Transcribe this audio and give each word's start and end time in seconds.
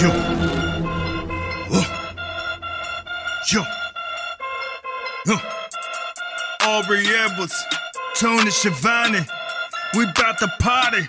Yo. 0.00 0.10
Uh. 1.72 1.84
Yo. 3.50 3.62
Uh. 5.26 5.38
Aubrey 6.62 7.04
Edwards, 7.04 7.64
Tony 8.14 8.52
Schiavone. 8.52 9.26
We 9.94 10.04
bout 10.14 10.38
to 10.38 10.46
party. 10.60 11.08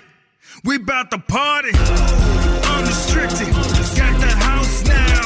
We 0.64 0.78
bout 0.78 1.12
to 1.12 1.18
party. 1.18 1.70
Unrestricted. 1.70 3.54
Got 3.94 4.18
the 4.18 4.34
house 4.42 4.82
now. 4.82 5.22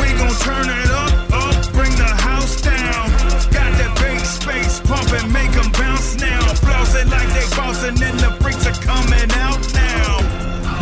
We 0.00 0.08
gon' 0.16 0.32
turn 0.40 0.70
it 0.70 0.90
up, 0.90 1.12
up. 1.34 1.72
Bring 1.74 1.94
the 1.96 2.04
house 2.04 2.62
down. 2.62 3.10
Got 3.52 3.76
that 3.76 3.94
big 4.00 4.20
space 4.20 4.80
pumping, 4.80 5.30
make 5.30 5.52
them 5.52 5.70
bounce 5.72 6.16
now. 6.16 6.40
Flossing 6.64 7.10
like 7.10 7.28
they 7.28 7.56
bossing, 7.56 8.02
and 8.02 8.18
the 8.18 8.30
freaks 8.40 8.66
are 8.66 8.80
coming 8.80 9.30
out. 9.32 9.51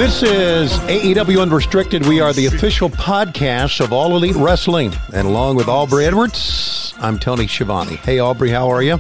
This 0.01 0.23
is 0.23 0.73
AEW 0.89 1.43
Unrestricted. 1.43 2.07
We 2.07 2.23
are 2.23 2.33
the 2.33 2.47
official 2.47 2.89
podcast 2.89 3.85
of 3.85 3.93
All 3.93 4.17
Elite 4.17 4.35
Wrestling. 4.35 4.95
And 5.13 5.27
along 5.27 5.57
with 5.57 5.69
Aubrey 5.69 6.07
Edwards, 6.07 6.95
I'm 7.01 7.19
Tony 7.19 7.47
Schiavone. 7.47 7.97
Hey, 7.97 8.19
Aubrey, 8.19 8.49
how 8.49 8.71
are 8.71 8.81
you? 8.81 8.97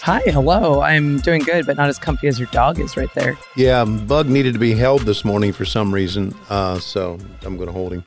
Hi, 0.00 0.20
hello. 0.20 0.80
I'm 0.80 1.18
doing 1.18 1.42
good, 1.42 1.66
but 1.66 1.76
not 1.76 1.90
as 1.90 1.98
comfy 1.98 2.28
as 2.28 2.38
your 2.38 2.48
dog 2.50 2.80
is 2.80 2.96
right 2.96 3.12
there. 3.14 3.36
Yeah, 3.56 3.84
Bug 3.84 4.30
needed 4.30 4.54
to 4.54 4.58
be 4.58 4.72
held 4.72 5.02
this 5.02 5.22
morning 5.22 5.52
for 5.52 5.66
some 5.66 5.92
reason, 5.92 6.34
uh, 6.48 6.78
so 6.78 7.18
I'm 7.42 7.58
going 7.58 7.66
to 7.66 7.74
hold 7.74 7.92
him. 7.92 8.06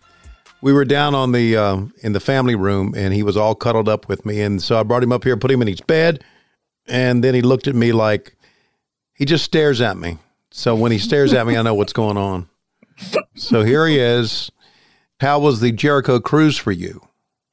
We 0.64 0.74
were 0.74 0.84
down 0.84 1.14
on 1.14 1.34
the 1.34 1.56
uh, 1.56 1.82
in 2.02 2.14
the 2.14 2.20
family 2.20 2.56
room, 2.56 2.96
and 2.98 3.14
he 3.14 3.22
was 3.22 3.38
all 3.38 3.54
cuddled 3.54 3.88
up 3.88 4.10
with 4.10 4.26
me, 4.26 4.42
and 4.42 4.60
so 4.60 4.80
I 4.80 4.82
brought 4.82 5.04
him 5.04 5.12
up 5.12 5.24
here, 5.24 5.38
put 5.38 5.52
him 5.52 5.62
in 5.62 5.68
his 5.68 5.82
bed, 5.82 6.24
and 6.88 7.24
then 7.24 7.36
he 7.36 7.44
looked 7.44 7.68
at 7.68 7.76
me 7.76 7.92
like 7.92 8.36
he 9.14 9.26
just 9.26 9.46
stares 9.46 9.80
at 9.80 9.96
me. 9.96 10.18
So 10.52 10.76
when 10.76 10.92
he 10.92 10.98
stares 10.98 11.34
at 11.34 11.48
me, 11.48 11.56
I 11.58 11.62
know 11.62 11.74
what's 11.74 11.94
going 11.94 12.18
on. 12.18 12.48
So 13.36 13.64
here 13.64 13.88
he 13.88 13.98
is. 14.00 14.52
How 15.20 15.40
was 15.40 15.60
the 15.60 15.72
Jericho 15.72 16.20
cruise 16.20 16.58
for 16.58 16.72
you? 16.72 17.02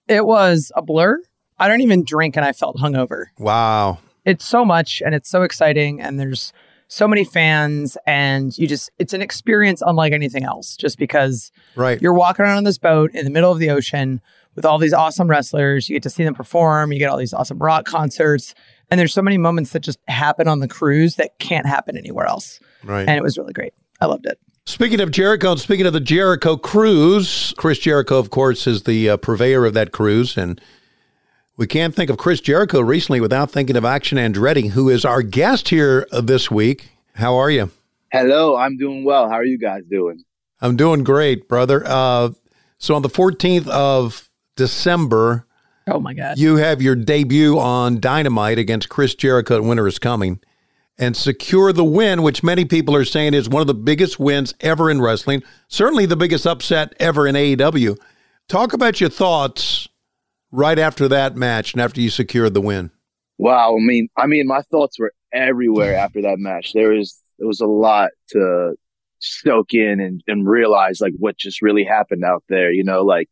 It 0.08 0.26
was 0.26 0.72
a 0.74 0.82
blur. 0.82 1.20
I 1.58 1.68
don't 1.68 1.80
even 1.80 2.04
drink, 2.04 2.36
and 2.36 2.44
I 2.44 2.52
felt 2.52 2.76
hungover. 2.76 3.26
Wow. 3.38 3.98
It's 4.24 4.44
so 4.44 4.64
much, 4.64 5.00
and 5.04 5.14
it's 5.14 5.28
so 5.30 5.42
exciting, 5.42 6.00
and 6.00 6.18
there's 6.18 6.52
so 6.88 7.06
many 7.06 7.24
fans, 7.24 7.96
and 8.06 8.56
you 8.56 8.66
just, 8.66 8.90
it's 8.98 9.12
an 9.12 9.20
experience 9.22 9.82
unlike 9.86 10.12
anything 10.12 10.44
else, 10.44 10.76
just 10.76 10.98
because 10.98 11.52
Right. 11.76 12.00
you're 12.00 12.14
walking 12.14 12.44
around 12.44 12.56
on 12.58 12.64
this 12.64 12.78
boat 12.78 13.10
in 13.14 13.24
the 13.24 13.30
middle 13.30 13.52
of 13.52 13.58
the 13.58 13.70
ocean 13.70 14.20
with 14.54 14.64
all 14.64 14.78
these 14.78 14.94
awesome 14.94 15.28
wrestlers. 15.28 15.88
You 15.88 15.96
get 15.96 16.02
to 16.04 16.10
see 16.10 16.24
them 16.24 16.34
perform, 16.34 16.92
you 16.92 16.98
get 16.98 17.10
all 17.10 17.18
these 17.18 17.34
awesome 17.34 17.58
rock 17.58 17.84
concerts, 17.84 18.54
and 18.90 18.98
there's 18.98 19.12
so 19.12 19.22
many 19.22 19.38
moments 19.38 19.72
that 19.72 19.80
just 19.80 19.98
happen 20.08 20.48
on 20.48 20.60
the 20.60 20.68
cruise 20.68 21.16
that 21.16 21.38
can't 21.38 21.66
happen 21.66 21.96
anywhere 21.96 22.26
else. 22.26 22.60
Right. 22.84 23.08
And 23.08 23.16
it 23.16 23.22
was 23.22 23.36
really 23.36 23.52
great. 23.52 23.74
I 24.00 24.06
loved 24.06 24.26
it. 24.26 24.38
Speaking 24.64 25.00
of 25.00 25.10
Jericho, 25.10 25.52
and 25.52 25.60
speaking 25.60 25.86
of 25.86 25.94
the 25.94 26.00
Jericho 26.00 26.56
cruise, 26.56 27.54
Chris 27.56 27.78
Jericho, 27.78 28.18
of 28.18 28.30
course, 28.30 28.66
is 28.66 28.82
the 28.82 29.10
uh, 29.10 29.16
purveyor 29.16 29.64
of 29.64 29.74
that 29.74 29.92
cruise. 29.92 30.36
And 30.36 30.60
we 31.56 31.66
can't 31.66 31.94
think 31.94 32.10
of 32.10 32.18
Chris 32.18 32.40
Jericho 32.40 32.80
recently 32.80 33.20
without 33.20 33.50
thinking 33.50 33.76
of 33.76 33.84
Action 33.84 34.18
Andretti, 34.18 34.70
who 34.70 34.88
is 34.90 35.04
our 35.04 35.22
guest 35.22 35.70
here 35.70 36.06
uh, 36.12 36.20
this 36.20 36.50
week. 36.50 36.90
How 37.14 37.36
are 37.36 37.50
you? 37.50 37.70
Hello, 38.12 38.56
I'm 38.56 38.76
doing 38.76 39.04
well. 39.04 39.28
How 39.28 39.36
are 39.36 39.44
you 39.44 39.58
guys 39.58 39.82
doing? 39.90 40.22
I'm 40.60 40.76
doing 40.76 41.02
great, 41.02 41.48
brother. 41.48 41.82
Uh, 41.84 42.30
so 42.78 42.94
on 42.94 43.02
the 43.02 43.08
14th 43.08 43.68
of 43.68 44.28
December, 44.54 45.46
Oh 45.88 46.00
my 46.00 46.14
God. 46.14 46.38
you 46.38 46.56
have 46.56 46.82
your 46.82 46.94
debut 46.94 47.58
on 47.58 48.00
Dynamite 48.00 48.58
against 48.58 48.88
Chris 48.88 49.14
Jericho 49.14 49.56
at 49.56 49.64
Winter 49.64 49.86
is 49.86 49.98
Coming 49.98 50.40
and 50.98 51.16
secure 51.16 51.72
the 51.72 51.84
win, 51.84 52.22
which 52.22 52.42
many 52.42 52.64
people 52.64 52.94
are 52.94 53.04
saying 53.04 53.32
is 53.34 53.48
one 53.48 53.60
of 53.60 53.66
the 53.66 53.74
biggest 53.74 54.18
wins 54.18 54.54
ever 54.60 54.90
in 54.90 55.00
wrestling, 55.00 55.42
certainly 55.68 56.06
the 56.06 56.16
biggest 56.16 56.46
upset 56.46 56.92
ever 56.98 57.26
in 57.26 57.34
AEW. 57.36 57.96
Talk 58.48 58.72
about 58.72 59.00
your 59.00 59.10
thoughts 59.10 59.88
right 60.50 60.78
after 60.78 61.08
that 61.08 61.36
match 61.36 61.72
and 61.72 61.80
after 61.80 62.00
you 62.00 62.10
secured 62.10 62.54
the 62.54 62.60
win. 62.60 62.90
Wow, 63.36 63.76
I 63.76 63.80
mean, 63.80 64.08
I 64.16 64.26
mean, 64.26 64.46
my 64.46 64.62
thoughts 64.70 64.98
were 64.98 65.12
everywhere 65.32 65.94
after 65.98 66.22
that 66.22 66.38
match. 66.38 66.72
There 66.72 66.90
was 66.90 67.22
there 67.38 67.46
was 67.46 67.60
a 67.60 67.66
lot 67.66 68.10
to 68.30 68.74
soak 69.20 69.72
in 69.72 70.00
and, 70.00 70.22
and 70.26 70.48
realize 70.48 71.00
like 71.00 71.12
what 71.18 71.36
just 71.36 71.62
really 71.62 71.84
happened 71.84 72.24
out 72.24 72.42
there. 72.48 72.72
You 72.72 72.82
know, 72.82 73.02
like 73.02 73.28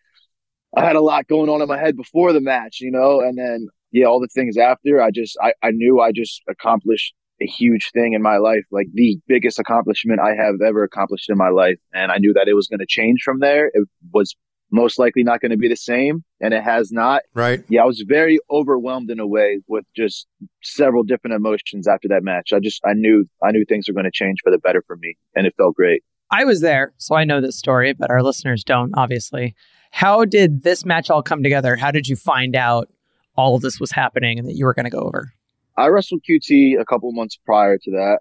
I 0.77 0.85
had 0.85 0.97
a 0.97 1.01
lot 1.01 1.27
going 1.27 1.49
on 1.49 1.63
in 1.63 1.69
my 1.69 1.79
head 1.79 1.97
before 1.97 2.33
the 2.33 2.41
match, 2.41 2.79
you 2.81 2.91
know, 2.91 3.21
and 3.21 3.39
then 3.39 3.69
yeah, 3.93 4.07
all 4.07 4.21
the 4.21 4.29
things 4.29 4.57
after. 4.57 5.01
I 5.01 5.11
just 5.11 5.37
I, 5.43 5.53
I 5.63 5.71
knew 5.71 6.01
I 6.01 6.13
just 6.13 6.43
accomplished 6.49 7.15
a 7.41 7.47
huge 7.47 7.91
thing 7.93 8.13
in 8.13 8.23
my 8.23 8.39
life, 8.39 8.65
like 8.71 8.87
the 8.93 9.19
biggest 9.27 9.59
accomplishment 9.59 10.21
I 10.21 10.35
have 10.35 10.61
ever 10.67 10.85
accomplished 10.85 11.29
in 11.31 11.37
my 11.37 11.49
life, 11.49 11.79
and 11.93 12.13
I 12.13 12.19
knew 12.19 12.33
that 12.35 12.49
it 12.49 12.55
was 12.55 12.69
going 12.69 12.81
to 12.81 12.87
change 12.87 13.23
from 13.25 13.41
there. 13.41 13.71
It 13.73 13.89
was 14.13 14.37
most 14.73 14.99
likely 14.99 15.23
not 15.23 15.41
going 15.41 15.51
to 15.51 15.57
be 15.57 15.69
the 15.69 15.77
same, 15.77 16.25
and 16.41 16.53
it 16.53 16.63
has 16.63 16.91
not. 16.91 17.23
Right? 17.35 17.65
yeah, 17.69 17.83
I 17.83 17.87
was 17.87 18.05
very 18.07 18.39
overwhelmed 18.51 19.11
in 19.11 19.21
a 19.21 19.27
way 19.27 19.61
with 19.69 19.85
just 19.95 20.27
several 20.63 21.05
different 21.05 21.35
emotions 21.35 21.87
after 21.87 22.09
that 22.09 22.23
match. 22.23 22.53
I 22.53 22.59
just 22.59 22.81
I 22.85 22.93
knew 22.95 23.25
I 23.43 23.51
knew 23.53 23.65
things 23.67 23.89
were 23.89 23.95
going 23.95 24.05
to 24.05 24.11
change 24.11 24.39
for 24.43 24.51
the 24.51 24.59
better 24.59 24.83
for 24.87 24.97
me, 24.97 25.17
and 25.35 25.47
it 25.47 25.55
felt 25.57 25.75
great. 25.75 26.03
I 26.31 26.45
was 26.45 26.61
there, 26.61 26.93
so 26.99 27.15
I 27.15 27.25
know 27.25 27.41
this 27.41 27.57
story, 27.57 27.93
but 27.93 28.11
our 28.11 28.23
listeners 28.23 28.65
don't, 28.65 28.93
obviously. 28.97 29.55
How 29.97 30.27
did 30.27 30.63
this 30.63 30.85
match 30.85 31.09
all 31.09 31.23
come 31.23 31.43
together? 31.43 31.75
How 31.75 31.91
did 31.91 32.07
you 32.07 32.17
find 32.17 32.55
out 32.55 32.91
all 33.35 33.55
of 33.55 33.63
this 33.63 33.81
was 33.81 33.91
happening 33.91 34.39
and 34.39 34.47
that 34.47 34.53
you 34.53 34.67
were 34.67 34.75
going 34.75 34.85
to 34.85 34.91
go 34.91 34.99
over? 34.99 35.33
I 35.79 35.87
wrestled 35.87 36.21
QT 36.29 36.79
a 36.79 36.85
couple 36.85 37.11
months 37.13 37.39
prior 37.47 37.79
to 37.79 37.91
that. 37.93 38.19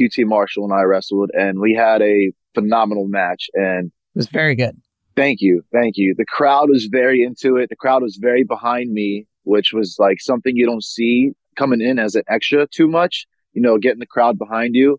QT 0.00 0.24
Marshall 0.24 0.64
and 0.64 0.72
I 0.72 0.84
wrestled, 0.84 1.30
and 1.34 1.60
we 1.60 1.74
had 1.74 2.00
a 2.00 2.32
phenomenal 2.54 3.08
match. 3.08 3.50
And 3.52 3.88
It 3.88 4.18
was 4.18 4.28
very 4.28 4.54
good. 4.54 4.80
Thank 5.14 5.42
you. 5.42 5.62
Thank 5.70 5.98
you. 5.98 6.14
The 6.16 6.24
crowd 6.24 6.70
was 6.70 6.86
very 6.86 7.22
into 7.22 7.56
it. 7.56 7.68
The 7.68 7.76
crowd 7.76 8.00
was 8.02 8.16
very 8.16 8.42
behind 8.42 8.90
me, 8.90 9.26
which 9.42 9.74
was 9.74 9.96
like 9.98 10.18
something 10.18 10.56
you 10.56 10.64
don't 10.64 10.82
see 10.82 11.32
coming 11.56 11.82
in 11.82 11.98
as 11.98 12.14
an 12.14 12.22
extra 12.26 12.66
too 12.66 12.88
much, 12.88 13.26
you 13.52 13.60
know, 13.60 13.76
getting 13.76 14.00
the 14.00 14.06
crowd 14.06 14.38
behind 14.38 14.74
you. 14.74 14.98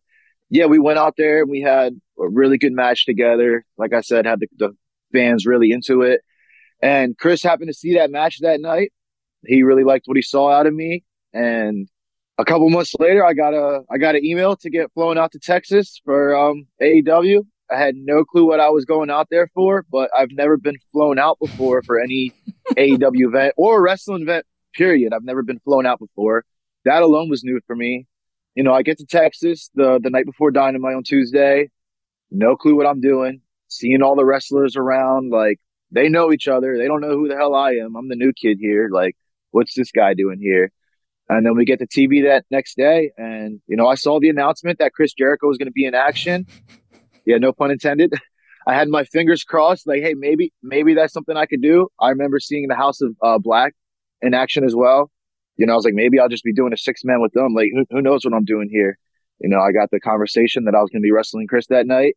Yeah, 0.51 0.67
we 0.67 0.77
went 0.77 0.99
out 0.99 1.15
there 1.17 1.41
and 1.41 1.49
we 1.49 1.61
had 1.61 1.99
a 2.19 2.29
really 2.29 2.59
good 2.59 2.73
match 2.73 3.07
together. 3.07 3.65
Like 3.79 3.93
I 3.93 4.01
said, 4.01 4.27
had 4.27 4.41
the, 4.41 4.47
the 4.59 4.75
fans 5.13 5.45
really 5.45 5.71
into 5.71 6.01
it. 6.01 6.21
And 6.81 7.17
Chris 7.17 7.41
happened 7.41 7.69
to 7.69 7.73
see 7.73 7.93
that 7.95 8.11
match 8.11 8.39
that 8.41 8.59
night. 8.59 8.91
He 9.45 9.63
really 9.63 9.85
liked 9.85 10.05
what 10.05 10.17
he 10.17 10.21
saw 10.21 10.49
out 10.51 10.67
of 10.67 10.73
me. 10.73 11.03
And 11.33 11.87
a 12.37 12.43
couple 12.43 12.69
months 12.69 12.93
later, 12.99 13.25
I 13.25 13.33
got 13.33 13.53
a, 13.53 13.83
I 13.89 13.97
got 13.97 14.15
an 14.15 14.25
email 14.25 14.57
to 14.57 14.69
get 14.69 14.91
flown 14.93 15.17
out 15.17 15.31
to 15.31 15.39
Texas 15.39 16.01
for, 16.03 16.35
um, 16.35 16.67
AEW. 16.81 17.45
I 17.71 17.77
had 17.77 17.95
no 17.95 18.25
clue 18.25 18.45
what 18.45 18.59
I 18.59 18.69
was 18.69 18.85
going 18.85 19.09
out 19.09 19.27
there 19.31 19.47
for, 19.53 19.85
but 19.89 20.09
I've 20.17 20.31
never 20.31 20.57
been 20.57 20.77
flown 20.91 21.17
out 21.17 21.39
before 21.39 21.81
for 21.83 21.99
any 21.99 22.33
AEW 22.71 23.27
event 23.27 23.53
or 23.57 23.81
wrestling 23.81 24.23
event, 24.23 24.45
period. 24.73 25.13
I've 25.13 25.23
never 25.23 25.41
been 25.41 25.59
flown 25.59 25.85
out 25.85 25.99
before. 25.99 26.43
That 26.85 27.01
alone 27.01 27.29
was 27.29 27.43
new 27.43 27.61
for 27.65 27.75
me. 27.75 28.07
You 28.55 28.63
know, 28.63 28.73
I 28.73 28.83
get 28.83 28.97
to 28.99 29.05
Texas 29.05 29.69
the, 29.73 29.99
the 30.03 30.09
night 30.09 30.25
before 30.25 30.51
Dynamite 30.51 30.95
on 30.95 31.03
Tuesday. 31.03 31.69
No 32.29 32.55
clue 32.55 32.75
what 32.75 32.85
I'm 32.85 33.01
doing. 33.01 33.41
Seeing 33.73 34.01
all 34.01 34.15
the 34.15 34.25
wrestlers 34.25 34.75
around, 34.75 35.31
like 35.31 35.59
they 35.91 36.09
know 36.09 36.31
each 36.31 36.47
other. 36.47 36.77
They 36.77 36.87
don't 36.87 37.01
know 37.01 37.11
who 37.11 37.27
the 37.27 37.35
hell 37.35 37.55
I 37.55 37.73
am. 37.73 37.95
I'm 37.95 38.09
the 38.09 38.15
new 38.15 38.33
kid 38.33 38.57
here. 38.59 38.89
Like, 38.91 39.15
what's 39.51 39.75
this 39.75 39.91
guy 39.91 40.13
doing 40.13 40.39
here? 40.39 40.71
And 41.29 41.45
then 41.45 41.55
we 41.55 41.65
get 41.65 41.79
to 41.79 41.87
TV 41.87 42.23
that 42.25 42.45
next 42.51 42.75
day. 42.75 43.11
And, 43.17 43.61
you 43.67 43.77
know, 43.77 43.87
I 43.87 43.95
saw 43.95 44.19
the 44.19 44.29
announcement 44.29 44.79
that 44.79 44.93
Chris 44.93 45.13
Jericho 45.13 45.47
was 45.47 45.57
going 45.57 45.67
to 45.67 45.71
be 45.71 45.85
in 45.85 45.95
action. 45.95 46.45
Yeah, 47.25 47.37
no 47.37 47.53
pun 47.53 47.71
intended. 47.71 48.13
I 48.67 48.73
had 48.73 48.87
my 48.87 49.03
fingers 49.03 49.43
crossed, 49.43 49.87
like, 49.87 50.01
hey, 50.01 50.13
maybe, 50.13 50.53
maybe 50.61 50.93
that's 50.93 51.13
something 51.13 51.35
I 51.35 51.45
could 51.45 51.61
do. 51.61 51.89
I 51.99 52.09
remember 52.09 52.39
seeing 52.39 52.67
the 52.67 52.75
House 52.75 53.01
of 53.01 53.15
uh, 53.21 53.37
Black 53.37 53.73
in 54.21 54.33
action 54.33 54.63
as 54.63 54.73
well. 54.73 55.11
You 55.57 55.65
know, 55.65 55.73
I 55.73 55.75
was 55.75 55.85
like, 55.85 55.93
maybe 55.93 56.19
I'll 56.19 56.29
just 56.29 56.45
be 56.45 56.53
doing 56.53 56.73
a 56.73 56.77
six 56.77 57.03
man 57.03 57.21
with 57.21 57.33
them. 57.33 57.53
Like, 57.53 57.69
who, 57.73 57.85
who 57.89 58.01
knows 58.01 58.23
what 58.23 58.33
I'm 58.33 58.45
doing 58.45 58.69
here? 58.71 58.97
You 59.39 59.49
know, 59.49 59.59
I 59.59 59.71
got 59.73 59.91
the 59.91 59.99
conversation 59.99 60.63
that 60.65 60.75
I 60.75 60.81
was 60.81 60.89
going 60.89 61.01
to 61.01 61.05
be 61.05 61.11
wrestling 61.11 61.47
Chris 61.47 61.67
that 61.67 61.85
night. 61.85 62.15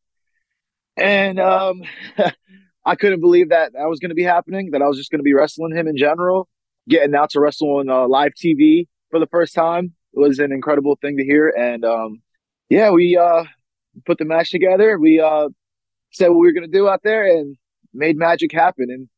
And, 0.96 1.38
um, 1.38 1.82
I 2.84 2.94
couldn't 2.94 3.20
believe 3.20 3.48
that 3.48 3.72
that 3.72 3.88
was 3.88 3.98
going 3.98 4.10
to 4.10 4.14
be 4.14 4.22
happening, 4.22 4.70
that 4.70 4.80
I 4.80 4.86
was 4.86 4.96
just 4.96 5.10
going 5.10 5.18
to 5.18 5.24
be 5.24 5.34
wrestling 5.34 5.76
him 5.76 5.88
in 5.88 5.96
general. 5.96 6.48
Getting 6.88 7.16
out 7.16 7.30
to 7.30 7.40
wrestle 7.40 7.78
on 7.78 7.90
uh, 7.90 8.06
live 8.06 8.32
TV 8.34 8.86
for 9.10 9.18
the 9.18 9.26
first 9.26 9.54
time 9.54 9.92
It 10.14 10.20
was 10.20 10.38
an 10.38 10.52
incredible 10.52 10.96
thing 11.00 11.16
to 11.16 11.24
hear. 11.24 11.48
And, 11.48 11.84
um, 11.84 12.22
yeah, 12.68 12.90
we, 12.90 13.16
uh, 13.16 13.44
put 14.04 14.18
the 14.18 14.24
match 14.24 14.50
together. 14.50 14.98
We, 14.98 15.20
uh, 15.20 15.48
said 16.12 16.28
what 16.28 16.38
we 16.38 16.46
were 16.46 16.52
going 16.52 16.70
to 16.70 16.78
do 16.78 16.88
out 16.88 17.02
there 17.02 17.26
and 17.26 17.56
made 17.92 18.16
magic 18.16 18.52
happen. 18.52 18.86
And 18.88 19.08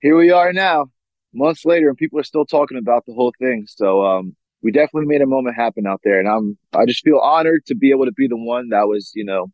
here 0.00 0.16
we 0.16 0.30
are 0.30 0.52
now, 0.54 0.86
months 1.34 1.66
later, 1.66 1.88
and 1.88 1.96
people 1.98 2.18
are 2.18 2.24
still 2.24 2.46
talking 2.46 2.78
about 2.78 3.04
the 3.06 3.12
whole 3.12 3.34
thing. 3.38 3.66
So, 3.68 4.02
um, 4.04 4.34
we 4.62 4.72
definitely 4.72 5.08
made 5.08 5.20
a 5.20 5.26
moment 5.26 5.56
happen 5.56 5.86
out 5.86 6.00
there. 6.04 6.18
And 6.18 6.26
I'm, 6.26 6.56
I 6.72 6.86
just 6.86 7.04
feel 7.04 7.18
honored 7.18 7.66
to 7.66 7.74
be 7.74 7.90
able 7.90 8.06
to 8.06 8.12
be 8.12 8.28
the 8.28 8.36
one 8.36 8.70
that 8.70 8.88
was, 8.88 9.12
you 9.14 9.24
know, 9.24 9.48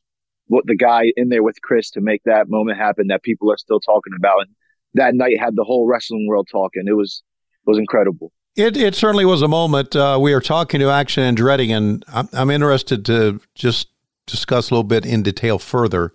what 0.50 0.67
the 0.67 0.75
guy 0.75 1.05
in 1.17 1.29
there 1.29 1.44
with 1.44 1.62
Chris 1.62 1.91
to 1.91 2.00
make 2.00 2.23
that 2.25 2.49
moment 2.49 2.76
happen 2.76 3.06
that 3.06 3.23
people 3.23 3.52
are 3.52 3.56
still 3.56 3.79
talking 3.79 4.12
about. 4.19 4.41
And 4.41 4.50
that 4.94 5.14
night 5.14 5.38
had 5.38 5.55
the 5.55 5.62
whole 5.62 5.87
wrestling 5.87 6.26
world 6.29 6.49
talking. 6.50 6.82
It 6.88 6.97
was, 6.97 7.23
it 7.64 7.70
was 7.70 7.79
incredible. 7.79 8.32
It, 8.56 8.76
it 8.76 8.97
certainly 8.97 9.25
was 9.25 9.43
a 9.43 9.49
moment. 9.49 9.94
Uh, 9.94 10.19
we 10.20 10.32
are 10.32 10.41
talking 10.41 10.81
to 10.81 10.91
Action 10.91 11.23
Andretti, 11.23 11.70
and 11.70 12.05
I'm, 12.08 12.29
I'm 12.32 12.50
interested 12.50 13.06
to 13.06 13.41
just 13.55 13.91
discuss 14.26 14.70
a 14.70 14.75
little 14.75 14.82
bit 14.82 15.06
in 15.06 15.23
detail 15.23 15.61
further 15.61 16.12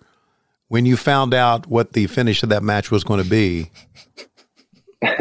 when 0.68 0.84
you 0.84 0.98
found 0.98 1.32
out 1.32 1.66
what 1.66 1.94
the 1.94 2.06
finish 2.06 2.42
of 2.42 2.50
that 2.50 2.62
match 2.62 2.90
was 2.90 3.04
going 3.04 3.22
to 3.22 3.30
be, 3.30 3.70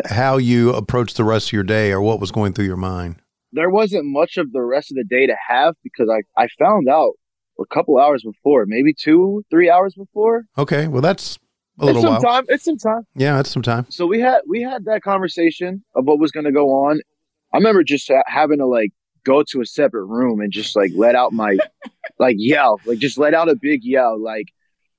how 0.08 0.36
you 0.36 0.74
approached 0.74 1.16
the 1.16 1.24
rest 1.24 1.48
of 1.48 1.54
your 1.54 1.64
day 1.64 1.94
or 1.94 2.02
what 2.02 2.20
was 2.20 2.32
going 2.32 2.52
through 2.52 2.66
your 2.66 2.76
mind. 2.76 3.16
There 3.54 3.70
wasn't 3.70 4.04
much 4.08 4.36
of 4.36 4.52
the 4.52 4.62
rest 4.62 4.92
of 4.92 4.96
the 4.96 5.06
day 5.06 5.26
to 5.26 5.38
have 5.48 5.76
because 5.84 6.10
I, 6.10 6.24
I 6.38 6.50
found 6.60 6.90
out 6.90 7.14
a 7.60 7.66
couple 7.66 7.98
hours 7.98 8.24
before, 8.24 8.66
maybe 8.66 8.94
two, 8.94 9.44
three 9.50 9.70
hours 9.70 9.96
before. 9.96 10.46
Okay. 10.58 10.88
Well, 10.88 11.02
that's 11.02 11.40
a 11.80 11.86
little 11.86 12.02
it's 12.02 12.06
some 12.06 12.14
while. 12.14 12.34
time. 12.34 12.46
It's 12.48 12.64
some 12.64 12.78
time. 12.78 13.04
Yeah, 13.16 13.40
it's 13.40 13.52
some 13.52 13.62
time. 13.62 13.86
So 13.90 14.06
we 14.06 14.20
had 14.20 14.42
we 14.48 14.62
had 14.62 14.86
that 14.86 15.02
conversation 15.02 15.84
of 15.96 16.06
what 16.06 16.20
was 16.20 16.32
going 16.32 16.46
to 16.46 16.52
go 16.52 16.70
on. 16.70 17.02
I 17.54 17.58
remember 17.58 17.84
just 17.84 18.10
having 18.28 18.60
to 18.60 18.66
like 18.66 18.92
go 19.24 19.44
to 19.52 19.62
a 19.62 19.66
separate 19.66 20.06
room 20.06 20.40
and 20.40 20.52
just 20.52 20.76
like 20.76 20.92
let 20.96 21.16
out 21.16 21.34
my 21.34 21.58
like 22.20 22.36
yell, 22.40 22.80
like 22.86 23.00
just 23.00 23.18
let 23.18 23.34
out 23.34 23.50
a 23.50 23.56
big 23.56 23.82
yell. 23.84 24.22
Like 24.22 24.48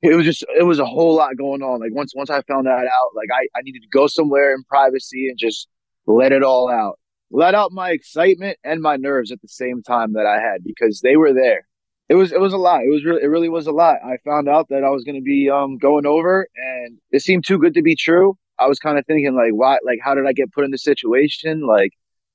it 0.02 0.14
was 0.14 0.25
just 0.25 0.44
it 0.59 0.64
was 0.64 0.79
a 0.79 0.87
whole 0.87 1.14
lot 1.14 1.37
going 1.37 1.62
on. 1.62 1.81
Like 1.81 1.94
once 1.94 2.12
once 2.14 2.31
I 2.31 2.43
found 2.43 2.67
that 2.67 2.87
out, 2.87 3.11
like 3.14 3.29
I 3.32 3.47
I 3.59 3.62
needed 3.62 3.82
to 3.82 3.88
go 3.88 4.06
somewhere 4.06 4.52
in 4.55 4.62
privacy 4.64 5.29
and 5.29 5.38
just 5.38 5.69
let 6.06 6.32
it 6.32 6.43
all 6.43 6.70
out. 6.70 6.99
Let 7.31 7.55
out 7.55 7.73
my 7.73 7.91
excitement 7.91 8.56
and 8.62 8.81
my 8.81 8.97
nerves 8.97 9.32
at 9.32 9.43
the 9.43 9.49
same 9.49 9.82
time 9.82 10.12
that 10.12 10.26
I 10.26 10.41
had 10.41 10.62
because 10.62 11.00
they 11.00 11.17
were 11.17 11.32
there 11.32 11.67
it 12.08 12.14
was 12.14 12.32
it 12.32 12.41
was 12.41 12.53
a 12.53 12.58
lot. 12.58 12.82
It 12.82 12.91
was 12.91 13.05
really 13.05 13.23
it 13.23 13.26
really 13.26 13.49
was 13.49 13.67
a 13.67 13.73
lot. 13.73 13.97
I 14.05 14.19
found 14.25 14.49
out 14.49 14.69
that 14.69 14.85
I 14.85 14.91
was 14.91 15.05
going 15.05 15.17
to 15.17 15.25
be 15.25 15.50
um 15.50 15.76
going 15.79 16.06
over, 16.06 16.47
and 16.56 16.99
it 17.11 17.23
seemed 17.23 17.44
too 17.47 17.58
good 17.58 17.75
to 17.75 17.82
be 17.82 17.97
true. 17.97 18.37
I 18.58 18.67
was 18.69 18.79
kind 18.79 18.99
of 18.99 19.05
thinking 19.06 19.35
like, 19.35 19.53
why? 19.53 19.79
Like, 19.85 19.99
how 20.03 20.14
did 20.14 20.26
I 20.26 20.32
get 20.32 20.53
put 20.53 20.64
in 20.64 20.70
this 20.70 20.85
situation? 20.85 21.67
Like, 21.67 21.93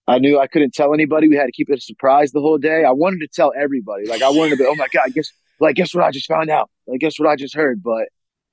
I 0.07 0.19
knew 0.19 0.39
I 0.39 0.47
couldn't 0.47 0.73
tell 0.73 0.93
anybody. 0.93 1.29
We 1.29 1.37
had 1.37 1.45
to 1.45 1.51
keep 1.51 1.69
it 1.69 1.77
a 1.77 1.81
surprise 1.81 2.31
the 2.31 2.41
whole 2.41 2.57
day. 2.57 2.83
I 2.83 2.91
wanted 2.91 3.19
to 3.21 3.27
tell 3.27 3.53
everybody. 3.57 4.07
Like, 4.07 4.21
I 4.21 4.29
wanted 4.29 4.51
to 4.51 4.57
be, 4.57 4.65
oh 4.67 4.75
my 4.75 4.87
god, 4.93 5.13
guess 5.13 5.31
like 5.59 5.75
guess 5.75 5.93
what 5.95 6.03
I 6.03 6.11
just 6.11 6.27
found 6.27 6.49
out. 6.49 6.69
Like, 6.85 6.99
guess 6.99 7.17
what 7.17 7.29
I 7.29 7.35
just 7.37 7.55
heard. 7.55 7.81
But 7.81 8.09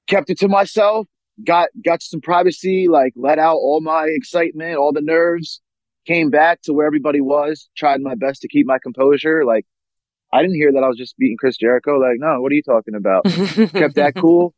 kept 0.07 0.31
it 0.31 0.39
to 0.39 0.49
myself. 0.49 1.07
Got 1.45 1.71
got 1.85 2.03
some 2.03 2.21
privacy. 2.21 2.87
Like, 2.89 3.13
let 3.17 3.41
out 3.41 3.57
all 3.57 3.81
my 3.81 4.07
excitement, 4.07 4.77
all 4.77 4.93
the 4.93 5.03
nerves. 5.03 5.61
Came 6.07 6.31
back 6.31 6.63
to 6.63 6.73
where 6.73 6.87
everybody 6.87 7.21
was. 7.21 7.69
Tried 7.77 8.01
my 8.01 8.15
best 8.15 8.41
to 8.43 8.49
keep 8.49 8.67
my 8.67 8.79
composure. 8.79 9.45
Like 9.45 9.67
I 10.33 10.43
didn't 10.43 10.57
hear 10.57 10.73
that 10.73 10.83
I 10.83 10.89
was 10.89 10.97
just 10.97 11.17
beating 11.17 11.37
Chris 11.39 11.57
Jericho. 11.57 11.99
Like, 11.99 12.19
no, 12.19 12.41
what 12.41 12.53
are 12.53 12.55
you 12.55 12.63
talking 12.63 12.95
about? 12.95 13.25
Kept 13.73 13.95
that 13.95 14.15
cool. 14.17 14.55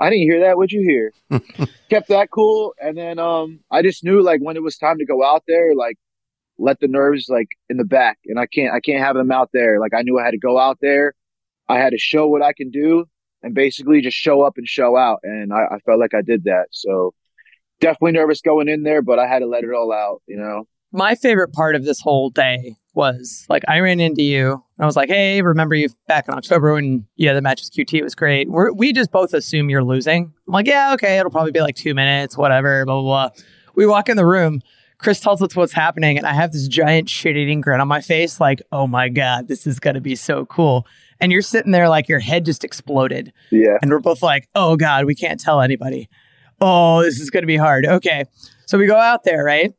I 0.00 0.10
didn't 0.10 0.22
hear 0.22 0.40
that. 0.40 0.56
What'd 0.56 0.72
you 0.72 0.82
hear? 0.82 1.12
Kept 1.90 2.08
that 2.08 2.30
cool. 2.30 2.74
And 2.80 2.96
then 2.96 3.18
um 3.18 3.60
I 3.70 3.82
just 3.82 4.04
knew 4.04 4.22
like 4.22 4.40
when 4.40 4.56
it 4.56 4.62
was 4.62 4.76
time 4.76 4.98
to 4.98 5.06
go 5.06 5.24
out 5.24 5.42
there, 5.46 5.74
like 5.74 5.96
let 6.58 6.78
the 6.80 6.88
nerves 6.88 7.26
like 7.28 7.48
in 7.68 7.76
the 7.76 7.84
back. 7.84 8.18
And 8.26 8.38
I 8.38 8.46
can't 8.46 8.72
I 8.72 8.80
can't 8.80 9.02
have 9.02 9.16
them 9.16 9.32
out 9.32 9.50
there. 9.52 9.80
Like 9.80 9.94
I 9.94 10.02
knew 10.02 10.18
I 10.18 10.24
had 10.24 10.32
to 10.32 10.38
go 10.38 10.58
out 10.58 10.78
there. 10.80 11.14
I 11.68 11.78
had 11.78 11.90
to 11.90 11.98
show 11.98 12.28
what 12.28 12.42
I 12.42 12.52
can 12.52 12.70
do 12.70 13.06
and 13.42 13.54
basically 13.54 14.00
just 14.00 14.16
show 14.16 14.42
up 14.42 14.54
and 14.56 14.66
show 14.68 14.96
out. 14.96 15.20
And 15.22 15.52
I, 15.52 15.64
I 15.74 15.78
felt 15.80 15.98
like 15.98 16.14
I 16.14 16.22
did 16.22 16.44
that. 16.44 16.66
So 16.70 17.14
definitely 17.80 18.12
nervous 18.12 18.40
going 18.40 18.68
in 18.68 18.84
there, 18.84 19.02
but 19.02 19.18
I 19.18 19.26
had 19.26 19.40
to 19.40 19.46
let 19.46 19.64
it 19.64 19.72
all 19.72 19.92
out, 19.92 20.22
you 20.26 20.36
know. 20.36 20.66
My 20.92 21.14
favorite 21.14 21.52
part 21.52 21.74
of 21.74 21.84
this 21.84 22.00
whole 22.00 22.30
day 22.30 22.76
was 22.94 23.46
like 23.48 23.62
I 23.68 23.80
ran 23.80 24.00
into 24.00 24.22
you. 24.22 24.62
I 24.78 24.86
was 24.86 24.96
like, 24.96 25.08
"Hey, 25.08 25.40
remember 25.42 25.74
you 25.74 25.88
back 26.06 26.28
in 26.28 26.34
October 26.34 26.74
when 26.74 27.06
yeah 27.16 27.32
the 27.32 27.40
match 27.40 27.60
was 27.60 27.70
QT? 27.70 27.94
It 27.94 28.02
was 28.02 28.14
great. 28.14 28.50
We're, 28.50 28.72
we 28.72 28.92
just 28.92 29.10
both 29.10 29.32
assume 29.32 29.70
you're 29.70 29.84
losing." 29.84 30.32
I'm 30.46 30.52
like, 30.52 30.66
"Yeah, 30.66 30.92
okay, 30.94 31.18
it'll 31.18 31.30
probably 31.30 31.52
be 31.52 31.60
like 31.60 31.76
two 31.76 31.94
minutes, 31.94 32.36
whatever." 32.36 32.84
Blah 32.84 33.00
blah 33.00 33.28
blah. 33.28 33.44
We 33.74 33.86
walk 33.86 34.08
in 34.08 34.16
the 34.16 34.26
room. 34.26 34.60
Chris 34.98 35.18
tells 35.18 35.42
us 35.42 35.56
what's 35.56 35.72
happening, 35.72 36.16
and 36.16 36.26
I 36.26 36.32
have 36.32 36.52
this 36.52 36.68
giant 36.68 37.08
shit 37.08 37.36
eating 37.36 37.60
grin 37.60 37.80
on 37.80 37.88
my 37.88 38.00
face, 38.00 38.38
like, 38.38 38.60
"Oh 38.70 38.86
my 38.86 39.08
god, 39.08 39.48
this 39.48 39.66
is 39.66 39.80
gonna 39.80 40.00
be 40.00 40.14
so 40.14 40.44
cool." 40.46 40.86
And 41.20 41.32
you're 41.32 41.42
sitting 41.42 41.72
there 41.72 41.88
like 41.88 42.08
your 42.08 42.18
head 42.18 42.44
just 42.44 42.64
exploded. 42.64 43.32
Yeah. 43.50 43.78
And 43.80 43.90
we're 43.90 44.00
both 44.00 44.22
like, 44.22 44.48
"Oh 44.54 44.76
god, 44.76 45.06
we 45.06 45.14
can't 45.14 45.40
tell 45.40 45.60
anybody." 45.60 46.08
Oh, 46.60 47.02
this 47.02 47.18
is 47.18 47.30
gonna 47.30 47.46
be 47.46 47.56
hard. 47.56 47.86
Okay, 47.86 48.24
so 48.66 48.76
we 48.78 48.86
go 48.86 48.96
out 48.96 49.24
there, 49.24 49.42
right? 49.42 49.72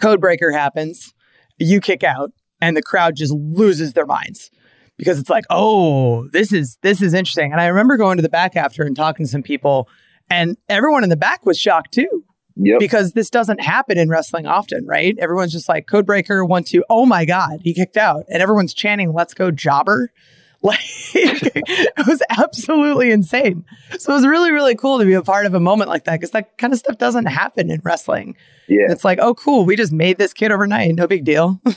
Code 0.00 0.20
breaker 0.20 0.50
happens. 0.52 1.14
You 1.58 1.80
kick 1.80 2.02
out 2.02 2.32
and 2.60 2.76
the 2.76 2.82
crowd 2.82 3.16
just 3.16 3.32
loses 3.32 3.92
their 3.92 4.06
minds 4.06 4.50
because 4.96 5.18
it's 5.18 5.30
like, 5.30 5.44
oh, 5.50 6.28
this 6.28 6.52
is 6.52 6.78
this 6.82 7.02
is 7.02 7.14
interesting. 7.14 7.52
And 7.52 7.60
I 7.60 7.66
remember 7.66 7.96
going 7.96 8.16
to 8.16 8.22
the 8.22 8.28
back 8.28 8.56
after 8.56 8.82
and 8.82 8.96
talking 8.96 9.26
to 9.26 9.30
some 9.30 9.42
people, 9.42 9.88
and 10.30 10.56
everyone 10.68 11.02
in 11.02 11.10
the 11.10 11.16
back 11.16 11.44
was 11.44 11.58
shocked 11.58 11.92
too. 11.92 12.24
Yep. 12.56 12.80
Because 12.80 13.12
this 13.12 13.30
doesn't 13.30 13.62
happen 13.62 13.96
in 13.96 14.10
wrestling 14.10 14.46
often, 14.46 14.86
right? 14.86 15.18
Everyone's 15.18 15.52
just 15.52 15.70
like 15.70 15.86
Codebreaker 15.86 16.46
one 16.46 16.64
two. 16.64 16.84
Oh 16.90 17.06
my 17.06 17.24
god, 17.24 17.60
he 17.62 17.74
kicked 17.74 17.96
out, 17.96 18.24
and 18.28 18.42
everyone's 18.42 18.74
chanting 18.74 19.12
"Let's 19.12 19.34
go, 19.34 19.50
Jobber!" 19.50 20.12
Like 20.64 20.78
it 21.14 22.06
was 22.06 22.22
absolutely 22.30 23.10
insane. 23.10 23.64
So 23.98 24.12
it 24.12 24.14
was 24.14 24.26
really 24.26 24.52
really 24.52 24.76
cool 24.76 25.00
to 25.00 25.04
be 25.04 25.14
a 25.14 25.22
part 25.22 25.44
of 25.44 25.54
a 25.54 25.60
moment 25.60 25.90
like 25.90 26.04
that 26.04 26.20
because 26.20 26.30
that 26.30 26.56
kind 26.56 26.72
of 26.72 26.78
stuff 26.78 26.98
doesn't 26.98 27.26
happen 27.26 27.70
in 27.70 27.80
wrestling. 27.82 28.36
Yeah. 28.68 28.86
It's 28.88 29.04
like, 29.04 29.18
oh, 29.20 29.34
cool, 29.34 29.66
we 29.66 29.74
just 29.74 29.92
made 29.92 30.18
this 30.18 30.32
kid 30.32 30.52
overnight, 30.52 30.94
no 30.94 31.06
big 31.06 31.24
deal. 31.24 31.60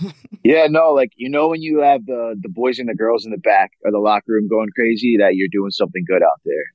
Yeah, 0.45 0.67
no, 0.69 0.93
like 0.93 1.09
you 1.15 1.27
know 1.27 1.47
when 1.47 1.63
you 1.63 1.79
have 1.79 2.05
the 2.05 2.35
the 2.39 2.49
boys 2.49 2.77
and 2.77 2.87
the 2.87 2.93
girls 2.93 3.25
in 3.25 3.31
the 3.31 3.39
back 3.39 3.71
of 3.83 3.93
the 3.93 3.97
locker 3.97 4.25
room 4.27 4.47
going 4.47 4.69
crazy 4.75 5.17
that 5.17 5.33
you're 5.33 5.47
doing 5.51 5.71
something 5.71 6.03
good 6.05 6.21
out 6.21 6.39
there. 6.45 6.65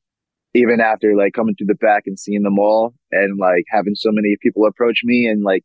Even 0.54 0.80
after 0.80 1.14
like 1.16 1.34
coming 1.34 1.54
through 1.54 1.68
the 1.68 1.76
back 1.76 2.02
and 2.06 2.18
seeing 2.18 2.42
them 2.42 2.58
all 2.58 2.94
and 3.12 3.38
like 3.38 3.62
having 3.68 3.94
so 3.94 4.10
many 4.10 4.36
people 4.42 4.66
approach 4.66 5.02
me 5.04 5.28
and 5.28 5.44
like 5.44 5.62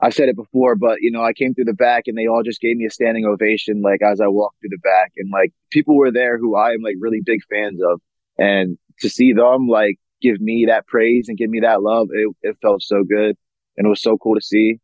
I've 0.00 0.14
said 0.14 0.28
it 0.28 0.36
before, 0.36 0.76
but 0.76 0.98
you 1.00 1.10
know, 1.10 1.22
I 1.24 1.32
came 1.32 1.54
through 1.54 1.64
the 1.64 1.72
back 1.72 2.04
and 2.06 2.16
they 2.18 2.26
all 2.26 2.42
just 2.42 2.60
gave 2.60 2.76
me 2.76 2.84
a 2.86 2.90
standing 2.90 3.24
ovation 3.24 3.80
like 3.82 4.02
as 4.02 4.20
I 4.20 4.28
walked 4.28 4.60
through 4.60 4.70
the 4.70 4.78
back 4.78 5.12
and 5.16 5.30
like 5.32 5.52
people 5.70 5.96
were 5.96 6.12
there 6.12 6.38
who 6.38 6.54
I 6.56 6.72
am 6.72 6.82
like 6.82 6.96
really 7.00 7.20
big 7.24 7.40
fans 7.50 7.80
of 7.82 8.00
and 8.38 8.76
to 9.00 9.08
see 9.08 9.32
them 9.32 9.68
like 9.68 9.96
give 10.20 10.40
me 10.40 10.66
that 10.68 10.86
praise 10.86 11.28
and 11.28 11.38
give 11.38 11.50
me 11.50 11.60
that 11.60 11.82
love, 11.82 12.08
it, 12.12 12.28
it 12.42 12.56
felt 12.60 12.82
so 12.82 13.04
good 13.04 13.36
and 13.76 13.86
it 13.86 13.88
was 13.88 14.02
so 14.02 14.18
cool 14.18 14.34
to 14.34 14.40
see. 14.40 14.80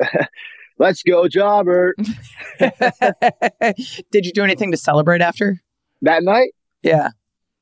Let's 0.78 1.02
go, 1.02 1.26
Jobber. 1.26 1.94
Did 2.58 4.26
you 4.26 4.32
do 4.32 4.44
anything 4.44 4.72
to 4.72 4.76
celebrate 4.76 5.22
after? 5.22 5.58
That 6.02 6.22
night, 6.22 6.50
Yeah. 6.82 7.10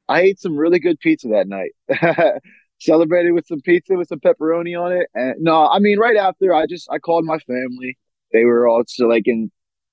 I 0.08 0.23
ate 0.23 0.40
some 0.40 0.56
really 0.56 0.80
good 0.80 0.99
pizza 1.00 1.28
that 1.28 1.46
night. 1.49 1.70
Celebrated 2.84 3.32
with 3.32 3.46
some 3.46 3.60
pizza 3.60 3.94
with 3.94 4.08
some 4.08 4.20
pepperoni 4.20 4.78
on 4.78 4.92
it. 4.92 5.08
And 5.14 5.36
no, 5.40 5.66
I 5.66 5.78
mean, 5.78 5.98
right 5.98 6.16
after 6.16 6.54
I 6.54 6.66
just, 6.66 6.88
I 6.90 6.98
called 6.98 7.24
my 7.24 7.38
family. 7.38 7.98
They 8.32 8.44
were 8.44 8.68
all 8.68 8.82
so 8.86 9.06
like, 9.06 9.24
and 9.26 9.50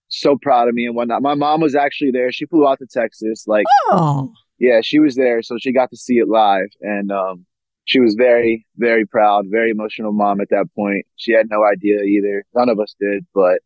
so 0.10 0.38
proud 0.42 0.68
of 0.68 0.74
me 0.74 0.86
and 0.86 0.96
whatnot. 0.96 1.22
My 1.22 1.36
mom 1.36 1.62
was 1.62 1.76
actually 1.76 2.12
there. 2.12 2.32
She 2.32 2.46
flew 2.46 2.68
out 2.68 2.80
to 2.80 2.88
Texas. 2.88 3.46
Like, 3.48 3.66
Oh, 3.92 4.34
yeah, 4.60 4.82
she 4.84 5.00
was 5.00 5.16
there. 5.16 5.42
So 5.42 5.58
she 5.60 5.72
got 5.72 5.90
to 5.92 5.98
see 5.98 6.16
it 6.16 6.28
live. 6.28 6.70
And, 6.82 7.12
um, 7.12 7.46
she 7.86 8.00
was 8.00 8.14
very, 8.16 8.66
very 8.78 9.06
proud, 9.06 9.46
very 9.50 9.72
emotional 9.72 10.14
mom 10.14 10.40
at 10.40 10.50
that 10.50 10.68
point. 10.76 11.06
She 11.16 11.34
had 11.34 11.48
no 11.50 11.66
idea 11.66 12.02
either. 12.02 12.46
None 12.54 12.70
of 12.70 12.80
us 12.80 12.96
did, 13.00 13.26
but 13.34 13.60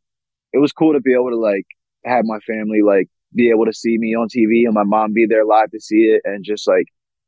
it 0.53 0.59
was 0.59 0.71
cool 0.71 0.93
to 0.93 1.01
be 1.01 1.13
able 1.13 1.29
to 1.31 1.35
like 1.37 1.65
have 2.05 2.23
my 2.25 2.39
family 2.39 2.81
like 2.81 3.09
be 3.33 3.49
able 3.49 3.65
to 3.65 3.73
see 3.73 3.97
me 3.97 4.15
on 4.15 4.29
TV 4.29 4.65
and 4.65 4.73
my 4.73 4.83
mom 4.83 5.11
be 5.13 5.25
there 5.27 5.45
live 5.45 5.69
to 5.71 5.79
see 5.79 6.15
it 6.15 6.21
and 6.23 6.45
just 6.45 6.67
like 6.67 6.85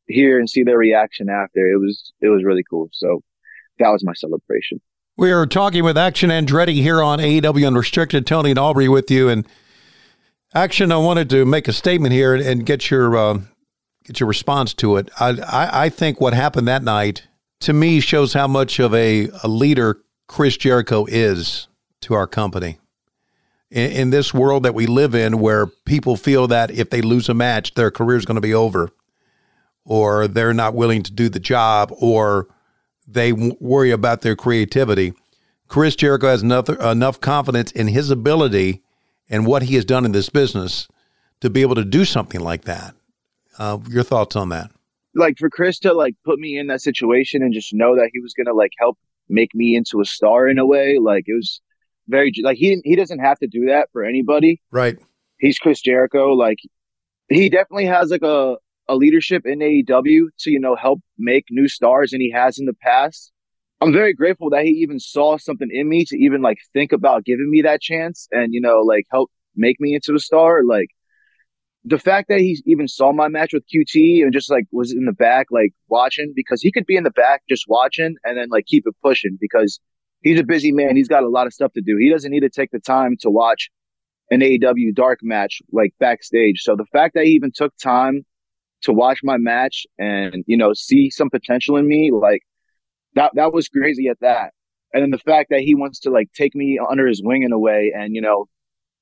hear 0.07 0.39
and 0.39 0.49
see 0.49 0.63
their 0.63 0.77
reaction 0.77 1.29
after. 1.29 1.65
It 1.67 1.77
was, 1.77 2.11
it 2.21 2.29
was 2.29 2.43
really 2.43 2.63
cool. 2.69 2.89
So 2.93 3.21
that 3.79 3.89
was 3.89 4.03
my 4.03 4.13
celebration. 4.13 4.81
We 5.17 5.31
are 5.31 5.47
talking 5.47 5.83
with 5.83 5.97
Action 5.97 6.29
Andretti 6.29 6.75
here 6.75 7.01
on 7.01 7.19
AEW 7.19 7.65
Unrestricted. 7.65 8.27
Tony 8.27 8.51
and 8.51 8.59
Aubrey 8.59 8.87
with 8.87 9.09
you. 9.09 9.29
And 9.29 9.47
Action, 10.53 10.91
I 10.91 10.97
wanted 10.97 11.29
to 11.31 11.45
make 11.45 11.67
a 11.67 11.73
statement 11.73 12.13
here 12.13 12.35
and 12.35 12.65
get 12.65 12.89
your 12.89 13.17
uh, 13.17 13.39
get 14.05 14.19
your 14.19 14.29
response 14.29 14.73
to 14.75 14.95
it. 14.97 15.09
I, 15.19 15.29
I 15.41 15.85
I 15.85 15.89
think 15.89 16.21
what 16.21 16.33
happened 16.33 16.67
that 16.67 16.83
night 16.83 17.27
to 17.61 17.73
me 17.73 17.99
shows 17.99 18.33
how 18.33 18.47
much 18.47 18.79
of 18.79 18.93
a, 18.93 19.29
a 19.43 19.47
leader 19.47 19.97
Chris 20.27 20.57
Jericho 20.57 21.05
is 21.09 21.67
to 22.01 22.13
our 22.13 22.27
company. 22.27 22.77
In, 23.69 23.91
in 23.91 24.09
this 24.11 24.33
world 24.33 24.63
that 24.63 24.75
we 24.75 24.85
live 24.85 25.15
in, 25.15 25.39
where 25.39 25.67
people 25.67 26.15
feel 26.15 26.47
that 26.47 26.71
if 26.71 26.89
they 26.89 27.01
lose 27.01 27.27
a 27.27 27.33
match, 27.33 27.73
their 27.73 27.91
career 27.91 28.17
is 28.17 28.25
going 28.25 28.35
to 28.35 28.41
be 28.41 28.53
over, 28.53 28.91
or 29.87 30.27
they're 30.27 30.53
not 30.53 30.75
willing 30.75 31.01
to 31.03 31.11
do 31.11 31.29
the 31.29 31.39
job, 31.39 31.91
or 31.99 32.47
they 33.07 33.31
w- 33.31 33.55
worry 33.59 33.91
about 33.91 34.21
their 34.21 34.35
creativity. 34.35 35.13
Chris 35.67 35.95
Jericho 35.95 36.27
has 36.27 36.43
enough, 36.43 36.69
enough 36.69 37.19
confidence 37.19 37.71
in 37.71 37.87
his 37.87 38.11
ability 38.11 38.83
and 39.29 39.45
what 39.45 39.63
he 39.63 39.75
has 39.75 39.85
done 39.85 40.05
in 40.05 40.11
this 40.11 40.29
business 40.29 40.87
to 41.41 41.49
be 41.49 41.61
able 41.61 41.75
to 41.75 41.85
do 41.85 42.05
something 42.05 42.41
like 42.41 42.63
that. 42.63 42.93
Uh, 43.57 43.79
your 43.89 44.03
thoughts 44.03 44.35
on 44.35 44.49
that? 44.49 44.71
like 45.17 45.37
for 45.37 45.49
Chris 45.49 45.79
to 45.79 45.93
like 45.93 46.15
put 46.23 46.39
me 46.39 46.57
in 46.57 46.67
that 46.67 46.81
situation 46.81 47.41
and 47.41 47.53
just 47.53 47.73
know 47.73 47.95
that 47.95 48.11
he 48.13 48.19
was 48.19 48.33
gonna 48.33 48.55
like 48.55 48.71
help 48.79 48.97
make 49.27 49.53
me 49.53 49.75
into 49.75 49.99
a 49.99 50.05
star 50.05 50.47
in 50.47 50.59
a 50.59 50.65
way, 50.65 50.97
like 50.99 51.25
it 51.27 51.33
was 51.33 51.61
very 52.07 52.31
like 52.43 52.57
he 52.57 52.79
he 52.85 52.95
doesn't 52.95 53.19
have 53.19 53.39
to 53.39 53.47
do 53.47 53.65
that 53.65 53.89
for 53.91 54.03
anybody. 54.03 54.61
Right. 54.71 54.97
He's 55.39 55.59
Chris 55.59 55.81
Jericho. 55.81 56.33
Like 56.33 56.59
he 57.27 57.49
definitely 57.49 57.85
has 57.85 58.11
like 58.11 58.21
a 58.21 58.57
a 58.89 58.95
leadership 58.95 59.43
in 59.45 59.59
AEW 59.59 60.27
to 60.39 60.51
you 60.51 60.59
know 60.59 60.75
help 60.75 61.01
make 61.17 61.45
new 61.49 61.67
stars, 61.67 62.13
and 62.13 62.21
he 62.21 62.31
has 62.31 62.59
in 62.59 62.65
the 62.65 62.73
past. 62.73 63.31
I'm 63.79 63.93
very 63.93 64.13
grateful 64.13 64.49
that 64.51 64.65
he 64.65 64.71
even 64.71 64.99
saw 64.99 65.37
something 65.37 65.69
in 65.71 65.87
me 65.87 66.03
to 66.05 66.17
even 66.17 66.41
like 66.41 66.57
think 66.73 66.91
about 66.91 67.25
giving 67.25 67.49
me 67.49 67.61
that 67.61 67.81
chance 67.81 68.27
and 68.31 68.53
you 68.53 68.61
know 68.61 68.79
like 68.81 69.05
help 69.11 69.31
make 69.55 69.79
me 69.79 69.93
into 69.93 70.15
a 70.15 70.19
star. 70.19 70.63
Like 70.63 70.89
the 71.83 71.99
fact 71.99 72.27
that 72.29 72.39
he 72.39 72.61
even 72.65 72.87
saw 72.87 73.11
my 73.11 73.27
match 73.27 73.53
with 73.53 73.63
QT 73.73 74.23
and 74.23 74.33
just 74.33 74.51
like 74.51 74.65
was 74.71 74.91
in 74.91 75.05
the 75.05 75.13
back 75.13 75.47
like 75.51 75.71
watching 75.87 76.33
because 76.35 76.61
he 76.61 76.71
could 76.71 76.85
be 76.85 76.97
in 76.97 77.03
the 77.03 77.11
back 77.11 77.43
just 77.49 77.65
watching 77.67 78.15
and 78.23 78.37
then 78.37 78.49
like 78.49 78.65
keep 78.65 78.83
it 78.85 78.95
pushing 79.03 79.37
because 79.39 79.79
he's 80.21 80.39
a 80.39 80.43
busy 80.43 80.71
man. 80.71 80.95
He's 80.95 81.07
got 81.07 81.23
a 81.23 81.29
lot 81.29 81.47
of 81.47 81.53
stuff 81.53 81.71
to 81.73 81.81
do. 81.81 81.97
He 81.97 82.09
doesn't 82.09 82.31
need 82.31 82.41
to 82.41 82.49
take 82.49 82.71
the 82.71 82.79
time 82.79 83.15
to 83.21 83.29
watch 83.29 83.69
an 84.29 84.41
AEW 84.41 84.93
dark 84.93 85.19
match 85.21 85.61
like 85.71 85.93
backstage. 85.99 86.61
So 86.61 86.75
the 86.75 86.85
fact 86.91 87.13
that 87.13 87.25
he 87.25 87.31
even 87.31 87.51
took 87.53 87.73
time 87.77 88.25
to 88.83 88.93
watch 88.93 89.19
my 89.23 89.37
match 89.37 89.85
and, 89.97 90.43
you 90.47 90.57
know, 90.57 90.73
see 90.73 91.09
some 91.09 91.29
potential 91.29 91.77
in 91.77 91.87
me, 91.87 92.11
like 92.13 92.41
that, 93.15 93.31
that 93.35 93.53
was 93.53 93.67
crazy 93.67 94.07
at 94.07 94.19
that. 94.21 94.53
And 94.93 95.03
then 95.03 95.11
the 95.11 95.17
fact 95.17 95.49
that 95.49 95.61
he 95.61 95.75
wants 95.75 95.99
to 96.01 96.09
like 96.09 96.31
take 96.33 96.55
me 96.55 96.79
under 96.79 97.07
his 97.07 97.21
wing 97.23 97.43
in 97.43 97.51
a 97.51 97.59
way 97.59 97.93
and, 97.95 98.15
you 98.15 98.21
know, 98.21 98.45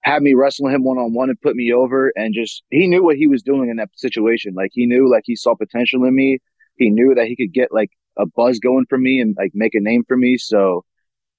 have 0.01 0.21
me 0.21 0.33
wrestle 0.33 0.67
him 0.67 0.83
one 0.83 0.97
on 0.97 1.13
one 1.13 1.29
and 1.29 1.41
put 1.41 1.55
me 1.55 1.73
over 1.73 2.11
and 2.15 2.33
just, 2.33 2.63
he 2.69 2.87
knew 2.87 3.03
what 3.03 3.17
he 3.17 3.27
was 3.27 3.43
doing 3.43 3.69
in 3.69 3.77
that 3.77 3.89
situation. 3.95 4.53
Like 4.55 4.71
he 4.73 4.85
knew 4.85 5.09
like 5.11 5.23
he 5.25 5.35
saw 5.35 5.55
potential 5.55 6.05
in 6.05 6.15
me. 6.15 6.39
He 6.77 6.89
knew 6.89 7.15
that 7.15 7.27
he 7.27 7.35
could 7.35 7.53
get 7.53 7.71
like 7.71 7.89
a 8.17 8.25
buzz 8.25 8.59
going 8.59 8.85
for 8.87 8.97
me 8.97 9.19
and 9.19 9.35
like 9.37 9.51
make 9.53 9.75
a 9.75 9.79
name 9.79 10.03
for 10.07 10.17
me. 10.17 10.37
So 10.37 10.85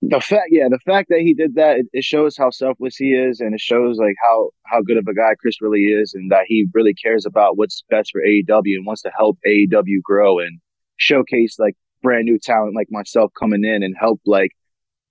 the 0.09 0.21
fact, 0.21 0.49
yeah, 0.51 0.69
the 0.71 0.79
fact 0.87 1.09
that 1.09 1.21
he 1.21 1.35
did 1.35 1.55
that, 1.57 1.79
it, 1.79 1.87
it, 1.93 2.05
shows 2.05 2.37
how 2.37 2.51
selfless 2.51 2.97
he 2.97 3.13
is, 3.13 3.41
and 3.41 3.55
it 3.55 3.61
shows 3.61 3.99
like 3.99 4.15
how 4.23 4.51
how 4.65 4.81
good 4.81 4.97
of 4.97 5.07
a 5.09 5.15
guy 5.15 5.35
Chris 5.41 5.61
really 5.61 5.85
is, 5.85 6.15
and 6.15 6.31
that 6.31 6.45
he 6.47 6.67
really 6.75 6.95
cares 6.95 7.27
about 7.27 7.57
what's 7.57 7.83
best 7.91 8.11
for 8.13 8.21
AEW 8.23 8.77
and 8.77 8.87
wants 8.87 9.03
to 9.03 9.11
help 9.17 9.39
AEW 9.47 10.03
grow 10.03 10.39
and 10.39 10.61
showcase 10.97 11.59
like 11.59 11.75
brand 12.03 12.25
new 12.25 12.39
talent 12.39 12.75
like 12.77 12.89
myself 12.91 13.33
coming 13.39 13.65
in 13.65 13.83
and 13.83 13.97
help 13.99 14.21
like 14.27 14.51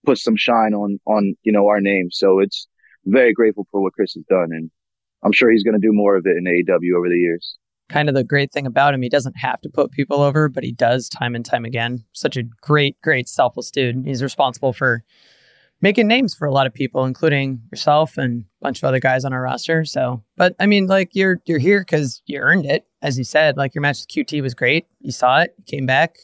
put 0.05 0.17
some 0.17 0.37
shine 0.37 0.73
on 0.73 0.99
on 1.05 1.35
you 1.43 1.51
know 1.51 1.67
our 1.67 1.81
name. 1.81 2.09
So 2.11 2.39
it's 2.39 2.67
very 3.05 3.33
grateful 3.33 3.67
for 3.71 3.81
what 3.81 3.93
Chris 3.93 4.13
has 4.13 4.23
done, 4.29 4.49
and 4.51 4.71
I'm 5.23 5.33
sure 5.33 5.51
he's 5.51 5.63
going 5.63 5.79
to 5.79 5.85
do 5.85 5.93
more 5.93 6.15
of 6.15 6.25
it 6.25 6.37
in 6.37 6.45
AEW 6.45 6.97
over 6.97 7.09
the 7.09 7.17
years 7.17 7.57
kind 7.89 8.09
of 8.09 8.15
the 8.15 8.23
great 8.23 8.51
thing 8.51 8.65
about 8.65 8.93
him. 8.93 9.01
He 9.01 9.09
doesn't 9.09 9.37
have 9.37 9.61
to 9.61 9.69
put 9.69 9.91
people 9.91 10.21
over, 10.21 10.49
but 10.49 10.63
he 10.63 10.71
does 10.71 11.09
time 11.09 11.35
and 11.35 11.45
time 11.45 11.65
again. 11.65 12.03
Such 12.13 12.37
a 12.37 12.43
great, 12.43 12.99
great 13.01 13.29
selfless 13.29 13.71
dude. 13.71 14.05
He's 14.05 14.23
responsible 14.23 14.73
for 14.73 15.03
making 15.81 16.07
names 16.07 16.33
for 16.33 16.47
a 16.47 16.51
lot 16.51 16.67
of 16.67 16.73
people, 16.73 17.05
including 17.05 17.61
yourself 17.71 18.17
and 18.17 18.41
a 18.41 18.63
bunch 18.63 18.79
of 18.79 18.85
other 18.85 18.99
guys 18.99 19.25
on 19.25 19.33
our 19.33 19.41
roster. 19.41 19.85
So, 19.85 20.23
but 20.35 20.55
I 20.59 20.65
mean, 20.65 20.87
like 20.87 21.09
you're 21.13 21.41
you're 21.45 21.59
here 21.59 21.81
because 21.81 22.21
you 22.25 22.39
earned 22.39 22.65
it, 22.65 22.85
as 23.01 23.17
you 23.17 23.23
said. 23.23 23.57
Like 23.57 23.75
your 23.75 23.81
match 23.81 23.99
with 23.99 24.09
QT 24.09 24.41
was 24.41 24.53
great. 24.53 24.87
You 24.99 25.11
saw 25.11 25.41
it, 25.41 25.53
you 25.57 25.63
came 25.65 25.85
back, 25.85 26.17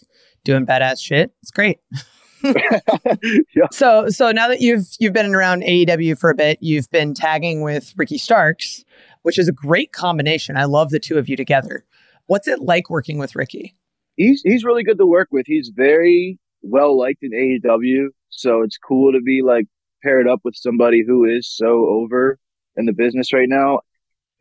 doing 0.44 0.66
badass 0.66 1.02
shit. 1.02 1.32
It's 1.42 1.52
great. 1.52 1.80
yeah. 2.44 3.68
So 3.72 4.10
so 4.10 4.32
now 4.32 4.48
that 4.48 4.62
you've 4.62 4.88
you've 5.00 5.14
been 5.14 5.34
around 5.36 5.62
AEW 5.64 6.18
for 6.18 6.32
a 6.32 6.36
bit, 6.36 6.58
you've 6.62 6.90
been 6.90 7.14
tagging 7.14 7.62
with 7.62 7.94
Ricky 7.98 8.18
Starks 8.18 8.84
which 9.24 9.40
is 9.40 9.48
a 9.48 9.54
great 9.54 9.92
combination. 9.92 10.58
I 10.58 10.66
love 10.66 10.90
the 10.90 11.00
two 11.00 11.18
of 11.18 11.30
you 11.30 11.36
together. 11.36 11.86
What's 12.28 12.48
it 12.48 12.62
like 12.62 12.90
working 12.90 13.18
with 13.18 13.36
Ricky? 13.36 13.76
He's 14.16 14.42
he's 14.44 14.64
really 14.64 14.84
good 14.84 14.98
to 14.98 15.06
work 15.06 15.30
with. 15.32 15.46
He's 15.48 15.72
very 15.74 16.40
well 16.62 16.98
liked 16.98 17.24
in 17.24 17.32
AEW, 17.32 18.08
so 18.30 18.62
it's 18.62 18.78
cool 18.78 19.14
to 19.14 19.22
be 19.22 19.42
like 19.42 19.66
paired 20.04 20.28
up 20.28 20.42
with 20.44 20.56
somebody 20.56 21.04
who 21.06 21.26
is 21.26 21.50
so 21.50 21.88
over 21.88 22.38
in 22.76 22.86
the 22.86 22.94
business 22.94 23.34
right 23.34 23.50
now. 23.50 23.80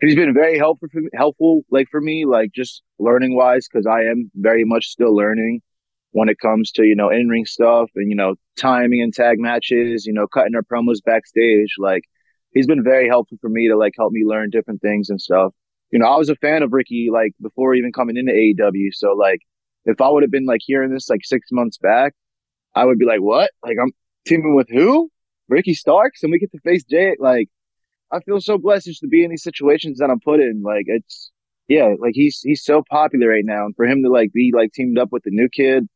He's 0.00 0.14
been 0.14 0.32
very 0.32 0.58
helpful 0.58 0.88
for 0.90 1.00
me, 1.00 1.10
helpful 1.14 1.62
like 1.70 1.88
for 1.90 2.00
me, 2.00 2.24
like 2.24 2.52
just 2.52 2.82
learning 2.98 3.36
wise, 3.36 3.68
because 3.70 3.86
I 3.86 4.02
am 4.04 4.30
very 4.34 4.64
much 4.64 4.86
still 4.86 5.14
learning 5.14 5.60
when 6.12 6.28
it 6.28 6.38
comes 6.40 6.72
to 6.72 6.84
you 6.84 6.96
know 6.96 7.10
in 7.10 7.28
ring 7.28 7.46
stuff 7.46 7.90
and 7.94 8.08
you 8.10 8.16
know 8.16 8.34
timing 8.58 9.02
and 9.02 9.12
tag 9.12 9.38
matches, 9.38 10.06
you 10.06 10.12
know 10.12 10.26
cutting 10.26 10.54
our 10.54 10.62
promos 10.62 10.98
backstage, 11.04 11.74
like 11.78 12.04
he's 12.52 12.66
been 12.66 12.82
very 12.82 13.08
helpful 13.08 13.38
for 13.40 13.48
me 13.48 13.68
to 13.68 13.76
like 13.76 13.94
help 13.96 14.12
me 14.12 14.24
learn 14.24 14.50
different 14.50 14.80
things 14.80 15.10
and 15.10 15.20
stuff. 15.20 15.52
You 15.90 15.98
know, 15.98 16.06
I 16.06 16.16
was 16.16 16.28
a 16.28 16.36
fan 16.36 16.62
of 16.62 16.72
Ricky 16.72 17.08
like 17.12 17.32
before 17.40 17.74
even 17.74 17.92
coming 17.92 18.16
into 18.16 18.32
AEW. 18.32 18.92
So 18.92 19.12
like 19.12 19.40
if 19.84 20.00
I 20.00 20.08
would 20.08 20.22
have 20.22 20.30
been 20.30 20.46
like 20.46 20.60
hearing 20.64 20.92
this 20.92 21.08
like 21.08 21.24
six 21.24 21.48
months 21.50 21.78
back, 21.78 22.14
I 22.74 22.84
would 22.84 22.98
be 22.98 23.06
like, 23.06 23.20
what? 23.20 23.50
Like 23.64 23.76
I'm 23.82 23.92
teaming 24.26 24.54
with 24.54 24.68
who? 24.70 25.10
Ricky 25.48 25.74
Starks 25.74 26.22
and 26.22 26.30
we 26.30 26.38
get 26.38 26.52
to 26.52 26.60
face 26.60 26.84
Jay. 26.84 27.16
Like 27.18 27.48
I 28.12 28.20
feel 28.20 28.40
so 28.40 28.58
blessed 28.58 28.86
just 28.86 29.00
to 29.00 29.08
be 29.08 29.24
in 29.24 29.30
these 29.30 29.42
situations 29.42 29.98
that 29.98 30.10
I'm 30.10 30.20
put 30.20 30.40
in. 30.40 30.62
Like 30.64 30.84
it's 30.86 31.30
yeah, 31.68 31.94
like 32.00 32.12
he's 32.14 32.40
he's 32.40 32.64
so 32.64 32.82
popular 32.90 33.28
right 33.28 33.44
now. 33.44 33.64
And 33.66 33.76
for 33.76 33.86
him 33.86 34.02
to 34.02 34.10
like 34.10 34.32
be 34.32 34.52
like 34.54 34.72
teamed 34.72 34.98
up 34.98 35.10
with 35.12 35.22
the 35.22 35.30
new 35.30 35.48
kid, 35.48 35.86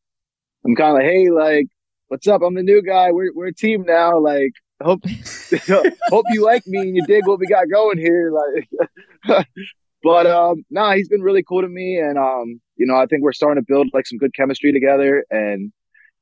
I'm 0.65 0.75
kinda 0.75 0.93
like, 0.93 1.03
hey, 1.03 1.29
like, 1.29 1.67
what's 2.07 2.27
up? 2.27 2.41
I'm 2.41 2.55
the 2.55 2.63
new 2.63 2.81
guy. 2.81 3.11
We're 3.11 3.33
we're 3.33 3.47
a 3.47 3.53
team 3.53 3.83
now. 3.85 4.17
Like 4.19 4.51
hope 4.81 5.03
hope 6.09 6.25
you 6.29 6.43
like 6.43 6.65
me 6.67 6.79
and 6.79 6.95
you 6.95 7.05
dig 7.05 7.27
what 7.27 7.39
we 7.39 7.47
got 7.47 7.69
going 7.69 7.97
here. 7.97 8.31
Like, 8.31 9.47
but 10.03 10.27
um, 10.27 10.65
nah, 10.69 10.93
he's 10.93 11.09
been 11.09 11.21
really 11.21 11.43
cool 11.43 11.61
to 11.61 11.67
me, 11.67 11.99
and 11.99 12.17
um, 12.17 12.59
you 12.75 12.85
know, 12.85 12.95
I 12.95 13.05
think 13.05 13.23
we're 13.23 13.33
starting 13.33 13.61
to 13.61 13.65
build 13.67 13.89
like 13.93 14.07
some 14.07 14.17
good 14.17 14.33
chemistry 14.33 14.71
together, 14.71 15.25
and 15.29 15.71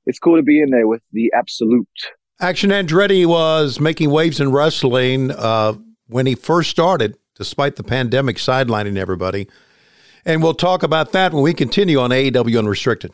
it's 0.06 0.20
cool 0.20 0.38
to 0.38 0.44
be 0.44 0.62
in 0.62 0.70
there 0.70 0.88
with 0.88 1.02
the 1.12 1.32
absolute. 1.36 1.88
Action 2.40 2.72
Andretti 2.72 3.26
was 3.26 3.80
making 3.80 4.10
waves 4.10 4.40
in 4.40 4.52
wrestling 4.52 5.32
uh, 5.32 5.74
when 6.08 6.26
he 6.26 6.36
first 6.36 6.70
started, 6.70 7.16
despite 7.36 7.76
the 7.76 7.84
pandemic 7.84 8.38
sidelining 8.38 8.98
everybody. 8.98 9.48
And 10.26 10.42
we'll 10.42 10.54
talk 10.54 10.84
about 10.84 11.12
that 11.12 11.34
when 11.34 11.44
we 11.44 11.54
continue 11.54 12.00
on 12.00 12.10
AEW 12.10 12.58
Unrestricted. 12.58 13.14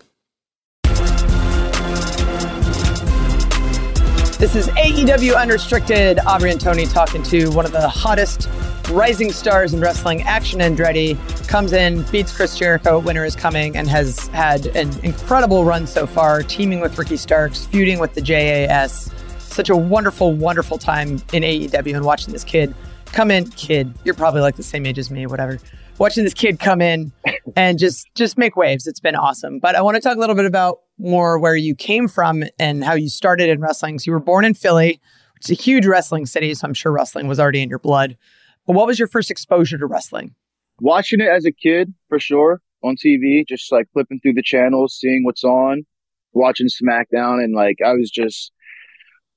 This 4.39 4.55
is 4.55 4.69
AEW 4.69 5.37
Unrestricted. 5.37 6.17
Aubrey 6.25 6.51
and 6.51 6.61
Tony 6.61 6.85
talking 6.85 7.21
to 7.23 7.49
one 7.49 7.65
of 7.65 7.73
the 7.73 7.89
hottest 7.89 8.47
rising 8.89 9.33
stars 9.33 9.73
in 9.73 9.81
wrestling, 9.81 10.21
Action 10.21 10.61
Andretti. 10.61 11.17
Comes 11.49 11.73
in, 11.73 12.03
beats 12.03 12.33
Chris 12.33 12.57
Jericho. 12.57 12.99
Winter 12.99 13.25
is 13.25 13.35
coming 13.35 13.75
and 13.75 13.89
has 13.89 14.27
had 14.27 14.67
an 14.67 14.97
incredible 15.03 15.65
run 15.65 15.85
so 15.85 16.07
far, 16.07 16.41
teaming 16.41 16.79
with 16.79 16.97
Ricky 16.97 17.17
Starks, 17.17 17.65
feuding 17.65 17.99
with 17.99 18.13
the 18.13 18.21
JAS. 18.21 19.11
Such 19.39 19.69
a 19.69 19.75
wonderful, 19.75 20.33
wonderful 20.33 20.77
time 20.77 21.21
in 21.33 21.43
AEW 21.43 21.97
and 21.97 22.05
watching 22.05 22.31
this 22.31 22.45
kid 22.45 22.73
come 23.07 23.31
in. 23.31 23.49
Kid, 23.49 23.93
you're 24.05 24.15
probably 24.15 24.39
like 24.39 24.55
the 24.55 24.63
same 24.63 24.85
age 24.85 24.99
as 24.99 25.11
me, 25.11 25.25
whatever 25.25 25.59
watching 25.99 26.23
this 26.23 26.33
kid 26.33 26.59
come 26.59 26.81
in 26.81 27.11
and 27.55 27.77
just 27.77 28.07
just 28.15 28.37
make 28.37 28.55
waves. 28.55 28.87
It's 28.87 28.99
been 28.99 29.15
awesome. 29.15 29.59
But 29.59 29.75
I 29.75 29.81
want 29.81 29.95
to 29.95 30.01
talk 30.01 30.17
a 30.17 30.19
little 30.19 30.35
bit 30.35 30.45
about 30.45 30.79
more 30.97 31.37
where 31.37 31.55
you 31.55 31.75
came 31.75 32.07
from 32.07 32.43
and 32.57 32.83
how 32.83 32.93
you 32.93 33.09
started 33.09 33.49
in 33.49 33.61
wrestling. 33.61 33.99
So 33.99 34.05
you 34.07 34.13
were 34.13 34.19
born 34.19 34.45
in 34.45 34.53
Philly, 34.53 34.99
which 35.35 35.49
is 35.49 35.59
a 35.59 35.61
huge 35.61 35.85
wrestling 35.85 36.25
city, 36.25 36.53
so 36.55 36.65
I'm 36.67 36.73
sure 36.73 36.91
wrestling 36.91 37.27
was 37.27 37.39
already 37.39 37.61
in 37.61 37.69
your 37.69 37.79
blood. 37.79 38.17
But 38.65 38.73
what 38.73 38.87
was 38.87 38.97
your 38.97 39.07
first 39.07 39.29
exposure 39.29 39.77
to 39.77 39.85
wrestling? 39.85 40.33
Watching 40.81 41.19
it 41.19 41.27
as 41.27 41.45
a 41.45 41.51
kid, 41.51 41.93
for 42.07 42.19
sure, 42.19 42.61
on 42.83 42.95
TV, 42.95 43.45
just 43.47 43.71
like 43.71 43.87
flipping 43.93 44.19
through 44.21 44.33
the 44.33 44.43
channels, 44.43 44.97
seeing 44.97 45.23
what's 45.23 45.43
on, 45.43 45.85
watching 46.33 46.67
SmackDown, 46.67 47.43
and 47.43 47.53
like 47.53 47.77
I 47.85 47.93
was 47.93 48.09
just 48.09 48.51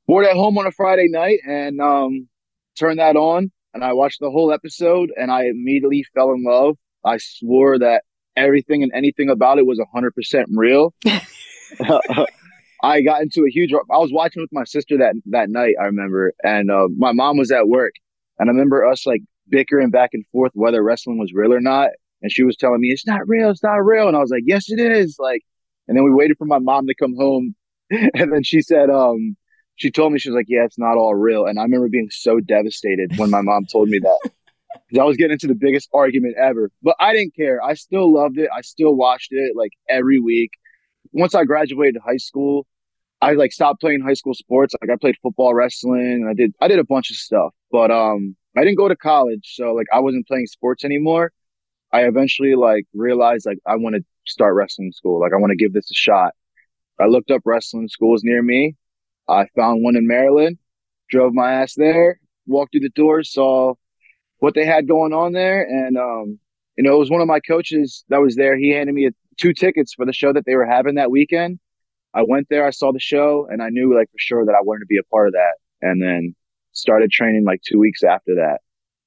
bored 0.06 0.26
at 0.26 0.36
home 0.36 0.58
on 0.58 0.66
a 0.66 0.72
Friday 0.72 1.08
night 1.08 1.38
and 1.46 1.80
um 1.80 2.28
turned 2.76 2.98
that 2.98 3.16
on 3.16 3.50
and 3.74 3.84
I 3.84 3.92
watched 3.92 4.20
the 4.20 4.30
whole 4.30 4.52
episode 4.52 5.12
and 5.16 5.30
I 5.30 5.44
immediately 5.44 6.04
fell 6.14 6.32
in 6.32 6.44
love. 6.44 6.76
I 7.04 7.18
swore 7.18 7.78
that 7.78 8.04
everything 8.36 8.82
and 8.82 8.92
anything 8.94 9.28
about 9.30 9.58
it 9.58 9.66
was 9.66 9.80
100% 9.80 10.44
real. 10.50 10.94
I 12.84 13.00
got 13.02 13.22
into 13.22 13.44
a 13.46 13.50
huge, 13.50 13.72
I 13.72 13.98
was 13.98 14.12
watching 14.12 14.42
with 14.42 14.52
my 14.52 14.64
sister 14.64 14.98
that, 14.98 15.14
that 15.26 15.50
night, 15.50 15.74
I 15.80 15.84
remember, 15.84 16.32
and 16.42 16.70
uh, 16.70 16.88
my 16.96 17.12
mom 17.12 17.38
was 17.38 17.52
at 17.52 17.68
work. 17.68 17.92
And 18.38 18.50
I 18.50 18.52
remember 18.52 18.84
us 18.84 19.06
like 19.06 19.22
bickering 19.48 19.90
back 19.90 20.10
and 20.12 20.24
forth 20.32 20.50
whether 20.54 20.82
wrestling 20.82 21.18
was 21.18 21.32
real 21.32 21.52
or 21.52 21.60
not. 21.60 21.90
And 22.22 22.32
she 22.32 22.42
was 22.42 22.56
telling 22.56 22.80
me, 22.80 22.88
it's 22.88 23.06
not 23.06 23.26
real, 23.26 23.50
it's 23.50 23.62
not 23.62 23.84
real. 23.84 24.08
And 24.08 24.16
I 24.16 24.20
was 24.20 24.30
like, 24.30 24.44
yes, 24.46 24.64
it 24.68 24.80
is. 24.80 25.16
Like, 25.18 25.42
and 25.86 25.96
then 25.96 26.04
we 26.04 26.12
waited 26.12 26.38
for 26.38 26.44
my 26.44 26.58
mom 26.58 26.86
to 26.86 26.94
come 26.94 27.14
home. 27.16 27.54
and 27.90 28.32
then 28.32 28.42
she 28.42 28.62
said, 28.62 28.90
um, 28.90 29.36
she 29.76 29.90
told 29.90 30.12
me 30.12 30.18
she 30.18 30.30
was 30.30 30.36
like, 30.36 30.46
"Yeah, 30.48 30.64
it's 30.64 30.78
not 30.78 30.96
all 30.96 31.14
real." 31.14 31.46
And 31.46 31.58
I 31.58 31.62
remember 31.62 31.88
being 31.88 32.10
so 32.10 32.40
devastated 32.40 33.12
when 33.16 33.30
my 33.30 33.40
mom 33.40 33.66
told 33.66 33.88
me 33.88 33.98
that 34.00 34.18
because 34.88 35.00
I 35.00 35.04
was 35.04 35.16
getting 35.16 35.32
into 35.32 35.46
the 35.46 35.54
biggest 35.54 35.88
argument 35.92 36.36
ever. 36.38 36.70
But 36.82 36.96
I 37.00 37.12
didn't 37.12 37.34
care. 37.34 37.62
I 37.62 37.74
still 37.74 38.12
loved 38.12 38.38
it. 38.38 38.48
I 38.54 38.60
still 38.62 38.94
watched 38.94 39.28
it 39.32 39.56
like 39.56 39.72
every 39.88 40.18
week. 40.18 40.50
Once 41.12 41.34
I 41.34 41.44
graduated 41.44 42.00
high 42.04 42.16
school, 42.16 42.66
I 43.20 43.32
like 43.32 43.52
stopped 43.52 43.80
playing 43.80 44.00
high 44.00 44.14
school 44.14 44.34
sports. 44.34 44.74
Like 44.80 44.90
I 44.90 44.96
played 45.00 45.16
football, 45.22 45.54
wrestling, 45.54 46.22
and 46.22 46.28
I 46.28 46.34
did 46.34 46.52
I 46.60 46.68
did 46.68 46.78
a 46.78 46.84
bunch 46.84 47.10
of 47.10 47.16
stuff. 47.16 47.54
But 47.70 47.90
um, 47.90 48.36
I 48.56 48.62
didn't 48.62 48.76
go 48.76 48.88
to 48.88 48.96
college, 48.96 49.54
so 49.54 49.72
like 49.72 49.86
I 49.92 50.00
wasn't 50.00 50.26
playing 50.26 50.46
sports 50.46 50.84
anymore. 50.84 51.32
I 51.92 52.02
eventually 52.02 52.54
like 52.54 52.84
realized 52.94 53.46
like 53.46 53.58
I 53.66 53.76
want 53.76 53.96
to 53.96 54.02
start 54.26 54.54
wrestling 54.54 54.92
school. 54.92 55.20
Like 55.20 55.32
I 55.32 55.36
want 55.36 55.50
to 55.50 55.56
give 55.56 55.72
this 55.72 55.90
a 55.90 55.94
shot. 55.94 56.32
I 57.00 57.06
looked 57.06 57.30
up 57.30 57.42
wrestling 57.44 57.88
schools 57.88 58.22
near 58.24 58.42
me. 58.42 58.76
I 59.28 59.46
found 59.56 59.82
one 59.82 59.96
in 59.96 60.06
Maryland, 60.06 60.58
drove 61.10 61.32
my 61.32 61.52
ass 61.52 61.74
there, 61.74 62.20
walked 62.46 62.72
through 62.72 62.80
the 62.80 62.90
doors, 62.90 63.32
saw 63.32 63.74
what 64.38 64.54
they 64.54 64.64
had 64.64 64.88
going 64.88 65.12
on 65.12 65.32
there. 65.32 65.62
And, 65.62 65.96
um, 65.96 66.38
you 66.76 66.84
know, 66.84 66.94
it 66.94 66.98
was 66.98 67.10
one 67.10 67.20
of 67.20 67.28
my 67.28 67.40
coaches 67.40 68.04
that 68.08 68.20
was 68.20 68.36
there. 68.36 68.56
He 68.56 68.70
handed 68.70 68.94
me 68.94 69.06
a, 69.06 69.10
two 69.36 69.52
tickets 69.52 69.94
for 69.94 70.04
the 70.04 70.12
show 70.12 70.32
that 70.32 70.44
they 70.44 70.56
were 70.56 70.66
having 70.66 70.96
that 70.96 71.10
weekend. 71.10 71.60
I 72.14 72.24
went 72.26 72.48
there, 72.50 72.66
I 72.66 72.70
saw 72.70 72.92
the 72.92 73.00
show, 73.00 73.46
and 73.50 73.62
I 73.62 73.70
knew 73.70 73.96
like 73.96 74.10
for 74.10 74.18
sure 74.18 74.44
that 74.44 74.54
I 74.54 74.62
wanted 74.62 74.80
to 74.80 74.86
be 74.86 74.98
a 74.98 75.04
part 75.04 75.28
of 75.28 75.34
that. 75.34 75.54
And 75.80 76.02
then 76.02 76.34
started 76.72 77.10
training 77.10 77.44
like 77.44 77.60
two 77.62 77.78
weeks 77.78 78.02
after 78.02 78.36
that. 78.36 78.58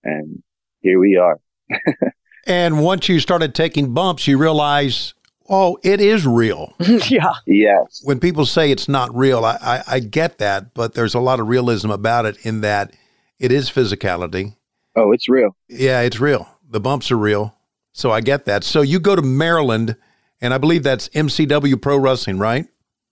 And 0.04 0.42
here 0.82 1.00
we 1.00 1.18
are. 1.18 1.40
and 2.48 2.84
once 2.84 3.10
you 3.10 3.20
started 3.20 3.54
taking 3.54 3.94
bumps, 3.94 4.28
you 4.28 4.38
realize, 4.38 5.14
oh, 5.50 5.78
it 5.84 6.02
is 6.02 6.26
real. 6.26 6.74
yeah. 6.80 7.34
Yes. 7.46 8.02
When 8.04 8.20
people 8.20 8.46
say 8.46 8.72
it's 8.72 8.88
not 8.88 9.16
real, 9.16 9.46
I, 9.46 9.58
I, 9.62 9.84
I 9.88 10.00
get 10.00 10.38
that, 10.40 10.74
but 10.74 10.94
there's 10.94 11.14
a 11.14 11.20
lot 11.20 11.40
of 11.40 11.48
realism 11.48 11.92
about 11.92 12.26
it 12.26 12.46
in 12.46 12.62
that 12.62 12.94
it 13.40 13.52
is 13.52 13.70
physicality. 13.70 14.56
Oh, 14.96 15.12
it's 15.12 15.28
real. 15.28 15.56
Yeah, 15.68 16.02
it's 16.02 16.20
real. 16.20 16.48
The 16.70 16.80
bumps 16.80 17.12
are 17.12 17.18
real. 17.18 17.56
So 17.92 18.12
I 18.12 18.22
get 18.22 18.46
that. 18.46 18.64
So 18.64 18.82
you 18.82 19.00
go 19.00 19.16
to 19.16 19.22
Maryland, 19.22 19.96
and 20.42 20.54
I 20.54 20.58
believe 20.58 20.84
that's 20.84 21.10
MCW 21.10 21.82
Pro 21.82 21.98
Wrestling, 21.98 22.40
right? 22.40 22.66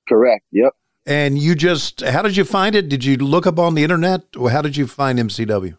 Correct. 0.07 0.45
Yep. 0.51 0.73
And 1.05 1.37
you 1.37 1.55
just, 1.55 2.01
how 2.01 2.21
did 2.21 2.37
you 2.37 2.45
find 2.45 2.75
it? 2.75 2.89
Did 2.89 3.03
you 3.03 3.17
look 3.17 3.45
up 3.45 3.59
on 3.59 3.75
the 3.75 3.83
internet 3.83 4.23
or 4.37 4.49
how 4.49 4.61
did 4.61 4.77
you 4.77 4.87
find 4.87 5.19
MCW? 5.19 5.77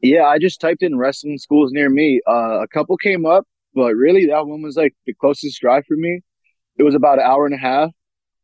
Yeah, 0.00 0.24
I 0.24 0.38
just 0.38 0.60
typed 0.60 0.82
in 0.82 0.98
wrestling 0.98 1.38
schools 1.38 1.70
near 1.72 1.88
me. 1.88 2.20
Uh, 2.26 2.60
a 2.60 2.68
couple 2.68 2.96
came 2.96 3.24
up, 3.24 3.46
but 3.74 3.94
really 3.94 4.26
that 4.26 4.46
one 4.46 4.62
was 4.62 4.76
like 4.76 4.94
the 5.06 5.14
closest 5.14 5.60
drive 5.60 5.84
for 5.86 5.96
me. 5.96 6.20
It 6.78 6.82
was 6.82 6.94
about 6.94 7.18
an 7.18 7.24
hour 7.24 7.46
and 7.46 7.54
a 7.54 7.58
half. 7.58 7.90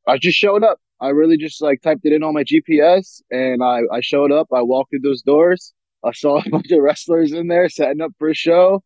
I 0.07 0.19
just 0.19 0.39
showed 0.39 0.65
up. 0.65 0.79
I 1.01 1.09
really 1.11 1.37
just 1.37 1.63
like 1.63 1.81
typed 1.83 2.05
it 2.05 2.13
in 2.13 2.23
on 2.23 2.35
my 2.35 2.45
GPS 2.45 3.23
and 3.31 3.63
I, 3.63 3.83
I 3.93 4.01
showed 4.01 4.33
up. 4.33 4.49
I 4.53 4.63
walked 4.63 4.91
through 4.91 5.01
those 5.01 5.23
doors. 5.23 5.73
I 6.05 6.13
saw 6.13 6.39
a 6.47 6.51
bunch 6.51 6.71
of 6.71 6.81
wrestlers 6.81 7.33
in 7.33 7.49
there 7.49 7.69
setting 7.69 8.01
up 8.01 8.13
for 8.19 8.29
a 8.29 8.35
show. 8.35 8.83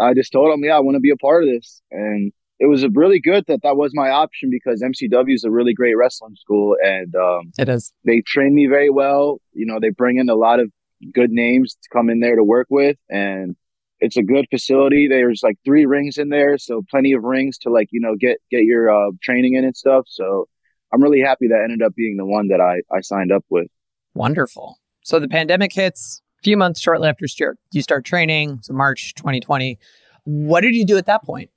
I 0.00 0.14
just 0.14 0.32
told 0.32 0.52
them, 0.52 0.64
yeah, 0.64 0.76
I 0.76 0.80
want 0.80 0.96
to 0.96 1.00
be 1.00 1.10
a 1.10 1.16
part 1.16 1.44
of 1.44 1.48
this. 1.48 1.80
And 1.90 2.32
it 2.58 2.66
was 2.66 2.86
really 2.94 3.20
good 3.20 3.44
that 3.48 3.62
that 3.62 3.76
was 3.76 3.92
my 3.94 4.10
option 4.10 4.50
because 4.50 4.82
MCW 4.82 5.34
is 5.34 5.44
a 5.44 5.50
really 5.50 5.74
great 5.74 5.94
wrestling 5.94 6.36
school 6.36 6.76
and 6.82 7.14
um, 7.14 7.52
it 7.58 7.68
is. 7.68 7.92
They 8.04 8.22
train 8.22 8.54
me 8.54 8.66
very 8.66 8.90
well. 8.90 9.40
You 9.52 9.66
know, 9.66 9.78
they 9.80 9.90
bring 9.90 10.18
in 10.18 10.28
a 10.28 10.34
lot 10.34 10.60
of 10.60 10.70
good 11.12 11.30
names 11.30 11.76
to 11.82 11.88
come 11.92 12.08
in 12.08 12.20
there 12.20 12.36
to 12.36 12.44
work 12.44 12.68
with, 12.70 12.96
and 13.10 13.56
it's 14.00 14.16
a 14.16 14.22
good 14.22 14.46
facility. 14.50 15.08
There's 15.08 15.40
like 15.42 15.56
three 15.64 15.86
rings 15.86 16.18
in 16.18 16.28
there, 16.28 16.58
so 16.58 16.82
plenty 16.90 17.12
of 17.12 17.22
rings 17.22 17.58
to 17.58 17.70
like 17.70 17.88
you 17.90 18.00
know 18.00 18.14
get 18.18 18.38
get 18.50 18.64
your 18.64 18.90
uh, 18.90 19.10
training 19.22 19.54
in 19.54 19.64
and 19.64 19.76
stuff. 19.76 20.04
So 20.08 20.48
I'm 20.92 21.02
really 21.02 21.20
happy 21.20 21.48
that 21.48 21.62
ended 21.62 21.82
up 21.82 21.94
being 21.94 22.16
the 22.16 22.26
one 22.26 22.48
that 22.48 22.60
I 22.60 22.82
I 22.94 23.00
signed 23.00 23.32
up 23.32 23.44
with. 23.48 23.68
Wonderful. 24.14 24.78
So 25.02 25.18
the 25.18 25.28
pandemic 25.28 25.72
hits 25.72 26.22
a 26.40 26.42
few 26.42 26.56
months 26.56 26.80
shortly 26.80 27.08
after 27.08 27.26
you 27.72 27.82
start 27.82 28.04
training. 28.04 28.58
So 28.62 28.72
March 28.72 29.14
2020. 29.14 29.78
What 30.24 30.62
did 30.62 30.74
you 30.74 30.84
do 30.84 30.96
at 30.96 31.06
that 31.06 31.22
point? 31.22 31.50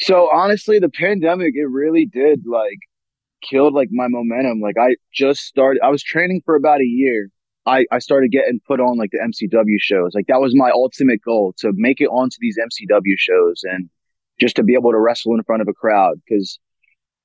So 0.00 0.28
honestly, 0.32 0.78
the 0.78 0.88
pandemic, 0.88 1.54
it 1.54 1.66
really 1.68 2.06
did 2.06 2.46
like 2.46 2.78
killed 3.42 3.74
like 3.74 3.88
my 3.90 4.08
momentum. 4.08 4.60
Like 4.60 4.76
I 4.80 4.96
just 5.12 5.40
started, 5.40 5.82
I 5.82 5.90
was 5.90 6.02
training 6.02 6.42
for 6.44 6.54
about 6.54 6.80
a 6.80 6.86
year. 6.86 7.30
I, 7.66 7.86
I 7.90 7.98
started 7.98 8.30
getting 8.30 8.60
put 8.66 8.80
on 8.80 8.98
like 8.98 9.10
the 9.10 9.18
MCW 9.18 9.78
shows. 9.78 10.14
Like 10.14 10.26
that 10.26 10.40
was 10.40 10.54
my 10.54 10.70
ultimate 10.70 11.20
goal 11.22 11.54
to 11.58 11.72
make 11.74 12.00
it 12.00 12.06
onto 12.08 12.36
these 12.40 12.58
MCW 12.58 13.14
shows 13.16 13.62
and 13.64 13.88
just 14.40 14.56
to 14.56 14.62
be 14.62 14.74
able 14.74 14.90
to 14.92 14.98
wrestle 14.98 15.34
in 15.34 15.42
front 15.44 15.62
of 15.62 15.68
a 15.68 15.72
crowd. 15.72 16.20
Cause 16.28 16.58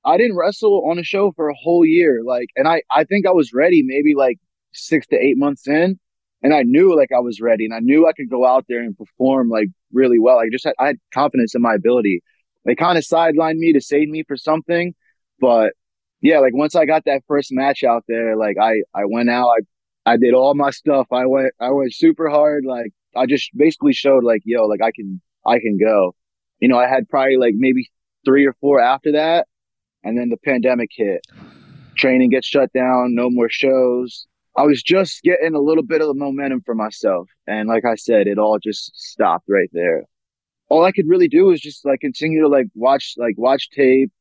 I 0.06 0.18
didn't 0.18 0.38
wrestle 0.38 0.90
on 0.90 0.98
a 0.98 1.04
show 1.04 1.34
for 1.34 1.50
a 1.50 1.56
whole 1.56 1.86
year. 1.86 2.22
Like, 2.26 2.48
and 2.56 2.68
I, 2.68 2.84
I 2.90 3.04
think 3.04 3.28
I 3.28 3.32
was 3.32 3.52
ready 3.54 3.84
maybe 3.84 4.16
like 4.16 4.38
six 4.72 5.08
to 5.08 5.18
eight 5.18 5.38
months 5.38 5.68
in. 5.68 6.00
And 6.42 6.54
I 6.54 6.64
knew 6.64 6.96
like 6.96 7.10
I 7.14 7.20
was 7.20 7.42
ready 7.42 7.66
and 7.66 7.74
I 7.74 7.80
knew 7.80 8.08
I 8.08 8.14
could 8.14 8.30
go 8.30 8.46
out 8.46 8.64
there 8.70 8.80
and 8.80 8.98
perform 8.98 9.50
like 9.50 9.68
really 9.92 10.20
well. 10.20 10.40
I 10.40 10.48
just 10.50 10.64
had, 10.64 10.74
I 10.80 10.88
had 10.88 10.98
confidence 11.14 11.54
in 11.54 11.62
my 11.62 11.74
ability 11.74 12.22
they 12.66 12.76
kind 12.76 12.98
of 12.98 13.04
sidelined 13.04 13.58
me 13.58 13.74
to 13.74 13.82
save 13.82 14.10
me 14.10 14.24
for 14.24 14.38
something. 14.38 14.94
But 15.40 15.74
yeah, 16.22 16.40
like 16.40 16.54
once 16.54 16.76
I 16.76 16.86
got 16.86 17.06
that 17.06 17.24
first 17.28 17.52
match 17.52 17.84
out 17.84 18.04
there, 18.08 18.36
like 18.36 18.58
I, 18.62 18.82
I 18.94 19.06
went 19.06 19.30
out, 19.30 19.48
I, 19.48 19.62
I 20.06 20.18
did 20.18 20.34
all 20.34 20.54
my 20.56 20.72
stuff. 20.72 21.08
I 21.12 21.26
went, 21.26 21.54
I 21.60 21.72
went 21.72 21.94
super 21.94 22.30
hard. 22.30 22.64
Like 22.66 22.92
I 23.16 23.26
just 23.26 23.50
basically 23.56 23.94
showed 23.94 24.24
like, 24.24 24.42
yo, 24.46 24.66
like 24.66 24.82
I 24.82 24.92
can, 24.92 25.22
I 25.46 25.60
can 25.60 25.78
go. 25.78 26.16
You 26.60 26.68
know, 26.68 26.78
I 26.78 26.88
had 26.88 27.08
probably 27.10 27.38
like 27.38 27.54
maybe 27.56 27.90
three 28.26 28.46
or 28.46 28.54
four 28.60 28.80
after 28.82 29.14
that. 29.14 29.48
And 30.04 30.18
then 30.18 30.30
the 30.30 30.38
pandemic 30.38 30.90
hit. 30.94 31.22
Training 31.98 32.30
gets 32.30 32.48
shut 32.48 32.72
down, 32.74 33.16
no 33.16 33.30
more 33.30 33.50
shows. 33.50 34.26
I 34.56 34.64
was 34.64 34.82
just 34.82 35.22
getting 35.22 35.54
a 35.54 35.60
little 35.60 35.84
bit 35.84 36.02
of 36.02 36.08
the 36.08 36.14
momentum 36.14 36.62
for 36.66 36.74
myself. 36.74 37.30
And 37.48 37.68
like 37.68 37.86
I 37.86 37.96
said, 37.96 38.28
it 38.28 38.38
all 38.38 38.58
just 38.60 38.92
stopped 38.96 39.46
right 39.48 39.70
there 39.74 40.06
all 40.70 40.86
I 40.86 40.92
could 40.92 41.08
really 41.08 41.28
do 41.28 41.46
was 41.46 41.60
just 41.60 41.84
like 41.84 42.00
continue 42.00 42.42
to 42.42 42.48
like 42.48 42.68
watch, 42.76 43.16
like 43.18 43.36
watch 43.38 43.70
tape, 43.72 44.12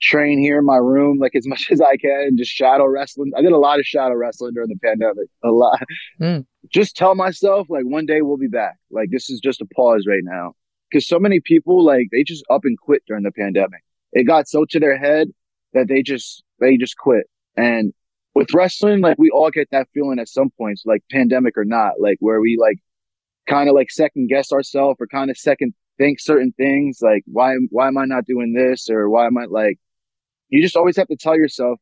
train 0.00 0.38
here 0.38 0.58
in 0.58 0.64
my 0.64 0.76
room, 0.76 1.18
like 1.18 1.34
as 1.34 1.46
much 1.46 1.68
as 1.72 1.80
I 1.80 1.96
can, 1.96 2.36
just 2.36 2.50
shadow 2.50 2.86
wrestling. 2.86 3.32
I 3.36 3.42
did 3.42 3.52
a 3.52 3.58
lot 3.58 3.78
of 3.78 3.86
shadow 3.86 4.14
wrestling 4.14 4.54
during 4.54 4.68
the 4.68 4.78
pandemic, 4.82 5.28
a 5.42 5.50
lot. 5.50 5.82
Mm. 6.20 6.46
Just 6.72 6.96
tell 6.96 7.14
myself 7.14 7.68
like 7.70 7.84
one 7.84 8.06
day 8.06 8.22
we'll 8.22 8.36
be 8.36 8.48
back. 8.48 8.76
Like 8.90 9.10
this 9.10 9.30
is 9.30 9.40
just 9.40 9.60
a 9.60 9.66
pause 9.74 10.06
right 10.08 10.22
now. 10.22 10.52
Cause 10.92 11.06
so 11.06 11.18
many 11.18 11.40
people 11.40 11.84
like 11.84 12.06
they 12.12 12.24
just 12.24 12.44
up 12.50 12.62
and 12.64 12.78
quit 12.78 13.02
during 13.06 13.22
the 13.22 13.32
pandemic. 13.32 13.82
It 14.12 14.24
got 14.24 14.48
so 14.48 14.64
to 14.70 14.80
their 14.80 14.96
head 14.96 15.28
that 15.74 15.86
they 15.88 16.02
just, 16.02 16.42
they 16.60 16.76
just 16.78 16.96
quit. 16.96 17.26
And 17.56 17.92
with 18.34 18.54
wrestling, 18.54 19.00
like 19.00 19.18
we 19.18 19.30
all 19.30 19.50
get 19.50 19.68
that 19.70 19.88
feeling 19.92 20.18
at 20.18 20.28
some 20.28 20.50
points, 20.56 20.84
like 20.86 21.02
pandemic 21.10 21.58
or 21.58 21.64
not, 21.64 22.00
like 22.00 22.16
where 22.20 22.40
we 22.40 22.56
like 22.58 22.78
kind 23.46 23.68
of 23.68 23.74
like 23.74 23.90
second 23.90 24.28
guess 24.28 24.52
ourselves 24.52 24.96
or 25.00 25.06
kind 25.06 25.30
of 25.30 25.36
second 25.36 25.74
think 25.98 26.20
certain 26.20 26.52
things 26.56 27.00
like 27.02 27.24
why 27.26 27.56
why 27.70 27.88
am 27.88 27.98
I 27.98 28.04
not 28.04 28.24
doing 28.24 28.54
this 28.54 28.88
or 28.88 29.10
why 29.10 29.26
am 29.26 29.36
I 29.36 29.46
like 29.46 29.78
you 30.48 30.62
just 30.62 30.76
always 30.76 30.96
have 30.96 31.08
to 31.08 31.16
tell 31.16 31.36
yourself 31.36 31.78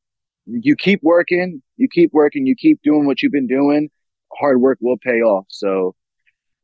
you 0.46 0.76
keep 0.76 1.02
working, 1.02 1.62
you 1.76 1.88
keep 1.90 2.12
working, 2.12 2.46
you 2.46 2.54
keep 2.56 2.80
doing 2.82 3.06
what 3.06 3.22
you've 3.22 3.32
been 3.32 3.48
doing, 3.48 3.90
hard 4.32 4.60
work 4.60 4.78
will 4.80 4.96
pay 4.98 5.20
off. 5.20 5.46
So 5.48 5.94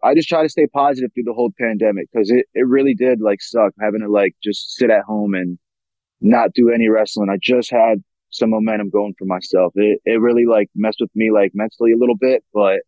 I 0.03 0.15
just 0.15 0.29
try 0.29 0.43
to 0.43 0.49
stay 0.49 0.67
positive 0.67 1.11
through 1.13 1.25
the 1.25 1.33
whole 1.33 1.53
pandemic 1.59 2.09
because 2.13 2.31
it, 2.31 2.47
it 2.55 2.67
really 2.67 2.95
did 2.95 3.21
like 3.21 3.41
suck 3.41 3.73
having 3.81 4.01
to 4.01 4.09
like 4.09 4.35
just 4.43 4.75
sit 4.75 4.91
at 4.91 5.03
home 5.03 5.35
and 5.35 5.59
not 6.21 6.53
do 6.55 6.71
any 6.71 6.89
wrestling. 6.89 7.29
I 7.31 7.39
just 7.41 7.71
had 7.71 8.03
some 8.31 8.51
momentum 8.51 8.91
going 8.91 9.15
for 9.19 9.27
myself. 9.27 9.73
It, 9.77 10.01
it 10.05 10.21
really 10.21 10.47
like 10.47 10.71
messed 10.75 10.99
with 11.01 11.11
me 11.15 11.31
like 11.31 11.53
mentally 11.55 11.93
a 11.93 11.99
little 11.99 12.17
bit, 12.17 12.45
but 12.53 12.81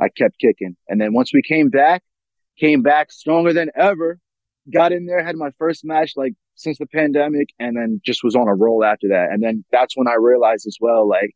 I 0.00 0.08
kept 0.08 0.38
kicking. 0.38 0.76
And 0.88 1.00
then 1.00 1.12
once 1.12 1.32
we 1.32 1.42
came 1.42 1.68
back, 1.68 2.02
came 2.58 2.82
back 2.82 3.12
stronger 3.12 3.52
than 3.52 3.70
ever, 3.74 4.18
got 4.70 4.92
in 4.92 5.06
there, 5.06 5.24
had 5.24 5.36
my 5.36 5.50
first 5.58 5.84
match 5.84 6.12
like 6.16 6.34
since 6.54 6.78
the 6.78 6.86
pandemic, 6.86 7.48
and 7.58 7.76
then 7.76 8.00
just 8.04 8.22
was 8.22 8.36
on 8.36 8.48
a 8.48 8.54
roll 8.54 8.84
after 8.84 9.08
that. 9.08 9.28
And 9.30 9.42
then 9.42 9.64
that's 9.72 9.96
when 9.96 10.08
I 10.08 10.14
realized 10.14 10.66
as 10.66 10.76
well, 10.80 11.08
like, 11.08 11.30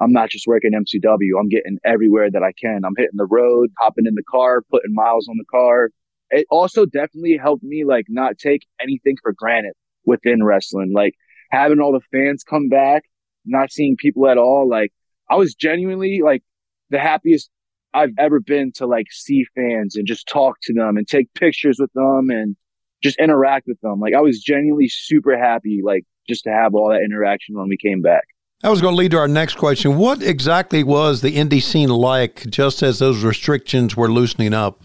I'm 0.00 0.12
not 0.12 0.30
just 0.30 0.46
working 0.46 0.72
MCW. 0.72 1.38
I'm 1.38 1.48
getting 1.48 1.78
everywhere 1.84 2.30
that 2.30 2.42
I 2.42 2.52
can. 2.52 2.82
I'm 2.84 2.96
hitting 2.96 3.16
the 3.16 3.26
road, 3.26 3.70
hopping 3.78 4.06
in 4.06 4.14
the 4.14 4.24
car, 4.28 4.62
putting 4.70 4.94
miles 4.94 5.28
on 5.28 5.36
the 5.38 5.44
car. 5.50 5.90
It 6.30 6.46
also 6.50 6.86
definitely 6.86 7.38
helped 7.40 7.62
me 7.62 7.84
like 7.84 8.06
not 8.08 8.38
take 8.38 8.66
anything 8.80 9.16
for 9.22 9.32
granted 9.32 9.74
within 10.04 10.42
wrestling. 10.42 10.92
Like 10.92 11.14
having 11.50 11.78
all 11.78 11.92
the 11.92 12.00
fans 12.10 12.42
come 12.42 12.68
back, 12.68 13.04
not 13.44 13.70
seeing 13.70 13.96
people 13.96 14.26
at 14.28 14.38
all. 14.38 14.68
Like 14.68 14.92
I 15.30 15.36
was 15.36 15.54
genuinely 15.54 16.20
like 16.24 16.42
the 16.90 16.98
happiest 16.98 17.50
I've 17.94 18.14
ever 18.18 18.40
been 18.40 18.72
to 18.76 18.86
like 18.86 19.06
see 19.10 19.44
fans 19.54 19.96
and 19.96 20.06
just 20.06 20.26
talk 20.26 20.56
to 20.62 20.74
them 20.74 20.96
and 20.96 21.06
take 21.06 21.32
pictures 21.34 21.76
with 21.78 21.92
them 21.92 22.30
and 22.30 22.56
just 23.02 23.18
interact 23.18 23.66
with 23.66 23.80
them. 23.80 24.00
Like 24.00 24.14
I 24.14 24.20
was 24.20 24.40
genuinely 24.40 24.88
super 24.88 25.36
happy, 25.36 25.80
like 25.84 26.04
just 26.28 26.44
to 26.44 26.50
have 26.50 26.74
all 26.74 26.90
that 26.90 27.02
interaction 27.02 27.56
when 27.56 27.68
we 27.68 27.76
came 27.76 28.02
back. 28.02 28.24
That 28.62 28.70
was 28.70 28.80
going 28.80 28.92
to 28.92 28.98
lead 28.98 29.10
to 29.10 29.18
our 29.18 29.28
next 29.28 29.56
question. 29.56 29.98
What 29.98 30.22
exactly 30.22 30.84
was 30.84 31.20
the 31.20 31.34
indie 31.34 31.62
scene 31.62 31.88
like 31.88 32.48
just 32.48 32.82
as 32.82 33.00
those 33.00 33.24
restrictions 33.24 33.96
were 33.96 34.08
loosening 34.08 34.54
up 34.54 34.84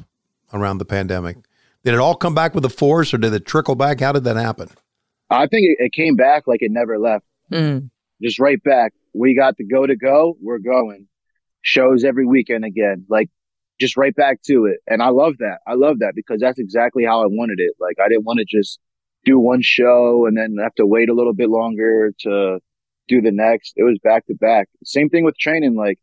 around 0.51 0.79
the 0.79 0.85
pandemic? 0.85 1.37
Did 1.83 1.93
it 1.93 1.99
all 1.99 2.15
come 2.15 2.33
back 2.33 2.55
with 2.55 2.65
a 2.65 2.69
force 2.69 3.13
or 3.13 3.19
did 3.19 3.33
it 3.33 3.45
trickle 3.45 3.75
back? 3.75 3.99
How 3.99 4.11
did 4.11 4.23
that 4.23 4.35
happen? 4.35 4.69
I 5.29 5.45
think 5.45 5.67
it, 5.67 5.77
it 5.79 5.93
came 5.93 6.15
back 6.15 6.47
like 6.47 6.63
it 6.63 6.71
never 6.71 6.97
left. 6.97 7.25
Mm. 7.51 7.91
Just 8.21 8.39
right 8.39 8.61
back. 8.63 8.93
We 9.13 9.35
got 9.35 9.57
the 9.57 9.63
go 9.63 9.85
to 9.85 9.95
go. 9.95 10.37
We're 10.41 10.57
going 10.57 11.07
shows 11.61 12.03
every 12.03 12.25
weekend 12.25 12.63
again, 12.63 13.05
like 13.09 13.29
just 13.79 13.97
right 13.97 14.15
back 14.15 14.41
to 14.43 14.65
it. 14.65 14.77
And 14.87 15.01
I 15.01 15.09
love 15.09 15.35
that. 15.39 15.59
I 15.67 15.73
love 15.73 15.99
that 15.99 16.13
because 16.15 16.39
that's 16.41 16.59
exactly 16.59 17.03
how 17.05 17.21
I 17.21 17.27
wanted 17.27 17.59
it. 17.59 17.73
Like 17.79 17.97
I 18.03 18.07
didn't 18.09 18.25
want 18.25 18.39
to 18.39 18.45
just 18.45 18.79
do 19.25 19.37
one 19.39 19.61
show 19.61 20.25
and 20.25 20.37
then 20.37 20.55
have 20.61 20.75
to 20.75 20.85
wait 20.85 21.09
a 21.09 21.13
little 21.13 21.33
bit 21.33 21.49
longer 21.49 22.13
to 22.21 22.59
do 23.07 23.21
the 23.21 23.31
next. 23.31 23.73
It 23.75 23.83
was 23.83 23.99
back 24.03 24.25
to 24.27 24.35
back. 24.35 24.69
Same 24.83 25.09
thing 25.09 25.23
with 25.23 25.37
training. 25.37 25.75
Like 25.75 25.99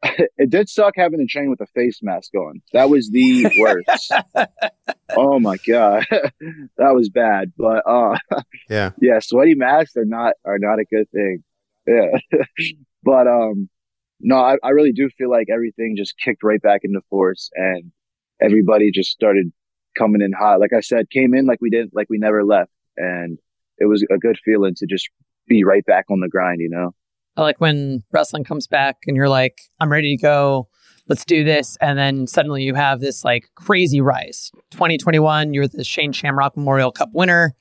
it 0.02 0.48
did 0.50 0.68
suck 0.68 0.94
having 0.96 1.18
to 1.18 1.26
train 1.26 1.50
with 1.50 1.60
a 1.60 1.66
face 1.66 2.00
mask 2.02 2.34
on. 2.34 2.62
That 2.72 2.88
was 2.88 3.10
the 3.10 3.50
worst. 3.58 4.12
oh 5.16 5.40
my 5.40 5.56
god, 5.66 6.06
that 6.10 6.94
was 6.94 7.08
bad. 7.08 7.52
But 7.56 7.82
uh, 7.86 8.16
Yeah. 8.68 8.90
yeah, 9.00 9.18
sweaty 9.20 9.54
masks 9.54 9.96
are 9.96 10.04
not 10.04 10.34
are 10.44 10.58
not 10.58 10.78
a 10.78 10.84
good 10.84 11.10
thing. 11.10 11.42
Yeah, 11.86 12.18
but 13.02 13.26
um, 13.26 13.68
no, 14.20 14.36
I, 14.36 14.56
I 14.62 14.70
really 14.70 14.92
do 14.92 15.08
feel 15.16 15.30
like 15.30 15.48
everything 15.52 15.94
just 15.96 16.14
kicked 16.18 16.42
right 16.42 16.60
back 16.60 16.80
into 16.84 17.00
force, 17.10 17.50
and 17.54 17.92
everybody 18.40 18.90
just 18.90 19.10
started 19.10 19.52
coming 19.96 20.22
in 20.22 20.32
hot. 20.32 20.60
Like 20.60 20.72
I 20.72 20.80
said, 20.80 21.10
came 21.10 21.34
in 21.34 21.46
like 21.46 21.60
we 21.60 21.70
didn't 21.70 21.94
like 21.94 22.08
we 22.10 22.18
never 22.18 22.44
left, 22.44 22.70
and 22.96 23.38
it 23.78 23.86
was 23.86 24.04
a 24.10 24.18
good 24.18 24.38
feeling 24.44 24.74
to 24.76 24.86
just 24.86 25.08
be 25.46 25.64
right 25.64 25.84
back 25.86 26.06
on 26.10 26.20
the 26.20 26.28
grind. 26.28 26.60
You 26.60 26.70
know. 26.70 26.94
I 27.36 27.42
like 27.42 27.60
when 27.60 28.02
wrestling 28.10 28.42
comes 28.42 28.66
back 28.66 28.96
and 29.06 29.16
you're 29.16 29.28
like, 29.28 29.60
I'm 29.78 29.92
ready 29.92 30.16
to 30.16 30.20
go. 30.20 30.68
Let's 31.06 31.24
do 31.24 31.44
this. 31.44 31.78
And 31.80 31.96
then 31.96 32.26
suddenly 32.26 32.64
you 32.64 32.74
have 32.74 33.00
this 33.00 33.24
like 33.24 33.48
crazy 33.54 34.00
rise. 34.00 34.50
2021, 34.72 35.54
you're 35.54 35.68
the 35.68 35.84
Shane 35.84 36.10
Shamrock 36.12 36.56
Memorial 36.56 36.90
Cup 36.90 37.10
winner. 37.12 37.54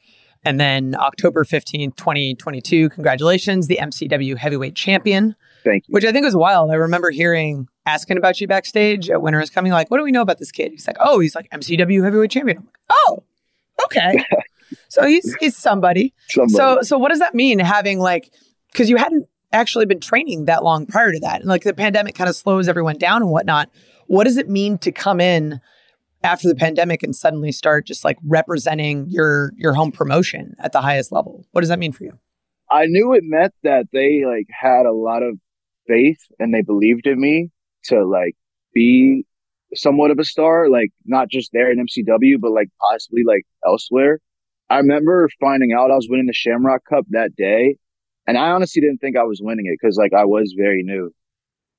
And 0.44 0.60
then 0.60 0.96
October 0.96 1.44
15th, 1.44 1.96
2022, 1.96 2.90
congratulations, 2.90 3.68
the 3.68 3.78
MCW 3.78 4.36
heavyweight 4.38 4.76
champion, 4.76 5.36
Thank 5.68 5.88
you. 5.88 5.94
which 5.94 6.06
I 6.06 6.12
think 6.12 6.24
was 6.24 6.36
wild. 6.36 6.72
I 6.72 6.76
remember 6.76 7.10
hearing, 7.12 7.68
asking 7.86 8.18
about 8.18 8.40
you 8.40 8.48
backstage 8.48 9.10
at 9.10 9.22
Winter 9.22 9.42
is 9.42 9.50
Coming, 9.50 9.72
like, 9.72 9.92
what 9.92 9.98
do 9.98 10.04
we 10.04 10.12
know 10.12 10.22
about 10.22 10.40
this 10.40 10.52
kid? 10.52 10.72
He's 10.72 10.88
like, 10.88 10.98
oh, 11.00 11.20
he's 11.20 11.36
like 11.36 11.50
MCW 11.50 12.04
heavyweight 12.04 12.32
champion. 12.32 12.58
I'm 12.58 12.64
like, 12.66 12.78
oh, 12.90 13.24
okay. 13.86 14.26
so 14.90 15.06
he's, 15.06 15.36
he's 15.40 15.56
somebody. 15.56 16.14
Somebody. 16.30 16.54
So, 16.54 16.82
so 16.82 16.98
what 16.98 17.10
does 17.10 17.20
that 17.20 17.36
mean 17.36 17.60
having 17.60 18.00
like, 18.00 18.32
because 18.72 18.90
you 18.90 18.98
hadn't 18.98 19.28
actually 19.52 19.86
been 19.86 20.00
training 20.00 20.46
that 20.46 20.64
long 20.64 20.86
prior 20.86 21.12
to 21.12 21.20
that, 21.22 21.42
and 21.42 21.50
like 21.50 21.64
the 21.64 21.74
pandemic 21.74 22.16
kind 22.16 22.30
of 22.30 22.36
slows 22.36 22.68
everyone 22.68 22.98
down 22.98 23.22
and 23.22 23.32
whatnot. 23.32 23.70
What 24.08 24.26
does 24.26 24.38
it 24.38 24.50
mean 24.50 24.78
to 24.80 24.92
come 24.92 25.20
in 25.20 25.60
after 26.24 26.48
the 26.48 26.56
pandemic 26.56 27.04
and 27.04 27.16
suddenly 27.16 27.52
start 27.52 27.86
just 27.86 28.04
like 28.04 28.18
representing 28.26 29.08
your 29.10 29.54
your 29.58 29.74
home 29.74 29.92
promotion 29.92 30.56
at 30.60 30.72
the 30.72 30.82
highest 30.82 31.12
level? 31.12 31.46
What 31.52 31.62
does 31.62 31.70
that 31.70 31.80
mean 31.80 31.92
for 31.92 32.04
you? 32.04 32.18
I 32.70 32.86
knew 32.86 33.14
it 33.14 33.24
meant 33.24 33.54
that 33.64 33.88
they 33.94 34.24
like 34.26 34.48
had 34.50 34.86
a 34.86 34.92
lot 34.92 35.24
of 35.24 35.38
faith 35.88 36.20
and 36.40 36.54
they 36.54 36.62
believed 36.62 37.08
in 37.08 37.20
me 37.20 37.50
to 37.86 38.06
like 38.06 38.36
be 38.74 39.26
somewhat 39.76 40.12
of 40.12 40.20
a 40.20 40.24
star, 40.24 40.70
like 40.70 40.90
not 41.06 41.30
just 41.30 41.52
there 41.54 41.72
in 41.72 41.86
MCW, 41.86 42.40
but 42.40 42.52
like 42.52 42.70
possibly 42.90 43.24
like 43.26 43.44
elsewhere. 43.66 44.20
I 44.70 44.78
remember 44.78 45.30
finding 45.40 45.74
out 45.74 45.92
I 45.92 45.96
was 45.96 46.08
winning 46.10 46.28
the 46.28 46.34
Shamrock 46.34 46.82
Cup 46.90 47.06
that 47.10 47.36
day, 47.36 47.78
and 48.26 48.38
I 48.38 48.50
honestly 48.50 48.82
didn't 48.82 49.00
think 49.00 49.18
I 49.18 49.24
was 49.24 49.40
winning 49.42 49.66
it 49.66 49.78
because 49.82 49.98
like 49.98 50.14
I 50.14 50.26
was 50.26 50.54
very 50.58 50.84
new. 50.84 51.12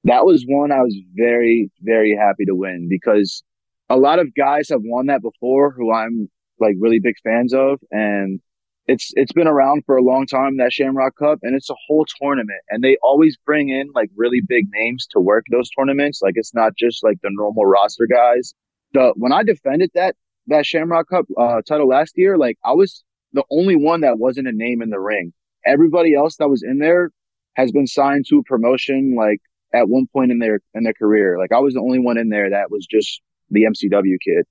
That 0.05 0.25
was 0.25 0.45
one 0.47 0.73
I 0.73 0.81
was 0.81 0.97
very, 1.15 1.71
very 1.83 2.17
happy 2.17 2.45
to 2.47 2.55
win 2.55 2.89
because 2.89 3.43
a 3.91 3.97
lot 3.97 4.19
of 4.19 4.35
guys 4.35 4.69
have 4.71 4.81
won 4.83 5.07
that 5.07 5.23
before 5.23 5.73
who 5.73 5.93
I'm 5.93 6.31
like 6.61 6.77
really 6.79 7.01
big 7.01 7.17
fans 7.23 7.53
of. 7.53 7.81
And 7.91 8.41
it's, 8.89 9.13
it's 9.15 9.33
been 9.33 9.47
around 9.47 9.85
for 9.85 9.97
a 9.97 10.03
long 10.03 10.27
time, 10.27 10.57
that 10.57 10.73
Shamrock 10.73 11.17
Cup, 11.17 11.41
and 11.43 11.55
it's 11.55 11.69
a 11.69 11.75
whole 11.87 12.07
tournament. 12.21 12.61
And 12.71 12.83
they 12.83 12.97
always 13.03 13.37
bring 13.45 13.69
in 13.69 13.91
like 13.95 14.11
really 14.17 14.41
big 14.41 14.67
names 14.73 15.07
to 15.11 15.21
work 15.21 15.45
those 15.51 15.69
tournaments. 15.71 16.21
Like 16.23 16.35
it's 16.37 16.55
not 16.55 16.73
just 16.77 17.05
like 17.05 17.19
the 17.23 17.31
normal 17.31 17.67
roster 17.67 18.07
guys. 18.07 18.55
The, 18.95 19.13
when 19.17 19.33
I 19.33 19.43
defended 19.43 19.91
that, 19.95 20.17
that 20.47 20.65
Shamrock 20.65 21.11
Cup, 21.11 21.27
uh, 21.39 21.61
title 21.69 21.89
last 21.89 22.15
year, 22.17 22.39
like 22.39 22.57
I 22.65 22.73
was 22.73 23.05
the 23.35 23.45
only 23.51 23.77
one 23.77 24.01
that 24.01 24.19
wasn't 24.19 24.49
a 24.49 24.53
name 24.53 24.81
in 24.81 24.89
the 24.89 24.99
ring. 24.99 25.35
Everybody 25.67 26.15
else 26.15 26.37
that 26.37 26.49
was 26.49 26.63
in 26.63 26.79
there 26.79 27.11
has 27.55 27.71
been 27.71 27.87
signed 27.87 28.25
to 28.31 28.39
a 28.39 28.43
promotion 28.45 29.15
like 29.15 29.41
at 29.75 29.89
one 29.91 30.07
point 30.15 30.31
in 30.31 30.39
their 30.39 30.61
in 30.75 30.85
their 30.85 30.95
career. 30.95 31.37
Like 31.39 31.53
I 31.53 31.59
was 31.59 31.75
the 31.75 31.81
only 31.81 31.99
one 31.99 32.17
in 32.17 32.31
there 32.31 32.49
that 32.49 32.71
was 32.71 32.87
just 32.87 33.21
the 33.51 33.65
MCW 33.65 34.17
kid. 34.25 34.47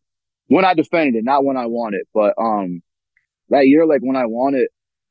When 0.47 0.63
I 0.63 0.75
defended 0.75 1.15
it, 1.15 1.23
not 1.23 1.43
when 1.43 1.57
I 1.57 1.65
won 1.65 1.95
it, 1.95 2.07
but 2.13 2.35
um 2.37 2.83
that 3.49 3.67
year, 3.67 3.85
like 3.85 4.01
when 4.01 4.15
I 4.15 4.25
won 4.25 4.55
it, 4.55 4.69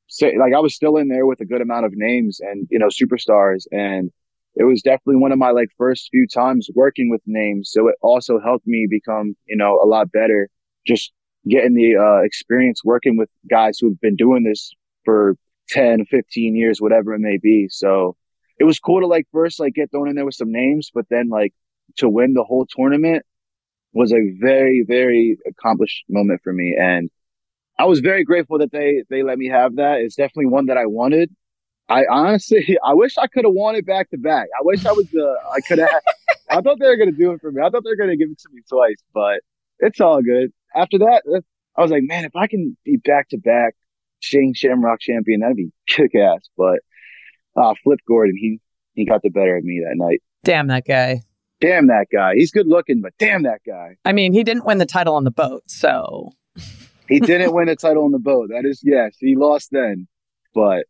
say 0.09 0.37
like 0.39 0.55
I 0.55 0.61
was 0.61 0.75
still 0.75 0.97
in 0.97 1.09
there 1.09 1.27
with 1.27 1.41
a 1.41 1.45
good 1.45 1.61
amount 1.61 1.87
of 1.87 1.93
names 1.95 2.41
and 2.41 2.67
you 2.71 2.79
know 2.79 2.89
superstars, 2.89 3.67
and 3.71 4.11
it 4.55 4.65
was 4.65 4.83
definitely 4.83 5.17
one 5.17 5.33
of 5.33 5.39
my 5.39 5.51
like 5.51 5.69
first 5.77 6.09
few 6.11 6.27
times 6.27 6.69
working 6.75 7.11
with 7.11 7.21
names. 7.27 7.71
So 7.73 7.89
it 7.89 7.97
also 8.03 8.41
helped 8.41 8.67
me 8.67 8.87
become 8.89 9.37
you 9.47 9.57
know 9.57 9.81
a 9.83 9.87
lot 9.87 10.11
better. 10.13 10.49
Just 10.87 11.13
getting 11.49 11.75
the 11.75 11.97
uh, 11.97 12.25
experience 12.25 12.83
working 12.85 13.17
with 13.17 13.29
guys 13.49 13.79
who've 13.79 14.01
been 14.01 14.17
doing 14.17 14.43
this 14.45 14.73
for 15.05 15.37
10, 15.69 16.05
15 16.07 16.57
years, 16.57 16.81
whatever 16.81 17.15
it 17.15 17.21
may 17.21 17.39
be. 17.39 17.69
So 17.71 18.17
it 18.59 18.65
was 18.65 18.79
cool 18.79 19.01
to 19.01 19.07
like 19.07 19.27
first 19.33 19.61
like 19.61 19.75
get 19.75 19.91
thrown 19.91 20.09
in 20.09 20.17
there 20.17 20.25
with 20.25 20.35
some 20.35 20.53
names, 20.53 20.91
but 20.93 21.07
then 21.11 21.29
like 21.29 21.53
to 21.99 22.09
win 22.09 22.35
the 22.35 22.45
whole 22.45 22.67
tournament 22.69 23.25
was 23.93 24.13
a 24.13 24.33
very, 24.39 24.85
very 24.87 25.39
accomplished 25.47 26.05
moment 26.09 26.41
for 26.43 26.53
me. 26.53 26.77
And 26.79 27.11
I 27.79 27.85
was 27.85 28.01
very 28.01 28.25
grateful 28.25 28.59
that 28.59 28.73
they, 28.73 29.03
they 29.11 29.23
let 29.23 29.39
me 29.39 29.49
have 29.49 29.77
that. 29.77 30.01
It's 30.01 30.17
definitely 30.17 30.47
one 30.47 30.67
that 30.67 30.77
I 30.77 30.87
wanted. 30.87 31.35
I 31.89 32.05
honestly, 32.11 32.79
I 32.85 32.95
wish 32.95 33.19
I 33.19 33.27
could 33.27 33.45
have 33.45 33.55
won 33.55 33.77
it 33.77 33.87
back 33.87 34.11
to 34.11 34.19
back. 34.19 34.49
I 34.59 34.63
wish 34.63 34.85
I 34.87 34.93
was 34.93 35.09
the, 35.11 35.37
I 35.53 35.61
could 35.61 35.79
have, 35.79 35.91
I 36.51 36.61
thought 36.61 36.79
they 36.79 36.87
were 36.87 36.97
going 36.97 37.13
to 37.13 37.19
do 37.19 37.33
it 37.33 37.41
for 37.41 37.51
me. 37.51 37.61
I 37.63 37.71
thought 37.71 37.85
they 37.85 37.91
were 37.91 37.97
going 37.97 38.11
to 38.11 38.17
give 38.17 38.31
it 38.31 38.39
to 38.39 38.49
me 38.53 38.63
twice, 38.69 39.03
but 39.13 39.41
it's 39.81 40.01
all 40.01 40.23
good. 40.23 40.53
After 40.75 40.99
that, 40.99 41.23
I 41.77 41.83
was 41.83 41.91
like, 41.91 42.03
man, 42.05 42.25
if 42.25 42.35
I 42.35 42.47
can 42.47 42.77
be 42.85 42.97
back 42.97 43.29
to 43.31 43.39
back 43.39 43.75
Shane 44.21 44.55
Shamrock 44.55 45.01
champion, 45.01 45.41
that'd 45.41 45.57
be 45.57 45.71
kick 45.87 46.15
ass. 46.15 46.49
But 46.57 46.81
uh, 47.57 47.75
Flip 47.83 47.99
Gordon, 48.07 48.37
he 48.37 48.61
he 48.95 49.05
got 49.05 49.23
the 49.23 49.31
better 49.31 49.57
of 49.57 49.65
me 49.65 49.83
that 49.87 49.97
night. 49.97 50.23
Damn 50.45 50.69
that 50.69 50.87
guy. 50.87 51.21
Damn 51.61 51.87
that 51.89 52.07
guy. 52.13 52.35
He's 52.35 52.51
good 52.51 52.67
looking, 52.67 53.01
but 53.01 53.13
damn 53.19 53.43
that 53.45 53.61
guy. 53.67 53.97
I 54.05 54.13
mean, 54.13 54.33
he 54.33 54.45
didn't 54.45 54.65
win 54.65 54.79
the 54.79 54.87
title 54.87 55.15
on 55.15 55.25
the 55.25 55.31
boat, 55.31 55.63
so 55.67 56.33
He 57.09 57.21
didn't 57.21 57.55
win 57.55 57.67
the 57.67 57.77
title 57.77 58.05
on 58.05 58.13
the 58.13 58.19
boat. 58.19 58.49
That 58.51 58.65
is 58.65 58.81
yes, 58.85 59.17
he 59.19 59.37
lost 59.37 59.69
then, 59.73 60.09
but 60.55 60.81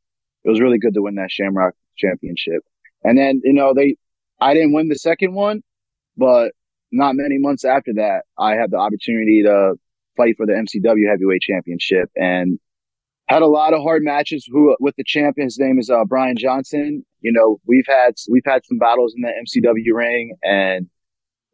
it 0.45 0.51
was 0.51 0.61
really 0.61 0.79
good 0.79 0.95
to 0.95 1.03
win 1.03 1.17
that 1.17 1.31
Shamrock 1.31 1.75
championship. 1.97 2.63
And 3.03 3.19
then 3.19 3.41
you 3.45 3.53
know 3.53 3.75
they, 3.75 3.97
I 4.41 4.55
didn't 4.55 4.73
win 4.73 4.89
the 4.89 4.97
second 4.97 5.35
one, 5.35 5.63
but 6.17 6.53
not 6.93 7.15
many 7.15 7.39
months 7.39 7.65
after 7.65 7.93
that, 7.95 8.23
I 8.39 8.55
had 8.55 8.71
the 8.71 8.79
opportunity 8.79 9.43
to 9.45 9.75
fight 10.17 10.37
for 10.37 10.47
the 10.47 10.53
MCW 10.53 11.09
heavyweight 11.11 11.43
championship 11.43 12.11
and 12.17 12.59
had 13.29 13.43
a 13.43 13.47
lot 13.47 13.75
of 13.75 13.83
hard 13.83 14.03
matches 14.03 14.49
who, 14.51 14.75
with 14.81 14.95
the 14.97 15.05
champion. 15.05 15.47
His 15.47 15.59
name 15.59 15.79
is 15.79 15.91
uh, 15.91 16.05
Brian 16.05 16.37
Johnson. 16.39 17.05
You 17.21 17.33
know, 17.33 17.59
we've 17.67 17.87
had 17.87 18.15
we've 18.31 18.45
had 18.45 18.65
some 18.65 18.79
battles 18.79 19.15
in 19.17 19.23
the 19.23 19.29
MCW 19.29 19.95
ring, 19.95 20.37
and 20.43 20.89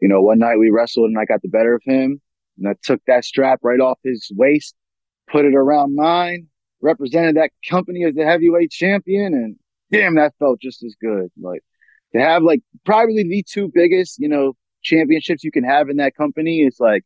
you 0.00 0.08
know, 0.08 0.20
one 0.20 0.38
night 0.38 0.58
we 0.58 0.70
wrestled 0.70 1.08
and 1.08 1.18
I 1.18 1.24
got 1.24 1.42
the 1.42 1.48
better 1.48 1.74
of 1.74 1.82
him, 1.84 2.20
and 2.58 2.68
I 2.68 2.74
took 2.82 3.00
that 3.06 3.24
strap 3.24 3.60
right 3.62 3.80
off 3.80 3.98
his 4.04 4.30
waist, 4.34 4.74
put 5.30 5.44
it 5.44 5.54
around 5.54 5.94
mine, 5.94 6.48
represented 6.80 7.36
that 7.36 7.50
company 7.68 8.04
as 8.04 8.14
the 8.14 8.24
heavyweight 8.24 8.70
champion, 8.70 9.34
and 9.34 9.56
damn, 9.90 10.16
that 10.16 10.34
felt 10.38 10.60
just 10.60 10.82
as 10.82 10.94
good. 11.00 11.30
Like 11.40 11.62
to 12.14 12.20
have 12.20 12.42
like 12.42 12.60
probably 12.84 13.22
the 13.22 13.44
two 13.48 13.70
biggest, 13.72 14.18
you 14.18 14.28
know, 14.28 14.54
championships 14.82 15.44
you 15.44 15.50
can 15.50 15.64
have 15.64 15.88
in 15.88 15.96
that 15.96 16.16
company. 16.16 16.60
It's 16.60 16.80
like 16.80 17.04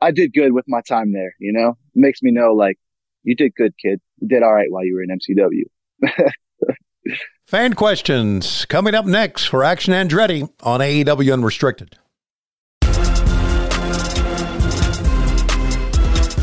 I 0.00 0.10
did 0.10 0.32
good 0.32 0.52
with 0.52 0.64
my 0.68 0.80
time 0.82 1.12
there. 1.12 1.34
You 1.38 1.52
know, 1.52 1.70
it 1.70 2.00
makes 2.00 2.22
me 2.22 2.30
know 2.30 2.52
like 2.52 2.78
you 3.22 3.34
did 3.34 3.54
good, 3.54 3.74
kid. 3.78 4.00
You 4.18 4.28
did 4.28 4.42
all 4.42 4.52
right 4.52 4.70
while 4.70 4.84
you 4.84 4.94
were 4.94 5.02
in 5.02 5.10
MCW. 5.18 6.30
Fan 7.46 7.74
questions 7.74 8.64
coming 8.66 8.94
up 8.94 9.04
next 9.04 9.46
for 9.46 9.64
Action 9.64 9.92
Andretti 9.92 10.48
on 10.62 10.80
AEW 10.80 11.32
Unrestricted. 11.32 11.98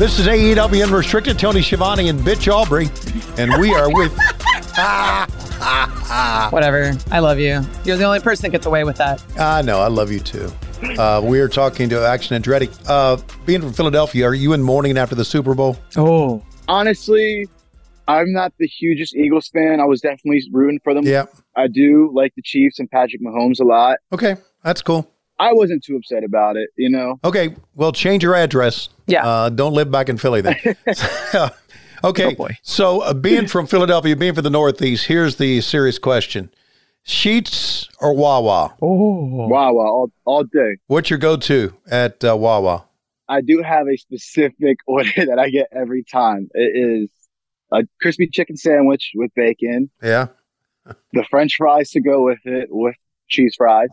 This 0.00 0.18
is 0.18 0.26
AEW 0.26 0.82
Unrestricted, 0.82 1.38
Tony 1.38 1.60
Schiavone 1.60 2.08
and 2.08 2.20
Bitch 2.20 2.50
Aubrey, 2.50 2.88
and 3.36 3.52
we 3.60 3.74
are 3.74 3.94
with. 3.94 4.16
whatever. 6.50 6.96
I 7.10 7.18
love 7.18 7.38
you. 7.38 7.60
You're 7.84 7.98
the 7.98 8.04
only 8.04 8.20
person 8.20 8.44
that 8.44 8.48
gets 8.48 8.64
away 8.64 8.82
with 8.84 8.96
that. 8.96 9.22
I 9.38 9.60
know, 9.60 9.78
I 9.78 9.88
love 9.88 10.10
you 10.10 10.20
too. 10.20 10.50
Uh, 10.98 11.20
we 11.22 11.38
are 11.38 11.48
talking 11.48 11.90
to 11.90 12.02
Action 12.02 12.42
Andretti. 12.42 12.74
Uh, 12.88 13.20
being 13.44 13.60
from 13.60 13.74
Philadelphia, 13.74 14.26
are 14.26 14.32
you 14.32 14.54
in 14.54 14.62
mourning 14.62 14.96
after 14.96 15.14
the 15.14 15.22
Super 15.22 15.52
Bowl? 15.52 15.76
Oh, 15.98 16.42
Honestly, 16.66 17.46
I'm 18.08 18.32
not 18.32 18.54
the 18.58 18.68
hugest 18.68 19.14
Eagles 19.14 19.48
fan. 19.48 19.80
I 19.80 19.84
was 19.84 20.00
definitely 20.00 20.42
rooting 20.50 20.80
for 20.82 20.94
them. 20.94 21.04
Yeah. 21.04 21.26
I 21.56 21.66
do 21.66 22.10
like 22.14 22.34
the 22.36 22.42
Chiefs 22.42 22.78
and 22.78 22.90
Patrick 22.90 23.20
Mahomes 23.20 23.60
a 23.60 23.64
lot. 23.64 23.98
Okay, 24.14 24.36
that's 24.64 24.80
cool. 24.80 25.06
I 25.40 25.52
wasn't 25.54 25.82
too 25.82 25.96
upset 25.96 26.22
about 26.22 26.56
it, 26.56 26.68
you 26.76 26.90
know. 26.90 27.18
Okay, 27.24 27.56
well, 27.74 27.92
change 27.92 28.22
your 28.22 28.34
address. 28.34 28.90
Yeah. 29.06 29.26
Uh, 29.26 29.48
don't 29.48 29.72
live 29.72 29.90
back 29.90 30.08
in 30.10 30.18
Philly 30.18 30.42
then. 30.42 30.56
okay. 32.04 32.26
Oh, 32.26 32.34
boy. 32.34 32.58
So, 32.62 33.00
uh, 33.00 33.14
being 33.14 33.46
from 33.46 33.66
Philadelphia, 33.66 34.14
being 34.16 34.34
from 34.34 34.44
the 34.44 34.50
Northeast, 34.50 35.06
here's 35.06 35.36
the 35.36 35.60
serious 35.62 35.98
question 35.98 36.50
Sheetz 37.06 37.88
or 38.00 38.14
Wawa? 38.14 38.74
oh, 38.82 39.46
Wow, 39.48 39.72
wow, 39.72 39.82
all, 39.86 40.12
all 40.26 40.44
day. 40.44 40.76
What's 40.86 41.10
your 41.10 41.18
go 41.18 41.36
to 41.36 41.72
at 41.90 42.22
uh, 42.24 42.36
Wawa? 42.36 42.84
I 43.28 43.40
do 43.40 43.62
have 43.62 43.86
a 43.88 43.96
specific 43.96 44.78
order 44.86 45.10
that 45.16 45.38
I 45.38 45.48
get 45.50 45.68
every 45.72 46.04
time. 46.04 46.48
It 46.52 46.76
is 47.02 47.10
a 47.72 47.82
crispy 48.02 48.28
chicken 48.28 48.56
sandwich 48.56 49.12
with 49.14 49.30
bacon, 49.34 49.90
Yeah. 50.02 50.26
the 51.12 51.24
French 51.30 51.54
fries 51.56 51.90
to 51.92 52.00
go 52.00 52.22
with 52.24 52.40
it, 52.44 52.68
with 52.70 52.96
cheese 53.28 53.54
fries, 53.56 53.90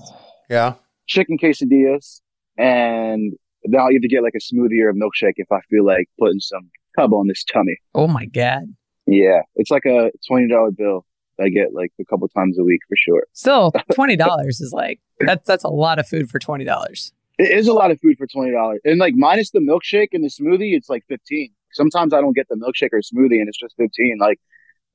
Yeah. 0.49 0.73
Chicken 1.07 1.37
quesadillas, 1.37 2.21
and 2.57 3.33
then 3.63 3.79
I'll 3.79 3.91
either 3.91 4.07
get 4.07 4.23
like 4.23 4.35
a 4.35 4.53
smoothie 4.53 4.81
or 4.81 4.89
a 4.89 4.93
milkshake 4.93 5.33
if 5.37 5.51
I 5.51 5.61
feel 5.69 5.85
like 5.85 6.09
putting 6.19 6.39
some 6.39 6.69
tub 6.97 7.13
on 7.13 7.27
this 7.27 7.43
tummy. 7.43 7.77
Oh 7.95 8.07
my 8.07 8.25
god. 8.25 8.63
Yeah, 9.05 9.41
it's 9.55 9.71
like 9.71 9.85
a 9.85 10.11
twenty 10.27 10.47
dollar 10.47 10.71
bill 10.71 11.05
I 11.39 11.49
get 11.49 11.73
like 11.73 11.91
a 11.99 12.05
couple 12.05 12.27
times 12.29 12.57
a 12.57 12.63
week 12.63 12.81
for 12.87 12.95
sure. 12.97 13.25
Still, 13.33 13.71
twenty 13.93 14.15
dollars 14.15 14.61
is 14.61 14.73
like 14.73 14.99
that's 15.19 15.45
that's 15.45 15.63
a 15.63 15.69
lot 15.69 15.99
of 15.99 16.07
food 16.07 16.29
for 16.29 16.39
twenty 16.39 16.65
dollars. 16.65 17.11
It 17.37 17.51
is 17.51 17.67
a 17.67 17.73
lot 17.73 17.91
of 17.91 17.99
food 18.01 18.17
for 18.17 18.27
twenty 18.27 18.51
dollars, 18.51 18.79
and 18.83 18.99
like 18.99 19.13
minus 19.15 19.51
the 19.51 19.59
milkshake 19.59 20.09
and 20.13 20.23
the 20.23 20.29
smoothie, 20.29 20.75
it's 20.75 20.89
like 20.89 21.05
fifteen. 21.07 21.51
Sometimes 21.71 22.13
I 22.13 22.21
don't 22.21 22.35
get 22.35 22.47
the 22.49 22.55
milkshake 22.55 22.89
or 22.93 23.01
smoothie, 23.01 23.39
and 23.39 23.47
it's 23.47 23.59
just 23.59 23.75
fifteen. 23.77 24.17
Like 24.19 24.39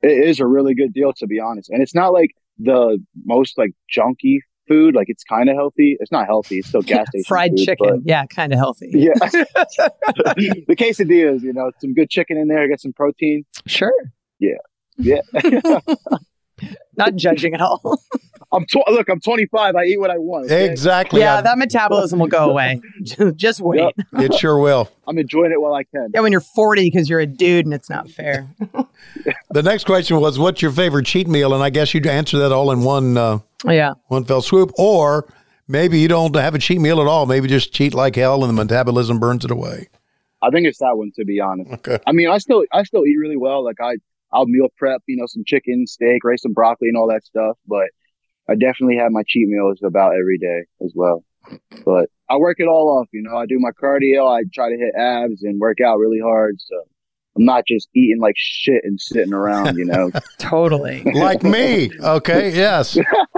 it 0.03 0.29
is 0.29 0.41
a 0.41 0.47
really 0.47 0.75
good 0.75 0.93
deal 0.93 1.13
to 1.15 1.27
be 1.27 1.39
honest, 1.41 1.71
and 1.71 1.83
it's 1.83 1.95
not 1.95 2.13
like 2.13 2.31
the 2.59 2.99
most 3.25 3.57
like 3.57 3.73
junky 3.95 4.41
food. 4.69 4.95
Like 4.95 5.09
it's 5.09 5.25
kind 5.25 5.49
of 5.49 5.57
healthy. 5.57 5.97
It's 6.01 6.13
not 6.13 6.27
healthy. 6.27 6.59
It's 6.59 6.69
still 6.69 6.83
gas 6.83 7.09
station 7.09 7.25
Fried 7.27 7.51
food, 7.53 7.65
chicken, 7.65 8.01
but- 8.01 8.09
yeah, 8.09 8.27
kind 8.27 8.53
of 8.53 8.59
healthy. 8.59 8.91
Yeah, 8.95 9.13
the 9.21 10.77
quesadillas. 10.79 11.43
You 11.43 11.53
know, 11.53 11.71
some 11.81 11.95
good 11.95 12.11
chicken 12.11 12.37
in 12.37 12.49
there. 12.49 12.69
Get 12.69 12.81
some 12.81 12.93
protein. 12.93 13.45
Sure, 13.67 13.93
Yeah. 14.39 14.53
Yeah, 14.99 15.21
not 16.97 17.15
judging 17.17 17.55
at 17.55 17.61
all. 17.61 18.01
I'm 18.55 18.67
tw- 18.67 18.87
look. 18.89 19.09
I'm 19.09 19.19
25. 19.19 19.77
I 19.77 19.85
eat 19.85 19.99
what 19.99 20.11
I 20.11 20.19
want. 20.19 20.45
okay? 20.45 20.69
Exactly. 20.71 21.21
yeah, 21.21 21.39
I- 21.39 21.41
that 21.43 21.57
metabolism 21.57 22.19
will 22.19 22.27
go 22.27 22.51
away. 22.51 22.83
Just 23.37 23.61
wait. 23.61 23.81
Yep. 23.81 23.95
it 24.25 24.35
sure 24.35 24.59
will. 24.59 24.91
I'm 25.07 25.17
enjoying 25.17 25.53
it 25.53 25.61
while 25.61 25.73
I 25.73 25.85
can. 25.85 26.11
Yeah, 26.13 26.21
when 26.21 26.33
you're 26.33 26.41
40 26.43 26.85
because 26.91 27.09
you're 27.09 27.21
a 27.21 27.27
dude 27.27 27.65
and 27.65 27.73
it's 27.73 27.89
not 27.89 28.11
fair. 28.11 28.47
The 29.51 29.63
next 29.63 29.85
question 29.85 30.21
was, 30.21 30.39
"What's 30.39 30.61
your 30.61 30.71
favorite 30.71 31.07
cheat 31.07 31.29
meal?" 31.29 31.55
And 31.55 31.63
I 31.63 31.71
guess 31.71 31.95
you'd 31.95 32.07
answer 32.07 32.39
that 32.41 32.53
all 32.53 32.71
in 32.73 32.83
one 32.83 33.17
uh, 33.17 33.39
yeah. 33.67 33.95
one 34.09 34.25
fell 34.25 34.43
swoop, 34.43 34.71
or 34.79 35.27
maybe 35.69 35.99
you 35.99 36.09
don't 36.09 36.35
have 36.37 36.55
a 36.55 36.59
cheat 36.59 36.81
meal 36.81 37.01
at 37.01 37.07
all. 37.07 37.25
Maybe 37.27 37.49
just 37.49 37.73
cheat 37.73 37.95
like 37.95 38.17
hell, 38.17 38.45
and 38.45 38.51
the 38.57 38.65
metabolism 38.65 39.19
burns 39.19 39.45
it 39.45 39.51
away. 39.51 39.89
I 40.43 40.51
think 40.51 40.67
it's 40.67 40.79
that 40.79 40.97
one 40.97 41.13
to 41.17 41.25
be 41.25 41.41
honest. 41.41 41.71
Okay. 41.73 41.99
I 42.07 42.13
mean, 42.13 42.29
I 42.29 42.39
still 42.39 42.65
I 42.73 42.83
still 42.83 43.07
eat 43.07 43.17
really 43.19 43.37
well. 43.37 43.65
Like 43.65 43.81
I 43.81 43.97
I'll 44.33 44.47
meal 44.47 44.69
prep, 44.77 45.03
you 45.07 45.17
know, 45.17 45.27
some 45.27 45.45
chicken, 45.47 45.87
steak, 45.87 46.25
raise 46.25 46.43
some 46.43 46.53
broccoli, 46.53 46.89
and 46.89 46.97
all 46.97 47.09
that 47.09 47.25
stuff. 47.25 47.57
But 47.67 47.89
I 48.49 48.55
definitely 48.55 48.97
have 48.97 49.13
my 49.13 49.23
cheat 49.27 49.49
meals 49.49 49.81
about 49.85 50.15
every 50.19 50.39
day 50.39 50.63
as 50.85 50.93
well. 50.95 51.25
But 51.85 52.09
I 52.29 52.37
work 52.37 52.57
it 52.61 52.69
all 52.69 52.99
off. 52.99 53.09
You 53.13 53.23
know, 53.23 53.37
I 53.37 53.47
do 53.47 53.59
my 53.59 53.71
cardio. 53.71 54.29
I 54.29 54.45
try 54.53 54.71
to 54.71 54.77
hit 54.77 54.95
abs 54.97 55.43
and 55.43 55.61
work 55.61 55.79
out 55.85 55.99
really 55.99 56.21
hard. 56.21 56.57
So 56.61 56.77
I'm 57.37 57.45
not 57.45 57.65
just 57.67 57.89
eating 57.95 58.21
like 58.21 58.35
shit 58.37 58.83
and 58.85 59.01
sitting 59.01 59.33
around. 59.33 59.77
You 59.77 59.85
know. 59.85 60.11
Totally. 60.39 61.03
Like 61.03 61.43
me. 61.43 61.91
Okay. 62.01 62.55
Yes. 62.55 62.97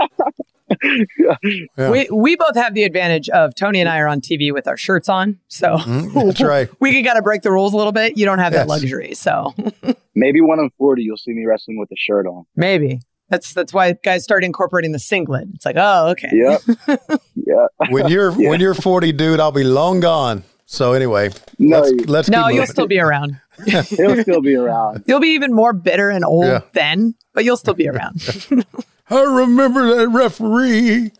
Yeah. 1.19 1.91
We 1.91 2.09
we 2.13 2.37
both 2.37 2.57
have 2.57 2.75
the 2.75 2.85
advantage 2.85 3.29
of 3.31 3.55
Tony 3.55 3.81
and 3.81 3.89
I 3.89 3.99
are 3.99 4.09
on 4.09 4.21
TV 4.21 4.53
with 4.53 4.67
our 4.69 4.77
shirts 4.77 5.09
on, 5.09 5.39
so 5.49 5.77
Mhm, 5.79 6.13
that's 6.27 6.41
right. 6.43 6.69
we 6.81 6.93
can 6.93 7.05
kind 7.05 7.19
of 7.19 7.25
break 7.25 7.43
the 7.43 7.51
rules 7.51 7.73
a 7.73 7.77
little 7.77 7.93
bit. 7.93 8.17
You 8.17 8.25
don't 8.27 8.39
have 8.39 8.53
that 8.53 8.67
luxury, 8.69 9.15
so 9.15 9.53
Maybe 10.15 10.41
when 10.41 10.61
I'm 10.61 10.71
40, 10.79 11.03
you'll 11.03 11.17
see 11.17 11.33
me 11.33 11.45
wrestling 11.45 11.79
with 11.79 11.91
a 11.91 11.97
shirt 11.97 12.27
on. 12.27 12.45
maybe 12.57 13.01
that's 13.31 13.53
that's 13.55 13.73
why 13.73 13.95
guys 14.05 14.23
start 14.23 14.45
incorporating 14.45 14.93
the 14.93 14.99
singlet. 14.99 15.49
It's 15.55 15.65
like, 15.65 15.77
oh, 15.79 16.09
okay, 16.11 16.29
Yep. 16.33 16.61
yeah. 17.35 17.67
When 17.91 18.09
you're 18.09 18.31
Yeah. 18.39 18.51
when 18.51 18.61
you're 18.61 18.75
40, 18.75 19.13
dude, 19.13 19.41
I'll 19.41 19.51
be 19.53 19.65
long 19.65 20.01
gone. 20.01 20.45
So 20.67 20.93
anyway, 20.95 21.31
No, 21.59 21.81
let's, 21.81 22.07
let's 22.09 22.29
no, 22.31 22.45
keep 22.45 22.47
you'll 22.53 22.61
moving. 22.63 22.67
still 22.73 22.87
be 22.87 22.99
around. 23.01 23.39
he'll 23.67 24.23
still 24.23 24.41
be 24.41 24.55
around. 24.55 25.05
You'll 25.07 25.21
be 25.21 25.29
even 25.35 25.53
more 25.55 25.73
bitter 25.73 26.11
and 26.11 26.25
old 26.25 26.47
Yeah. 26.47 26.61
then, 26.73 27.15
but 27.33 27.45
you'll 27.45 27.57
still 27.57 27.75
be 27.75 27.89
around. 27.89 28.23
I 29.11 29.21
remember 29.23 29.95
that 29.97 30.09
referee. 30.09 31.13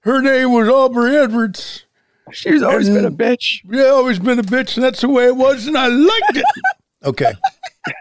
Her 0.00 0.20
name 0.22 0.52
was 0.52 0.68
Aubrey 0.68 1.16
Edwards. 1.16 1.84
She's 2.32 2.62
always 2.62 2.88
been 2.88 3.04
a 3.04 3.10
bitch. 3.10 3.60
Yeah, 3.70 3.84
always 3.90 4.18
been 4.18 4.38
a 4.38 4.42
bitch, 4.42 4.76
and 4.76 4.82
that's 4.84 5.00
the 5.00 5.08
way 5.08 5.26
it 5.26 5.36
was, 5.36 5.66
and 5.66 5.76
I 5.78 5.86
liked 5.86 6.36
it. 6.36 6.44
okay. 7.04 7.32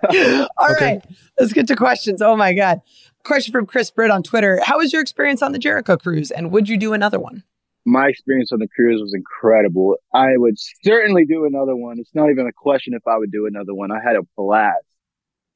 All 0.03 0.67
right, 0.67 0.71
Okay. 0.75 1.01
let's 1.39 1.53
get 1.53 1.67
to 1.67 1.75
questions. 1.75 2.21
Oh 2.21 2.35
my 2.35 2.53
god. 2.53 2.81
Question 3.23 3.51
from 3.51 3.65
Chris 3.65 3.89
Britt 3.91 4.11
on 4.11 4.23
Twitter. 4.23 4.59
How 4.63 4.77
was 4.77 4.93
your 4.93 5.01
experience 5.01 5.41
on 5.41 5.51
the 5.51 5.59
Jericho 5.59 5.97
cruise 5.97 6.29
and 6.31 6.51
would 6.51 6.69
you 6.69 6.77
do 6.77 6.93
another 6.93 7.19
one? 7.19 7.43
My 7.85 8.07
experience 8.07 8.51
on 8.51 8.59
the 8.59 8.67
cruise 8.67 8.99
was 8.99 9.13
incredible. 9.13 9.95
I 10.13 10.37
would 10.37 10.55
certainly 10.83 11.25
do 11.25 11.45
another 11.45 11.75
one. 11.75 11.99
It's 11.99 12.15
not 12.15 12.31
even 12.31 12.47
a 12.47 12.53
question 12.53 12.95
if 12.95 13.03
I 13.07 13.17
would 13.17 13.31
do 13.31 13.45
another 13.45 13.75
one. 13.75 13.91
I 13.91 14.01
had 14.03 14.15
a 14.15 14.23
blast. 14.35 14.85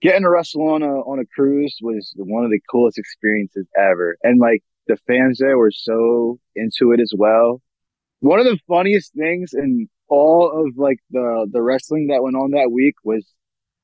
Getting 0.02 0.22
to 0.22 0.30
wrestle 0.30 0.70
on 0.70 0.84
a 0.84 1.00
on 1.02 1.20
a 1.20 1.26
cruise 1.26 1.78
was 1.82 2.14
one 2.16 2.46
of 2.46 2.52
the 2.52 2.62
coolest 2.72 2.98
experiences 2.98 3.68
ever. 3.76 4.16
And 4.24 4.40
like 4.40 4.64
the 4.88 4.98
fans 5.08 5.40
there 5.40 5.58
were 5.58 5.72
so 5.72 6.40
into 6.56 6.92
it 6.92 7.02
as 7.02 7.12
well. 7.18 7.62
One 8.22 8.40
of 8.40 8.46
the 8.46 8.60
funniest 8.68 9.14
things 9.14 9.54
in 9.54 9.90
all 10.08 10.52
of 10.52 10.78
like 10.78 11.00
the 11.10 11.48
the 11.52 11.62
wrestling 11.62 12.08
that 12.08 12.24
went 12.24 12.36
on 12.36 12.52
that 12.52 12.72
week 12.72 12.96
was 13.04 13.26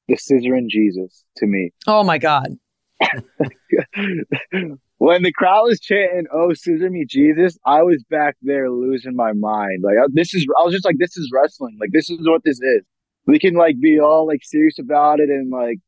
the 0.08 0.16
scissor 0.16 0.54
and 0.54 0.70
Jesus 0.70 1.26
to 1.38 1.48
me. 1.48 1.72
Oh 1.88 2.04
my 2.04 2.18
god. 2.18 2.58
when 4.98 5.24
the 5.24 5.32
crowd 5.32 5.64
was 5.64 5.80
chanting, 5.80 6.26
"Oh, 6.34 6.54
scissor 6.54 6.90
me, 6.90 7.06
Jesus," 7.06 7.58
I 7.66 7.84
was 7.84 8.04
back 8.10 8.36
there 8.42 8.70
losing 8.70 9.16
my 9.16 9.34
mind. 9.34 9.84
Like 9.84 9.96
this 10.14 10.34
is, 10.34 10.46
I 10.60 10.64
was 10.64 10.74
just 10.74 10.86
like, 10.86 10.98
"This 11.00 11.18
is 11.18 11.30
wrestling. 11.34 11.78
Like 11.80 11.92
this 11.92 12.10
is 12.10 12.20
what 12.22 12.44
this 12.44 12.60
is." 12.62 12.82
We 13.28 13.40
can 13.40 13.56
like 13.56 13.80
be 13.80 14.00
all 14.00 14.28
like 14.28 14.42
serious 14.44 14.80
about 14.80 15.20
it 15.20 15.30
and 15.30 15.50
like 15.52 15.80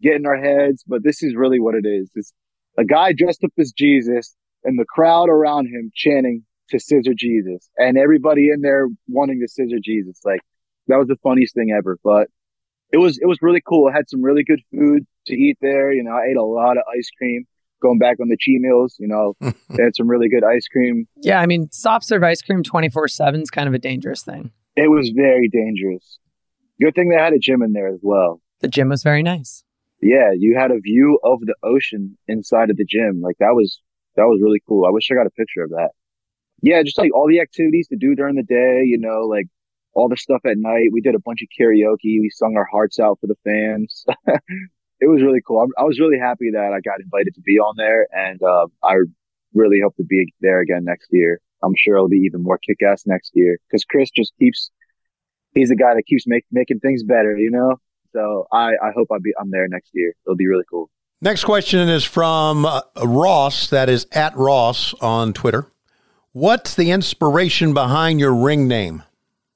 get 0.00 0.16
in 0.16 0.26
our 0.26 0.36
heads, 0.36 0.84
but 0.86 1.02
this 1.04 1.22
is 1.22 1.34
really 1.34 1.60
what 1.60 1.74
it 1.74 1.86
is. 1.86 2.10
It's 2.14 2.32
a 2.78 2.84
guy 2.84 3.12
dressed 3.12 3.44
up 3.44 3.52
as 3.58 3.72
Jesus 3.72 4.34
and 4.64 4.78
the 4.78 4.84
crowd 4.84 5.28
around 5.28 5.66
him 5.66 5.90
chanting 5.94 6.44
to 6.70 6.78
scissor 6.78 7.14
Jesus, 7.16 7.68
and 7.76 7.98
everybody 7.98 8.50
in 8.50 8.60
there 8.62 8.88
wanting 9.08 9.40
to 9.40 9.48
scissor 9.48 9.78
Jesus. 9.82 10.20
Like 10.24 10.40
that 10.88 10.98
was 10.98 11.08
the 11.08 11.16
funniest 11.22 11.54
thing 11.54 11.74
ever. 11.76 11.98
But 12.04 12.28
it 12.92 12.98
was 12.98 13.18
it 13.20 13.26
was 13.26 13.38
really 13.40 13.62
cool. 13.66 13.88
I 13.88 13.96
had 13.96 14.08
some 14.08 14.22
really 14.22 14.44
good 14.44 14.60
food 14.70 15.06
to 15.26 15.34
eat 15.34 15.58
there. 15.60 15.92
You 15.92 16.02
know, 16.02 16.12
I 16.12 16.26
ate 16.30 16.36
a 16.36 16.42
lot 16.42 16.76
of 16.76 16.84
ice 16.96 17.08
cream. 17.16 17.46
Going 17.82 17.98
back 17.98 18.18
on 18.20 18.28
the 18.28 18.36
cheat 18.38 18.60
meals, 18.60 18.96
you 18.98 19.08
know, 19.08 19.34
they 19.40 19.82
had 19.82 19.96
some 19.96 20.08
really 20.08 20.28
good 20.28 20.44
ice 20.44 20.66
cream. 20.68 21.06
Yeah, 21.16 21.40
I 21.40 21.46
mean, 21.46 21.68
soft 21.72 22.04
serve 22.04 22.22
ice 22.22 22.40
cream 22.40 22.62
24 22.62 23.08
7 23.08 23.42
is 23.42 23.50
kind 23.50 23.68
of 23.68 23.74
a 23.74 23.78
dangerous 23.78 24.22
thing. 24.22 24.52
It 24.76 24.88
was 24.88 25.10
very 25.14 25.48
dangerous. 25.48 26.18
Good 26.80 26.94
thing 26.94 27.08
they 27.08 27.16
had 27.16 27.32
a 27.32 27.38
gym 27.38 27.62
in 27.62 27.72
there 27.72 27.88
as 27.88 28.00
well. 28.02 28.40
The 28.60 28.68
gym 28.68 28.88
was 28.88 29.02
very 29.02 29.22
nice. 29.22 29.64
Yeah, 30.00 30.30
you 30.36 30.56
had 30.58 30.70
a 30.70 30.80
view 30.80 31.18
of 31.22 31.40
the 31.40 31.54
ocean 31.62 32.16
inside 32.26 32.70
of 32.70 32.76
the 32.76 32.84
gym. 32.84 33.20
Like 33.20 33.36
that 33.38 33.54
was 33.54 33.80
that 34.16 34.24
was 34.24 34.40
really 34.42 34.62
cool. 34.68 34.86
I 34.86 34.90
wish 34.90 35.08
I 35.10 35.14
got 35.14 35.26
a 35.26 35.30
picture 35.30 35.62
of 35.62 35.70
that. 35.70 35.90
Yeah, 36.62 36.82
just 36.82 36.98
like 36.98 37.12
all 37.14 37.28
the 37.28 37.40
activities 37.40 37.88
to 37.88 37.96
do 37.96 38.14
during 38.14 38.36
the 38.36 38.42
day, 38.42 38.82
you 38.84 38.98
know, 38.98 39.22
like 39.22 39.46
all 39.94 40.08
the 40.08 40.16
stuff 40.16 40.40
at 40.44 40.56
night. 40.56 40.88
We 40.92 41.00
did 41.00 41.14
a 41.14 41.20
bunch 41.20 41.40
of 41.42 41.48
karaoke. 41.58 42.20
We 42.20 42.30
sung 42.32 42.56
our 42.56 42.66
hearts 42.70 42.98
out 42.98 43.18
for 43.20 43.26
the 43.26 43.36
fans. 43.44 44.04
it 45.02 45.08
was 45.10 45.20
really 45.20 45.40
cool. 45.46 45.58
I, 45.60 45.82
I 45.82 45.84
was 45.84 45.98
really 45.98 46.18
happy 46.18 46.50
that 46.52 46.72
I 46.72 46.80
got 46.80 47.00
invited 47.00 47.34
to 47.34 47.40
be 47.40 47.58
on 47.58 47.74
there, 47.76 48.06
and 48.12 48.40
uh, 48.42 48.66
I 48.82 48.94
really 49.52 49.80
hope 49.82 49.96
to 49.96 50.04
be 50.04 50.32
there 50.40 50.60
again 50.60 50.84
next 50.84 51.08
year. 51.10 51.40
I'm 51.62 51.74
sure 51.76 51.96
it'll 51.96 52.08
be 52.08 52.24
even 52.24 52.42
more 52.42 52.58
kick-ass 52.58 53.02
next 53.06 53.32
year 53.34 53.58
because 53.68 53.84
Chris 53.84 54.10
just 54.10 54.32
keeps. 54.38 54.70
He's 55.54 55.68
the 55.68 55.76
guy 55.76 55.94
that 55.94 56.04
keeps 56.06 56.24
make, 56.26 56.44
making 56.50 56.80
things 56.80 57.02
better, 57.02 57.36
you 57.36 57.50
know. 57.50 57.76
So 58.12 58.46
I, 58.52 58.70
I 58.82 58.90
hope 58.94 59.08
I'll 59.10 59.20
be 59.20 59.32
I'm 59.38 59.50
there 59.50 59.68
next 59.68 59.90
year. 59.92 60.14
It'll 60.24 60.36
be 60.36 60.48
really 60.48 60.64
cool. 60.70 60.88
Next 61.20 61.44
question 61.44 61.88
is 61.88 62.04
from 62.04 62.64
uh, 62.64 62.80
Ross. 63.04 63.70
That 63.70 63.88
is 63.88 64.06
at 64.12 64.36
Ross 64.36 64.94
on 65.00 65.32
Twitter. 65.32 65.66
What's 66.32 66.74
the 66.74 66.90
inspiration 66.90 67.74
behind 67.74 68.18
your 68.18 68.34
ring 68.34 68.66
name? 68.66 69.02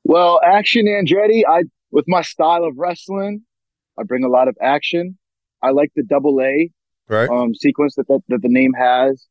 Well, 0.04 0.40
Action 0.44 0.86
Andretti, 0.86 1.42
I 1.48 1.62
with 1.90 2.04
my 2.06 2.22
style 2.22 2.64
of 2.64 2.74
wrestling, 2.76 3.42
I 3.98 4.02
bring 4.02 4.24
a 4.24 4.28
lot 4.28 4.48
of 4.48 4.56
action. 4.60 5.16
I 5.62 5.70
like 5.70 5.90
the 5.96 6.02
double 6.02 6.40
A 6.40 6.70
Right. 7.08 7.28
um, 7.28 7.54
sequence 7.54 7.94
that, 7.96 8.08
that 8.08 8.20
that 8.28 8.42
the 8.42 8.48
name 8.48 8.72
has. 8.74 9.26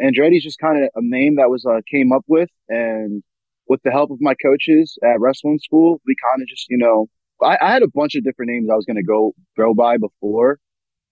Andretti's 0.00 0.42
just 0.44 0.58
kind 0.58 0.82
of 0.82 0.90
a 0.94 1.00
name 1.02 1.36
that 1.36 1.50
was 1.50 1.66
uh, 1.66 1.80
came 1.90 2.12
up 2.12 2.24
with, 2.28 2.48
and 2.68 3.22
with 3.68 3.82
the 3.82 3.90
help 3.90 4.10
of 4.10 4.18
my 4.20 4.34
coaches 4.42 4.96
at 5.04 5.20
wrestling 5.20 5.58
school, 5.62 6.00
we 6.06 6.14
kind 6.30 6.40
of 6.40 6.48
just 6.48 6.66
you 6.70 6.78
know, 6.78 7.08
I, 7.42 7.58
I 7.60 7.72
had 7.72 7.82
a 7.82 7.88
bunch 7.88 8.14
of 8.14 8.24
different 8.24 8.50
names 8.50 8.68
I 8.70 8.76
was 8.76 8.84
going 8.86 8.96
to 8.96 9.02
go 9.02 9.34
go 9.56 9.74
by 9.74 9.96
before. 9.98 10.58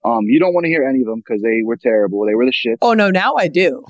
Um, 0.05 0.21
you 0.25 0.39
don't 0.39 0.53
want 0.53 0.63
to 0.65 0.69
hear 0.69 0.83
any 0.87 1.01
of 1.01 1.05
them 1.05 1.19
because 1.25 1.41
they 1.41 1.61
were 1.63 1.75
terrible. 1.75 2.25
They 2.25 2.35
were 2.35 2.45
the 2.45 2.51
shit. 2.53 2.77
Oh, 2.81 2.93
no, 2.93 3.09
now 3.09 3.35
I 3.35 3.47
do. 3.49 3.83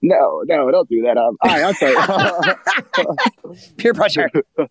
No, 0.00 0.42
no, 0.46 0.70
don't 0.70 0.88
do 0.88 1.02
that. 1.02 1.18
Um, 1.18 1.36
all 1.42 1.50
right, 1.50 1.64
I'm 1.64 1.74
sorry. 1.74 3.56
Peer 3.76 3.94
pressure. 3.94 4.30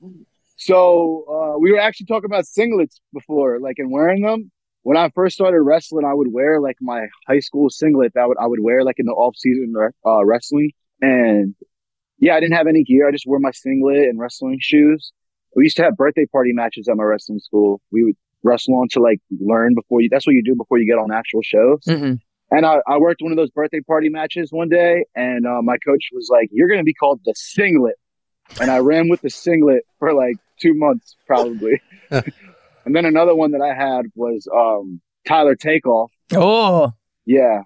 So 0.60 1.24
uh, 1.30 1.60
we 1.60 1.72
were 1.72 1.78
actually 1.80 2.08
talking 2.08 2.26
about 2.26 2.46
singlets 2.46 2.96
before, 3.14 3.60
like 3.60 3.76
and 3.78 3.92
wearing 3.92 4.24
them. 4.24 4.50
When 4.88 4.96
I 4.96 5.10
first 5.14 5.36
started 5.36 5.60
wrestling, 5.64 6.06
I 6.06 6.14
would 6.14 6.32
wear 6.32 6.62
like 6.62 6.78
my 6.80 7.08
high 7.28 7.42
school 7.42 7.70
singlet 7.70 8.14
that 8.16 8.26
would 8.26 8.38
I 8.38 8.48
would 8.48 8.62
wear 8.62 8.86
like 8.86 9.00
in 9.00 9.06
the 9.06 9.12
off 9.12 9.36
season 9.36 9.74
uh, 10.06 10.24
wrestling. 10.24 10.72
And 11.02 11.56
yeah, 12.20 12.36
I 12.36 12.40
didn't 12.40 12.56
have 12.56 12.68
any 12.68 12.86
gear. 12.86 13.06
I 13.06 13.12
just 13.12 13.28
wore 13.28 13.40
my 13.42 13.52
singlet 13.52 14.08
and 14.08 14.18
wrestling 14.18 14.60
shoes. 14.62 15.12
We 15.58 15.66
used 15.66 15.76
to 15.76 15.84
have 15.84 15.98
birthday 15.98 16.26
party 16.26 16.54
matches 16.54 16.88
at 16.88 16.96
my 16.96 17.04
wrestling 17.04 17.40
school. 17.40 17.82
We 17.92 18.06
would 18.06 18.16
wrestle 18.44 18.76
on 18.76 18.88
to 18.92 19.02
like 19.02 19.20
learn 19.42 19.76
before 19.76 20.00
you. 20.00 20.08
That's 20.10 20.26
what 20.26 20.36
you 20.36 20.42
do 20.42 20.56
before 20.56 20.78
you 20.78 20.90
get 20.90 20.98
on 20.98 21.12
actual 21.12 21.42
shows. 21.44 21.84
hmm 21.86 22.14
And 22.50 22.66
I, 22.66 22.78
I 22.88 22.98
worked 22.98 23.22
one 23.22 23.34
of 23.34 23.38
those 23.38 23.52
birthday 23.52 23.82
party 23.82 24.08
matches 24.08 24.54
one 24.54 24.70
day, 24.70 25.04
and 25.16 25.46
uh, 25.46 25.62
my 25.62 25.76
coach 25.86 26.12
was 26.14 26.30
like, 26.32 26.48
"You're 26.54 26.70
going 26.70 26.80
to 26.80 26.86
be 26.86 26.94
called 26.94 27.20
the 27.26 27.34
singlet," 27.36 27.96
and 28.62 28.72
I 28.72 28.78
ran 28.78 29.10
with 29.10 29.20
the 29.20 29.30
singlet 29.30 29.84
for 30.00 30.14
like 30.14 30.38
two 30.62 30.76
months 30.76 31.18
probably. 31.28 31.82
and 32.88 32.96
then 32.96 33.06
another 33.06 33.36
one 33.36 33.52
that 33.52 33.62
I 33.62 33.74
had 33.76 34.06
was 34.16 34.48
um, 34.56 35.00
Tyler 35.28 35.56
Takeoff. 35.56 36.12
Oh, 36.34 36.94
Yeah. 37.26 37.62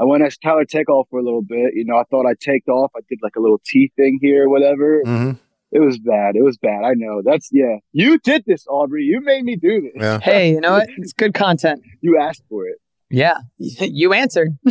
I 0.00 0.04
went 0.04 0.22
as 0.22 0.38
Tyler 0.38 0.64
Takeoff 0.64 1.08
for 1.10 1.18
a 1.18 1.24
little 1.24 1.42
bit. 1.42 1.72
You 1.74 1.84
know, 1.84 1.96
I 1.96 2.04
thought 2.04 2.24
I 2.24 2.34
taked 2.38 2.68
off. 2.68 2.92
I 2.96 3.00
did 3.08 3.18
like 3.20 3.34
a 3.34 3.40
little 3.40 3.60
T 3.66 3.90
thing 3.96 4.20
here 4.22 4.44
or 4.44 4.48
whatever. 4.48 5.02
hmm 5.04 5.32
It 5.72 5.80
was 5.80 5.98
bad. 5.98 6.36
It 6.36 6.42
was 6.44 6.56
bad. 6.56 6.84
I 6.84 6.92
know. 6.94 7.20
That's 7.24 7.48
yeah. 7.50 7.78
You 7.92 8.18
did 8.18 8.44
this, 8.46 8.64
Aubrey. 8.68 9.02
You 9.02 9.20
made 9.20 9.42
me 9.42 9.56
do 9.56 9.80
this. 9.80 9.92
Yeah. 9.96 10.20
hey, 10.20 10.52
you 10.52 10.60
know 10.60 10.74
what? 10.74 10.88
It's 10.98 11.12
good 11.12 11.34
content. 11.34 11.82
You 12.00 12.16
asked 12.20 12.44
for 12.48 12.66
it. 12.68 12.76
Yeah, 13.10 13.38
you 13.58 14.12
answered. 14.12 14.56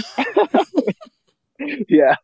yeah. 1.89 2.15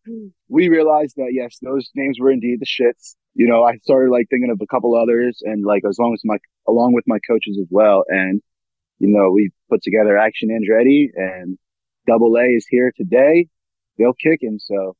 We 0.47 0.69
realized 0.69 1.15
that 1.17 1.31
yes, 1.31 1.57
those 1.61 1.89
names 1.95 2.17
were 2.19 2.31
indeed 2.31 2.59
the 2.59 2.65
shits. 2.65 3.15
You 3.33 3.47
know, 3.47 3.63
I 3.63 3.77
started 3.77 4.11
like 4.11 4.27
thinking 4.29 4.51
of 4.51 4.59
a 4.61 4.67
couple 4.67 4.95
others 4.95 5.41
and 5.43 5.65
like 5.65 5.83
as 5.87 5.97
long 5.99 6.13
as 6.13 6.21
my 6.23 6.37
along 6.67 6.93
with 6.93 7.05
my 7.07 7.17
coaches 7.27 7.57
as 7.59 7.67
well. 7.69 8.03
And 8.07 8.41
you 8.99 9.09
know, 9.09 9.31
we 9.31 9.51
put 9.69 9.81
together 9.81 10.17
Action 10.17 10.49
Andretti 10.49 11.07
and 11.15 11.57
Double 12.07 12.35
A 12.37 12.45
is 12.45 12.65
here 12.69 12.91
today. 12.95 13.47
They'll 13.97 14.13
kicking, 14.13 14.59
so 14.59 14.95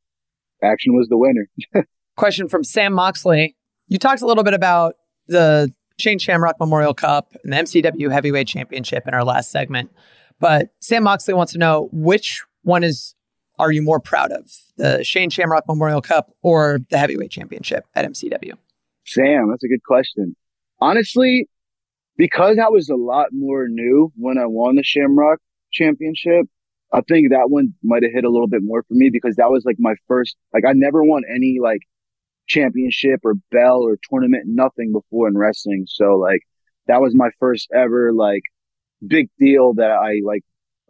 Action 0.64 0.96
was 0.96 1.08
the 1.10 1.18
winner. 1.18 1.48
Question 2.18 2.48
from 2.48 2.64
Sam 2.64 2.94
Moxley. 2.94 3.56
You 3.88 3.98
talked 3.98 4.22
a 4.22 4.26
little 4.26 4.44
bit 4.44 4.54
about 4.54 4.96
the 5.28 5.72
Shane 6.00 6.20
Shamrock 6.20 6.56
Memorial 6.60 6.94
Cup 6.94 7.34
and 7.44 7.54
the 7.54 7.58
MCW 7.58 8.12
Heavyweight 8.12 8.48
Championship 8.48 9.08
in 9.08 9.14
our 9.14 9.24
last 9.24 9.52
segment, 9.52 9.92
but 10.40 10.70
Sam 10.80 11.04
Moxley 11.04 11.34
wants 11.34 11.54
to 11.54 11.60
know 11.60 11.90
which 11.92 12.44
one 12.64 12.84
is 12.84 13.13
are 13.60 13.72
you 13.72 13.82
more 13.82 14.00
proud 14.00 14.32
of, 14.32 14.52
the 14.78 15.04
Shane 15.04 15.30
Shamrock 15.30 15.66
Memorial 15.68 16.02
Cup 16.02 16.32
or 16.42 16.80
the 16.90 16.98
Heavyweight 16.98 17.32
Championship 17.32 17.86
at 17.96 18.06
MCW? 18.06 18.54
Sam, 19.06 19.50
that's 19.50 19.64
a 19.64 19.68
good 19.68 19.84
question. 19.84 20.36
Honestly, 20.80 21.48
because 22.18 22.58
I 22.60 22.70
was 22.70 22.90
a 22.90 22.96
lot 22.96 23.28
more 23.32 23.68
new 23.68 24.12
when 24.16 24.38
I 24.38 24.46
won 24.46 24.76
the 24.76 24.84
Shamrock 24.84 25.40
Championship, 25.72 26.48
I 26.92 27.02
think 27.08 27.32
that 27.32 27.50
one 27.50 27.74
might 27.84 28.04
have 28.04 28.12
hit 28.14 28.24
a 28.24 28.30
little 28.30 28.48
bit 28.48 28.62
more 28.64 28.84
for 28.84 28.94
me 28.94 29.10
because 29.12 29.36
that 29.38 29.50
was 29.50 29.66
like 29.66 29.78
my 29.80 29.96
first, 30.08 30.36
like 30.54 30.64
I 30.68 30.74
never 30.74 31.04
won 31.04 31.24
any 31.30 31.58
like 31.62 31.82
championship 32.48 33.22
or 33.24 33.34
bell 33.52 33.82
or 33.82 33.98
tournament, 34.10 34.44
nothing 34.48 34.92
before 34.92 35.28
in 35.28 35.38
wrestling. 35.38 35.86
So 35.88 36.16
like 36.16 36.42
that 36.88 37.02
was 37.02 37.16
my 37.16 37.30
first 37.40 37.70
ever 37.74 38.14
like 38.14 38.44
big 39.06 39.30
deal 39.40 39.74
that 39.76 39.92
I 39.92 40.22
like 40.24 40.44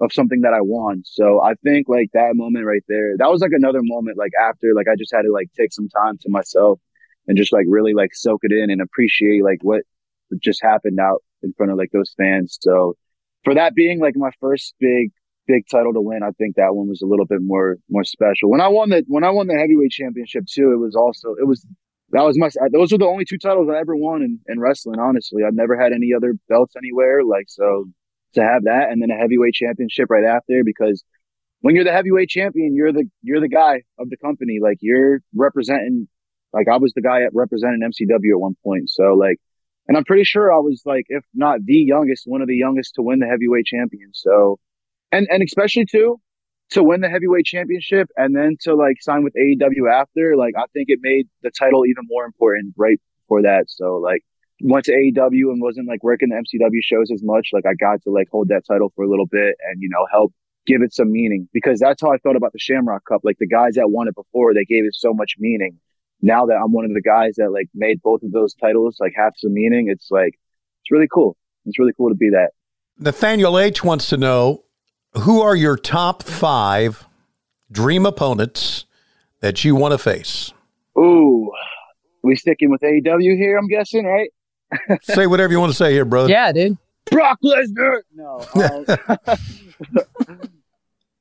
of 0.03 0.11
something 0.11 0.41
that 0.41 0.53
I 0.53 0.61
won. 0.61 1.03
So 1.05 1.41
I 1.41 1.53
think 1.63 1.87
like 1.87 2.09
that 2.13 2.35
moment 2.35 2.65
right 2.65 2.83
there, 2.87 3.15
that 3.17 3.29
was 3.29 3.41
like 3.41 3.51
another 3.53 3.79
moment 3.81 4.17
like 4.17 4.33
after 4.41 4.73
like 4.75 4.87
I 4.91 4.95
just 4.97 5.13
had 5.13 5.23
to 5.23 5.31
like 5.31 5.49
take 5.57 5.71
some 5.71 5.87
time 5.89 6.17
to 6.21 6.29
myself 6.29 6.79
and 7.27 7.37
just 7.37 7.53
like 7.53 7.65
really 7.67 7.93
like 7.93 8.13
soak 8.13 8.41
it 8.43 8.51
in 8.51 8.69
and 8.69 8.81
appreciate 8.81 9.43
like 9.43 9.59
what 9.61 9.83
just 10.41 10.61
happened 10.61 10.99
out 10.99 11.23
in 11.41 11.53
front 11.53 11.71
of 11.71 11.77
like 11.77 11.91
those 11.91 12.13
fans. 12.17 12.57
So 12.61 12.95
for 13.43 13.55
that 13.55 13.75
being 13.75 13.99
like 13.99 14.15
my 14.15 14.31
first 14.39 14.75
big 14.79 15.11
big 15.47 15.63
title 15.69 15.93
to 15.93 16.01
win, 16.01 16.23
I 16.23 16.31
think 16.31 16.55
that 16.55 16.73
one 16.75 16.87
was 16.87 17.01
a 17.01 17.05
little 17.05 17.25
bit 17.25 17.39
more 17.41 17.77
more 17.89 18.03
special. 18.03 18.49
When 18.49 18.61
I 18.61 18.67
won 18.67 18.89
the 18.89 19.03
when 19.07 19.23
I 19.23 19.29
won 19.29 19.47
the 19.47 19.57
heavyweight 19.57 19.91
championship 19.91 20.45
too, 20.45 20.71
it 20.73 20.79
was 20.79 20.95
also 20.95 21.35
it 21.39 21.47
was 21.47 21.65
that 22.11 22.23
was 22.23 22.37
my 22.37 22.49
those 22.71 22.91
were 22.91 22.97
the 22.97 23.05
only 23.05 23.25
two 23.25 23.37
titles 23.37 23.69
I 23.69 23.79
ever 23.79 23.95
won 23.95 24.21
in, 24.21 24.39
in 24.47 24.59
wrestling. 24.59 24.99
Honestly, 24.99 25.43
I've 25.43 25.55
never 25.55 25.79
had 25.79 25.93
any 25.93 26.11
other 26.15 26.35
belts 26.47 26.75
anywhere. 26.75 27.23
Like 27.23 27.45
so, 27.47 27.85
to 28.33 28.43
have 28.43 28.63
that 28.63 28.89
and 28.89 29.01
then 29.01 29.11
a 29.11 29.19
heavyweight 29.19 29.53
championship 29.53 30.09
right 30.09 30.25
after 30.25 30.63
because 30.65 31.03
when 31.63 31.75
you're 31.75 31.85
the 31.85 31.93
heavyweight 31.93 32.27
champion, 32.27 32.75
you're 32.75 32.91
the 32.91 33.05
you're 33.21 33.39
the 33.39 33.47
guy 33.47 33.83
of 33.97 34.09
the 34.09 34.17
company. 34.17 34.59
Like 34.61 34.79
you're 34.81 35.21
representing. 35.33 36.09
Like 36.51 36.67
I 36.67 36.77
was 36.77 36.91
the 36.93 37.01
guy 37.01 37.23
at 37.23 37.31
representing 37.33 37.79
MCW 37.81 38.35
at 38.35 38.39
one 38.39 38.55
point. 38.63 38.89
So 38.89 39.13
like, 39.13 39.37
and 39.87 39.97
I'm 39.97 40.03
pretty 40.03 40.25
sure 40.25 40.53
I 40.53 40.57
was 40.57 40.83
like, 40.85 41.05
if 41.07 41.23
not 41.33 41.63
the 41.63 41.77
youngest, 41.77 42.23
one 42.25 42.41
of 42.41 42.47
the 42.47 42.57
youngest 42.57 42.95
to 42.95 43.01
win 43.01 43.19
the 43.19 43.27
heavyweight 43.27 43.65
champion. 43.65 44.09
So, 44.13 44.59
and 45.11 45.25
and 45.31 45.41
especially 45.41 45.85
too 45.85 46.19
to 46.71 46.83
win 46.83 46.99
the 46.99 47.09
heavyweight 47.09 47.45
championship 47.45 48.09
and 48.17 48.35
then 48.35 48.57
to 48.61 48.75
like 48.75 48.97
sign 49.01 49.23
with 49.23 49.33
AEW 49.33 49.89
after. 49.89 50.35
Like 50.35 50.55
I 50.57 50.65
think 50.73 50.87
it 50.89 50.99
made 51.01 51.29
the 51.43 51.51
title 51.57 51.85
even 51.85 52.03
more 52.09 52.25
important 52.25 52.73
right 52.77 52.99
before 53.21 53.43
that. 53.43 53.65
So 53.69 53.95
like 54.03 54.23
went 54.63 54.85
to 54.85 54.93
AEW 54.93 55.51
and 55.51 55.61
wasn't 55.61 55.87
like 55.87 56.03
working 56.03 56.29
the 56.29 56.35
MCW 56.35 56.79
shows 56.81 57.11
as 57.11 57.21
much. 57.23 57.49
Like 57.53 57.65
I 57.65 57.73
got 57.73 58.01
to 58.03 58.09
like 58.09 58.29
hold 58.31 58.47
that 58.47 58.63
title 58.65 58.91
for 58.95 59.03
a 59.03 59.09
little 59.09 59.25
bit 59.25 59.55
and, 59.67 59.81
you 59.81 59.89
know, 59.89 60.07
help 60.11 60.33
give 60.65 60.81
it 60.81 60.93
some 60.93 61.11
meaning 61.11 61.49
because 61.53 61.79
that's 61.79 62.01
how 62.01 62.13
I 62.13 62.17
felt 62.19 62.37
about 62.37 62.53
the 62.53 62.59
Shamrock 62.59 63.03
Cup. 63.05 63.21
Like 63.23 63.37
the 63.39 63.47
guys 63.47 63.75
that 63.75 63.89
won 63.89 64.07
it 64.07 64.15
before, 64.15 64.53
they 64.53 64.63
gave 64.63 64.85
it 64.85 64.95
so 64.95 65.13
much 65.13 65.35
meaning. 65.37 65.79
Now 66.21 66.45
that 66.45 66.55
I'm 66.55 66.71
one 66.71 66.85
of 66.85 66.93
the 66.93 67.01
guys 67.01 67.35
that 67.35 67.51
like 67.51 67.67
made 67.75 68.01
both 68.01 68.23
of 68.23 68.31
those 68.31 68.53
titles 68.53 68.97
like 68.99 69.13
have 69.17 69.33
some 69.37 69.53
meaning, 69.53 69.89
it's 69.89 70.07
like, 70.09 70.39
it's 70.81 70.91
really 70.91 71.09
cool. 71.13 71.35
It's 71.65 71.77
really 71.77 71.93
cool 71.95 72.09
to 72.09 72.15
be 72.15 72.29
that. 72.29 72.51
Nathaniel 72.97 73.59
H 73.59 73.83
wants 73.83 74.07
to 74.09 74.17
know 74.17 74.63
who 75.15 75.41
are 75.41 75.55
your 75.55 75.75
top 75.75 76.23
five 76.23 77.05
dream 77.71 78.05
opponents 78.05 78.85
that 79.41 79.65
you 79.65 79.75
want 79.75 79.91
to 79.91 79.97
face? 79.97 80.53
Ooh, 80.97 81.51
we 82.23 82.35
sticking 82.35 82.71
with 82.71 82.81
AEW 82.81 83.35
here, 83.35 83.57
I'm 83.57 83.67
guessing, 83.67 84.05
right? 84.05 84.29
Say 85.03 85.27
whatever 85.27 85.53
you 85.53 85.59
want 85.59 85.71
to 85.71 85.77
say 85.77 85.91
here, 85.91 86.05
brother. 86.05 86.29
Yeah, 86.29 86.51
dude. 86.51 86.77
Brock 87.05 87.39
Lesnar. 87.43 88.01
No. 88.13 88.45
Uh, 90.27 90.35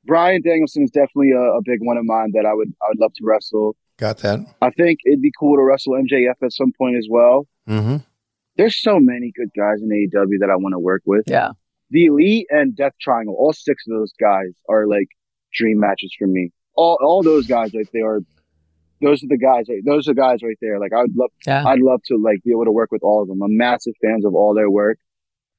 Bryan 0.05 0.41
Danielson 0.41 0.83
is 0.83 0.91
definitely 0.91 1.31
a, 1.31 1.39
a, 1.39 1.61
big 1.63 1.79
one 1.81 1.97
of 1.97 2.05
mine 2.05 2.31
that 2.33 2.45
I 2.45 2.53
would 2.53 2.73
I 2.81 2.89
would 2.89 2.99
love 2.99 3.13
to 3.15 3.23
wrestle. 3.25 3.75
Got 3.97 4.17
that. 4.19 4.39
I 4.61 4.69
think 4.69 4.99
it'd 5.05 5.21
be 5.21 5.31
cool 5.39 5.55
to 5.55 5.63
wrestle 5.63 5.93
MJF 5.93 6.35
at 6.41 6.51
some 6.51 6.71
point 6.77 6.97
as 6.97 7.07
well. 7.09 7.47
Mm-hmm. 7.67 7.97
There's 8.57 8.79
so 8.79 8.99
many 8.99 9.31
good 9.35 9.49
guys 9.57 9.81
in 9.81 9.89
AEW 9.89 10.39
that 10.39 10.49
I 10.49 10.55
want 10.55 10.73
to 10.73 10.79
work 10.79 11.01
with. 11.05 11.23
Yeah. 11.27 11.51
The 11.89 12.05
Elite 12.05 12.47
and 12.49 12.75
Death 12.75 12.93
Triangle, 12.99 13.35
all 13.37 13.53
six 13.53 13.85
of 13.87 13.97
those 13.97 14.13
guys 14.19 14.51
are 14.67 14.87
like 14.87 15.07
dream 15.53 15.79
matches 15.79 16.13
for 16.17 16.27
me. 16.27 16.51
All 16.75 16.97
all 17.01 17.23
those 17.23 17.47
guys 17.47 17.73
like 17.73 17.91
they 17.91 18.01
are 18.01 18.19
those 19.03 19.23
are 19.23 19.27
the 19.27 19.37
guys 19.37 19.65
right 19.69 19.81
those 19.85 20.07
are 20.07 20.13
guys 20.13 20.39
right 20.43 20.57
there. 20.61 20.79
Like 20.79 20.93
I 20.93 21.01
would 21.01 21.15
love 21.15 21.31
yeah. 21.45 21.65
I'd 21.65 21.79
love 21.79 22.01
to 22.07 22.17
like 22.17 22.43
be 22.43 22.51
able 22.51 22.65
to 22.65 22.71
work 22.71 22.91
with 22.91 23.03
all 23.03 23.21
of 23.21 23.27
them. 23.27 23.41
I'm 23.41 23.57
massive 23.57 23.93
fans 24.01 24.25
of 24.25 24.33
all 24.33 24.53
their 24.53 24.69
work. 24.69 24.97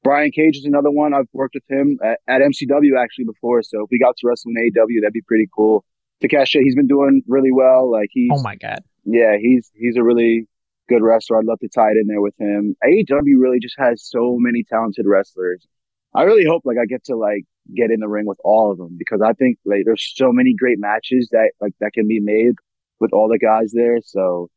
Brian 0.03 0.31
Cage 0.31 0.59
is 0.59 0.67
another 0.67 0.91
one. 0.91 1.15
I've 1.15 1.29
worked 1.33 1.55
with 1.55 1.65
him 1.69 1.99
at, 2.05 2.19
at 2.29 2.43
MCW 2.43 2.91
actually 3.03 3.25
before. 3.25 3.63
So 3.63 3.83
if 3.85 3.89
we 3.91 3.99
got 3.99 4.17
to 4.19 4.27
wrestle 4.27 4.53
in 4.55 4.73
AW, 4.79 5.01
that'd 5.01 5.15
be 5.15 5.23
pretty 5.23 5.49
cool. 5.55 5.85
Takeshita, 6.23 6.61
he's 6.63 6.75
been 6.75 6.87
doing 6.87 7.23
really 7.27 7.53
well. 7.53 7.91
Like 7.91 8.09
he's 8.11 8.31
Oh 8.33 8.43
my 8.43 8.57
god. 8.57 8.81
Yeah, 9.05 9.37
he's 9.41 9.71
he's 9.75 9.97
a 9.97 10.03
really 10.03 10.47
good 10.89 11.03
wrestler. 11.03 11.39
I'd 11.39 11.47
love 11.47 11.61
to 11.61 11.69
tie 11.69 11.91
it 11.91 11.97
in 12.01 12.07
there 12.07 12.21
with 12.21 12.35
him. 12.39 12.77
AEW 12.85 13.39
really 13.39 13.59
just 13.61 13.77
has 13.79 14.03
so 14.05 14.37
many 14.39 14.65
talented 14.65 15.07
wrestlers. 15.07 15.67
I 16.15 16.23
really 16.23 16.45
hope 16.45 16.63
like 16.65 16.77
I 16.81 16.87
get 16.87 17.05
to 17.05 17.17
like 17.17 17.45
get 17.75 17.91
in 17.91 18.01
the 18.01 18.09
ring 18.09 18.27
with 18.27 18.39
all 18.45 18.71
of 18.71 18.79
them 18.79 18.97
because 18.99 19.21
I 19.25 19.33
think 19.33 19.59
like 19.65 19.83
there's 19.85 20.13
so 20.15 20.33
many 20.33 20.55
great 20.55 20.79
matches 20.79 21.29
that 21.33 21.53
like 21.61 21.73
that 21.81 21.93
can 21.93 22.07
be 22.07 22.21
made 22.21 22.55
with 23.01 23.13
all 23.13 23.29
the 23.29 23.39
guys 23.39 23.73
there. 23.73 23.99
So 24.05 24.49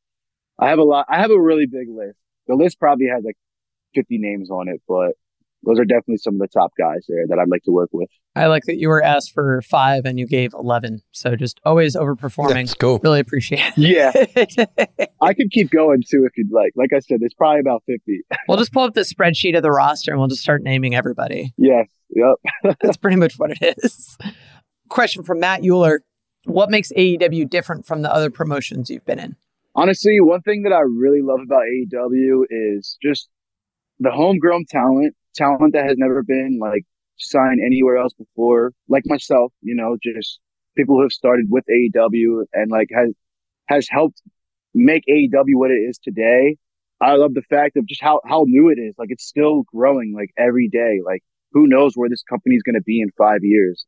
I 0.59 0.69
have 0.69 0.79
a 0.79 0.83
lot. 0.83 1.05
I 1.09 1.19
have 1.19 1.31
a 1.31 1.39
really 1.39 1.65
big 1.65 1.87
list. 1.89 2.17
The 2.47 2.55
list 2.55 2.79
probably 2.79 3.07
has 3.13 3.23
like 3.23 3.37
50 3.95 4.17
names 4.17 4.49
on 4.49 4.67
it, 4.67 4.81
but 4.87 5.13
those 5.63 5.79
are 5.79 5.85
definitely 5.85 6.17
some 6.17 6.35
of 6.35 6.39
the 6.39 6.47
top 6.47 6.71
guys 6.77 7.05
there 7.07 7.25
that 7.27 7.39
I'd 7.39 7.49
like 7.49 7.63
to 7.63 7.71
work 7.71 7.89
with. 7.91 8.09
I 8.35 8.45
like 8.45 8.63
that 8.65 8.77
you 8.77 8.89
were 8.89 9.03
asked 9.03 9.33
for 9.33 9.61
five 9.63 10.05
and 10.05 10.19
you 10.19 10.27
gave 10.27 10.53
11. 10.53 11.01
So 11.11 11.35
just 11.35 11.59
always 11.65 11.95
overperforming. 11.95 12.53
That's 12.53 12.73
cool. 12.75 12.99
Really 13.03 13.19
appreciate 13.19 13.73
it. 13.75 13.77
Yeah. 13.77 14.11
I 15.21 15.33
could 15.33 15.51
keep 15.51 15.71
going 15.71 16.03
too 16.07 16.25
if 16.25 16.37
you'd 16.37 16.51
like. 16.51 16.73
Like 16.75 16.93
I 16.95 16.99
said, 16.99 17.19
there's 17.19 17.33
probably 17.33 17.59
about 17.59 17.83
50. 17.87 18.21
we'll 18.47 18.57
just 18.57 18.71
pull 18.71 18.83
up 18.83 18.93
the 18.93 19.01
spreadsheet 19.01 19.57
of 19.57 19.63
the 19.63 19.71
roster 19.71 20.11
and 20.11 20.19
we'll 20.19 20.29
just 20.29 20.41
start 20.41 20.61
naming 20.61 20.95
everybody. 20.95 21.53
Yes. 21.57 21.87
Yep. 22.11 22.77
That's 22.81 22.97
pretty 22.97 23.17
much 23.17 23.35
what 23.37 23.51
it 23.59 23.75
is. 23.83 24.17
Question 24.89 25.23
from 25.23 25.39
Matt 25.39 25.65
Euler. 25.65 26.01
What 26.47 26.69
makes 26.69 26.93
AEW 26.93 27.49
different 27.49 27.85
from 27.85 28.03
the 28.03 28.13
other 28.13 28.29
promotions 28.29 28.89
you've 28.89 29.05
been 29.05 29.19
in? 29.19 29.35
Honestly, 29.75 30.19
one 30.21 30.41
thing 30.41 30.63
that 30.63 30.71
I 30.71 30.79
really 30.79 31.21
love 31.21 31.41
about 31.43 31.63
AEW 31.63 32.45
is 32.49 32.97
just 33.03 33.27
the 33.99 34.11
homegrown 34.11 34.65
talent, 34.69 35.13
talent 35.35 35.73
that 35.73 35.85
has 35.85 35.97
never 35.97 36.23
been 36.23 36.57
like 36.59 36.83
signed 37.17 37.59
anywhere 37.65 37.97
else 37.97 38.13
before, 38.13 38.71
like 38.87 39.03
myself, 39.07 39.51
you 39.61 39.75
know, 39.75 39.97
just 40.01 40.39
people 40.77 40.95
who 40.95 41.01
have 41.01 41.11
started 41.11 41.47
with 41.49 41.65
AEW 41.69 42.45
and 42.53 42.71
like 42.71 42.87
has, 42.95 43.13
has 43.67 43.87
helped 43.89 44.21
make 44.73 45.03
AEW 45.09 45.55
what 45.55 45.71
it 45.71 45.81
is 45.89 45.99
today. 46.01 46.55
I 47.01 47.15
love 47.15 47.33
the 47.33 47.43
fact 47.49 47.75
of 47.75 47.85
just 47.87 48.01
how, 48.01 48.21
how 48.25 48.45
new 48.47 48.69
it 48.69 48.79
is. 48.79 48.95
Like 48.97 49.09
it's 49.11 49.25
still 49.25 49.63
growing 49.73 50.13
like 50.15 50.29
every 50.37 50.69
day. 50.69 50.99
Like 51.05 51.23
who 51.51 51.67
knows 51.67 51.95
where 51.95 52.09
this 52.09 52.23
company 52.23 52.55
is 52.55 52.63
going 52.63 52.75
to 52.75 52.81
be 52.81 53.01
in 53.01 53.09
five 53.17 53.41
years. 53.43 53.85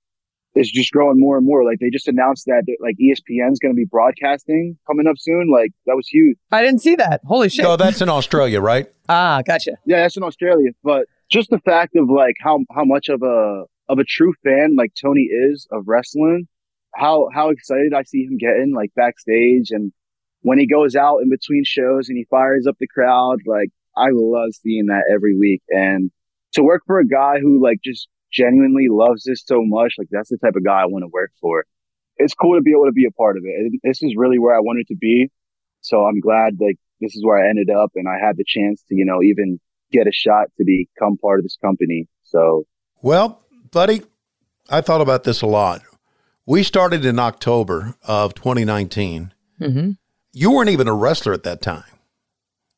It's 0.56 0.72
just 0.72 0.92
growing 0.92 1.20
more 1.20 1.38
and 1.38 1.46
more. 1.46 1.64
Like 1.64 1.80
they 1.80 1.90
just 1.90 2.08
announced 2.08 2.46
that 2.48 2.64
like 2.82 2.96
ESPN 3.02 3.52
is 3.52 3.60
going 3.60 3.74
to 3.74 3.78
be 3.78 3.86
broadcasting 3.86 4.78
coming 4.88 5.08
up 5.08 5.18
soon. 5.18 5.50
Like 5.52 5.72
that 5.86 5.96
was 5.96 6.08
huge. 6.08 6.38
I 6.52 6.64
didn't 6.64 6.82
see 6.82 6.96
that. 6.96 7.22
Holy 7.26 7.50
shit. 7.50 7.64
No, 7.64 7.76
that's 7.76 8.02
in 8.02 8.10
Australia, 8.10 8.60
right? 8.60 8.88
ah, 9.10 9.42
gotcha. 9.46 9.74
Yeah, 9.86 10.02
that's 10.02 10.18
in 10.18 10.24
Australia. 10.24 10.72
But 10.84 11.06
just 11.30 11.50
the 11.50 11.60
fact 11.60 11.96
of 11.96 12.10
like 12.10 12.36
how 12.40 12.60
how 12.72 12.84
much 12.84 13.10
of 13.10 13.22
a 13.22 13.66
of 13.88 14.00
a 14.00 14.04
true 14.04 14.34
fan 14.44 14.76
like 14.76 14.94
Tony 15.00 15.22
is 15.22 15.68
of 15.72 15.84
wrestling, 15.88 16.48
how 16.96 17.30
how 17.34 17.50
excited 17.50 17.94
I 17.94 18.04
see 18.04 18.24
him 18.24 18.38
getting 18.38 18.74
like 18.76 18.92
backstage 18.96 19.70
and 19.72 19.92
when 20.42 20.60
he 20.60 20.68
goes 20.68 20.96
out 20.96 21.20
in 21.20 21.30
between 21.30 21.64
shows 21.66 22.10
and 22.10 22.18
he 22.18 22.26
fires 22.30 22.66
up 22.68 22.78
the 22.80 22.88
crowd, 22.88 23.40
like 23.46 23.70
I 23.96 24.08
love 24.12 24.52
seeing 24.54 24.88
that 24.88 25.04
every 25.14 25.38
week. 25.38 25.62
And 25.70 26.12
to 26.54 26.64
work 26.64 26.84
for 26.86 27.00
a 27.00 27.08
guy 27.08 27.40
who 27.40 27.62
like 27.62 27.80
just 27.84 28.08
genuinely 28.32 28.88
loves 28.90 29.24
this 29.24 29.44
so 29.46 29.62
much, 29.64 29.96
like 29.98 30.08
that's 30.12 30.30
the 30.30 30.38
type 30.38 30.56
of 30.56 30.64
guy 30.64 30.82
I 30.82 30.86
want 30.86 31.04
to 31.04 31.10
work 31.12 31.32
for. 31.42 31.66
It's 32.18 32.34
cool 32.34 32.58
to 32.58 32.62
be 32.62 32.72
able 32.72 32.86
to 32.86 32.92
be 32.92 33.06
a 33.06 33.12
part 33.12 33.38
of 33.38 33.44
it. 33.46 33.56
And 33.58 33.80
this 33.84 34.04
is 34.04 34.14
really 34.16 34.40
where 34.40 34.56
I 34.56 34.60
wanted 34.60 34.88
to 34.88 34.96
be. 34.96 35.30
So 35.82 36.06
I'm 36.06 36.20
glad 36.20 36.58
like 36.60 36.78
this 37.00 37.16
is 37.16 37.24
where 37.24 37.44
I 37.44 37.50
ended 37.50 37.70
up 37.70 37.92
and 37.96 38.08
I 38.08 38.24
had 38.24 38.38
the 38.38 38.44
chance 38.46 38.84
to, 38.90 38.96
you 38.96 39.06
know, 39.06 39.22
even 39.24 39.60
get 39.92 40.08
a 40.08 40.12
shot 40.12 40.48
to 40.58 40.66
become 40.66 41.18
part 41.18 41.40
of 41.40 41.46
this 41.46 41.58
company. 41.62 42.08
So, 42.24 42.66
well, 43.02 43.42
buddy, 43.72 44.02
I 44.70 44.82
thought 44.82 45.02
about 45.02 45.24
this 45.24 45.42
a 45.42 45.48
lot. 45.48 45.82
We 46.46 46.64
started 46.64 47.06
in 47.06 47.20
October 47.20 47.96
of 48.04 48.34
2019. 48.36 49.34
Mm-hmm. 49.62 49.92
You 50.34 50.52
weren't 50.52 50.70
even 50.70 50.88
a 50.88 50.94
wrestler 50.94 51.34
at 51.34 51.44
that 51.44 51.62
time 51.62 51.84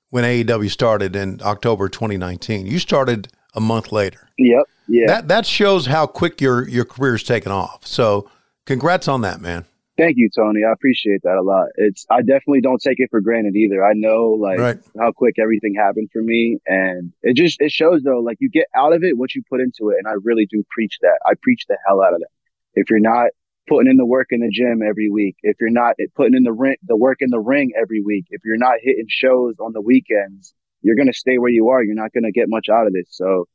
when 0.09 0.23
AEW 0.23 0.69
started 0.69 1.15
in 1.15 1.41
October 1.41 1.89
2019. 1.89 2.67
You 2.67 2.79
started 2.79 3.29
a 3.53 3.61
month 3.61 3.91
later. 3.91 4.29
Yep. 4.37 4.63
Yeah. 4.87 5.07
That 5.07 5.27
that 5.27 5.45
shows 5.45 5.85
how 5.85 6.07
quick 6.07 6.41
your 6.41 6.67
your 6.67 6.85
career's 6.85 7.23
taken 7.23 7.51
off. 7.51 7.85
So, 7.85 8.29
congrats 8.65 9.07
on 9.07 9.21
that, 9.21 9.41
man. 9.41 9.65
Thank 9.97 10.17
you, 10.17 10.29
Tony. 10.35 10.61
I 10.67 10.71
appreciate 10.71 11.21
that 11.23 11.37
a 11.37 11.41
lot. 11.41 11.67
It's 11.75 12.05
I 12.09 12.21
definitely 12.21 12.61
don't 12.61 12.81
take 12.81 12.99
it 12.99 13.09
for 13.11 13.21
granted 13.21 13.55
either. 13.55 13.85
I 13.85 13.91
know 13.93 14.31
like 14.31 14.59
right. 14.59 14.79
how 14.99 15.11
quick 15.11 15.35
everything 15.37 15.75
happened 15.75 16.09
for 16.11 16.21
me 16.21 16.57
and 16.65 17.13
it 17.21 17.35
just 17.35 17.61
it 17.61 17.71
shows 17.71 18.01
though 18.01 18.19
like 18.19 18.37
you 18.39 18.49
get 18.49 18.67
out 18.75 18.93
of 18.93 19.03
it 19.03 19.17
what 19.17 19.35
you 19.35 19.43
put 19.49 19.59
into 19.59 19.89
it 19.89 19.97
and 19.99 20.07
I 20.07 20.13
really 20.23 20.47
do 20.49 20.63
preach 20.71 20.97
that. 21.01 21.19
I 21.25 21.33
preach 21.41 21.65
the 21.67 21.77
hell 21.85 22.01
out 22.01 22.13
of 22.13 22.19
that. 22.19 22.29
If 22.73 22.89
you're 22.89 22.99
not 22.99 23.27
putting 23.67 23.91
in 23.91 23.97
the 23.97 24.05
work 24.05 24.27
in 24.31 24.39
the 24.39 24.49
gym 24.49 24.81
every 24.81 25.09
week, 25.09 25.35
if 25.43 25.57
you're 25.59 25.69
not 25.69 25.95
putting 26.15 26.35
in 26.35 26.43
the 26.43 26.53
ring, 26.53 26.77
the 26.83 26.97
work 26.97 27.17
in 27.19 27.29
the 27.29 27.39
ring 27.39 27.71
every 27.79 28.01
week, 28.01 28.25
if 28.29 28.41
you're 28.43 28.57
not 28.57 28.75
hitting 28.81 29.05
shows 29.07 29.55
on 29.59 29.73
the 29.73 29.81
weekends, 29.81 30.53
you're 30.81 30.95
going 30.95 31.11
to 31.11 31.17
stay 31.17 31.37
where 31.37 31.51
you 31.51 31.69
are. 31.69 31.83
You're 31.83 31.95
not 31.95 32.13
going 32.13 32.23
to 32.23 32.31
get 32.31 32.45
much 32.47 32.67
out 32.69 32.87
of 32.87 32.93
this. 32.93 33.07
So 33.09 33.45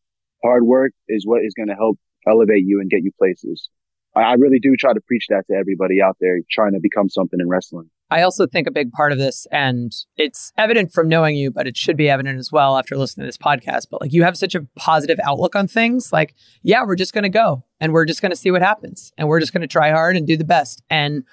hard 0.42 0.64
work 0.64 0.92
is 1.08 1.26
what 1.26 1.42
is 1.44 1.54
going 1.54 1.68
to 1.68 1.74
help 1.74 1.98
elevate 2.26 2.64
you 2.64 2.80
and 2.80 2.90
get 2.90 3.02
you 3.02 3.12
places. 3.18 3.68
I 4.14 4.34
really 4.34 4.58
do 4.58 4.74
try 4.78 4.94
to 4.94 5.00
preach 5.02 5.26
that 5.28 5.44
to 5.50 5.56
everybody 5.56 6.00
out 6.00 6.16
there 6.20 6.38
trying 6.50 6.72
to 6.72 6.80
become 6.80 7.10
something 7.10 7.38
in 7.38 7.48
wrestling. 7.48 7.90
I 8.10 8.22
also 8.22 8.46
think 8.46 8.66
a 8.66 8.70
big 8.70 8.92
part 8.92 9.12
of 9.12 9.18
this, 9.18 9.46
and 9.50 9.92
it's 10.16 10.52
evident 10.56 10.92
from 10.92 11.08
knowing 11.08 11.36
you, 11.36 11.50
but 11.50 11.66
it 11.66 11.76
should 11.76 11.96
be 11.96 12.08
evident 12.08 12.38
as 12.38 12.50
well 12.50 12.78
after 12.78 12.96
listening 12.96 13.24
to 13.24 13.28
this 13.28 13.36
podcast. 13.36 13.88
But 13.90 14.00
like 14.00 14.12
you 14.12 14.22
have 14.22 14.38
such 14.38 14.54
a 14.54 14.62
positive 14.76 15.18
outlook 15.22 15.54
on 15.54 15.68
things. 15.68 16.12
Like, 16.12 16.34
yeah, 16.62 16.84
we're 16.84 16.96
just 16.96 17.12
going 17.12 17.24
to 17.24 17.28
go 17.28 17.64
and 17.78 17.92
we're 17.92 18.06
just 18.06 18.22
going 18.22 18.30
to 18.30 18.36
see 18.36 18.50
what 18.50 18.62
happens 18.62 19.12
and 19.18 19.28
we're 19.28 19.40
just 19.40 19.52
going 19.52 19.62
to 19.62 19.66
try 19.66 19.90
hard 19.90 20.16
and 20.16 20.26
do 20.26 20.36
the 20.36 20.44
best. 20.44 20.82
And 20.88 21.24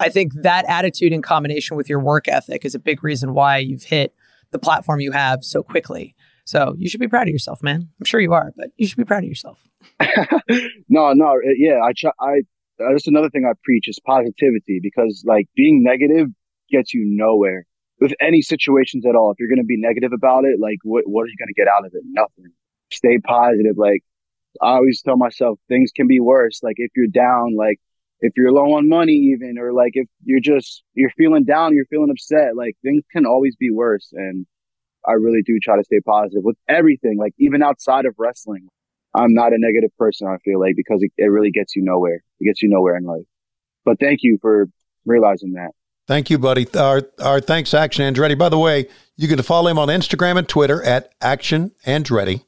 I 0.00 0.08
think 0.08 0.32
that 0.36 0.64
attitude 0.68 1.12
in 1.12 1.20
combination 1.22 1.76
with 1.76 1.88
your 1.88 2.00
work 2.00 2.28
ethic 2.28 2.64
is 2.64 2.74
a 2.74 2.78
big 2.78 3.04
reason 3.04 3.34
why 3.34 3.58
you've 3.58 3.84
hit 3.84 4.14
the 4.52 4.58
platform 4.58 5.00
you 5.00 5.12
have 5.12 5.44
so 5.44 5.62
quickly. 5.62 6.14
So 6.44 6.74
you 6.78 6.88
should 6.88 7.00
be 7.00 7.08
proud 7.08 7.28
of 7.28 7.32
yourself, 7.32 7.62
man. 7.62 7.88
I'm 7.98 8.04
sure 8.04 8.20
you 8.20 8.32
are, 8.32 8.52
but 8.56 8.70
you 8.76 8.86
should 8.86 8.98
be 8.98 9.04
proud 9.04 9.24
of 9.24 9.28
yourself. 9.28 9.58
no, 10.88 11.12
no, 11.12 11.26
uh, 11.26 11.54
yeah, 11.56 11.80
I 11.82 11.92
try. 11.96 12.10
I 12.20 12.42
uh, 12.82 12.92
that's 12.92 13.06
another 13.06 13.30
thing 13.30 13.44
I 13.44 13.52
preach 13.64 13.88
is 13.88 13.98
positivity 14.04 14.80
because 14.82 15.24
like 15.26 15.46
being 15.54 15.82
negative 15.82 16.28
gets 16.70 16.94
you 16.94 17.04
nowhere 17.04 17.66
with 18.00 18.12
any 18.20 18.42
situations 18.42 19.04
at 19.06 19.14
all. 19.14 19.30
If 19.30 19.38
you're 19.38 19.48
going 19.48 19.62
to 19.62 19.64
be 19.64 19.78
negative 19.78 20.12
about 20.12 20.44
it, 20.44 20.58
like 20.60 20.78
what 20.82 21.04
what 21.06 21.22
are 21.22 21.28
you 21.28 21.36
going 21.38 21.48
to 21.48 21.54
get 21.54 21.68
out 21.68 21.86
of 21.86 21.92
it? 21.94 22.02
Nothing. 22.06 22.52
Stay 22.90 23.18
positive. 23.18 23.76
Like 23.76 24.02
I 24.60 24.74
always 24.74 25.00
tell 25.02 25.16
myself, 25.16 25.58
things 25.68 25.90
can 25.94 26.08
be 26.08 26.20
worse. 26.20 26.60
Like 26.62 26.76
if 26.78 26.90
you're 26.96 27.06
down, 27.06 27.54
like 27.56 27.78
if 28.22 28.32
you're 28.36 28.52
low 28.52 28.74
on 28.74 28.88
money, 28.88 29.12
even 29.12 29.58
or 29.58 29.72
like 29.72 29.92
if 29.94 30.06
you're 30.24 30.40
just 30.40 30.84
you're 30.94 31.10
feeling 31.10 31.44
down, 31.44 31.74
you're 31.74 31.86
feeling 31.86 32.10
upset. 32.10 32.56
Like 32.56 32.76
things 32.82 33.02
can 33.12 33.26
always 33.26 33.56
be 33.56 33.70
worse, 33.70 34.08
and 34.12 34.46
I 35.06 35.12
really 35.12 35.42
do 35.44 35.58
try 35.60 35.76
to 35.76 35.84
stay 35.84 36.00
positive 36.00 36.44
with 36.44 36.56
everything. 36.68 37.18
Like 37.18 37.34
even 37.38 37.62
outside 37.62 38.06
of 38.06 38.14
wrestling, 38.16 38.68
I'm 39.14 39.34
not 39.34 39.52
a 39.52 39.58
negative 39.58 39.90
person. 39.98 40.28
I 40.28 40.36
feel 40.44 40.60
like 40.60 40.76
because 40.76 41.02
it, 41.02 41.12
it 41.18 41.26
really 41.26 41.50
gets 41.50 41.74
you 41.76 41.82
nowhere. 41.84 42.22
It 42.40 42.44
gets 42.44 42.62
you 42.62 42.68
nowhere 42.68 42.96
in 42.96 43.04
life. 43.04 43.26
But 43.84 43.98
thank 43.98 44.20
you 44.22 44.38
for 44.40 44.68
realizing 45.04 45.54
that. 45.54 45.72
Thank 46.06 46.30
you, 46.30 46.38
buddy. 46.38 46.66
Our, 46.76 47.02
our 47.20 47.40
thanks, 47.40 47.74
Action 47.74 48.12
Andretti. 48.12 48.36
By 48.38 48.48
the 48.48 48.58
way, 48.58 48.88
you 49.16 49.28
can 49.28 49.40
follow 49.42 49.68
him 49.68 49.78
on 49.78 49.88
Instagram 49.88 50.36
and 50.36 50.48
Twitter 50.48 50.82
at 50.82 51.12
Action 51.20 51.72
Andretti. 51.86 52.44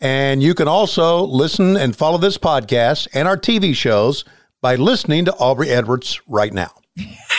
And 0.00 0.42
you 0.42 0.54
can 0.54 0.66
also 0.66 1.24
listen 1.24 1.76
and 1.76 1.94
follow 1.94 2.18
this 2.18 2.38
podcast 2.38 3.08
and 3.12 3.28
our 3.28 3.36
TV 3.36 3.74
shows 3.74 4.24
by 4.60 4.76
listening 4.76 5.24
to 5.24 5.34
Aubrey 5.34 5.70
Edwards 5.70 6.20
right 6.26 6.52
now. 6.52 6.70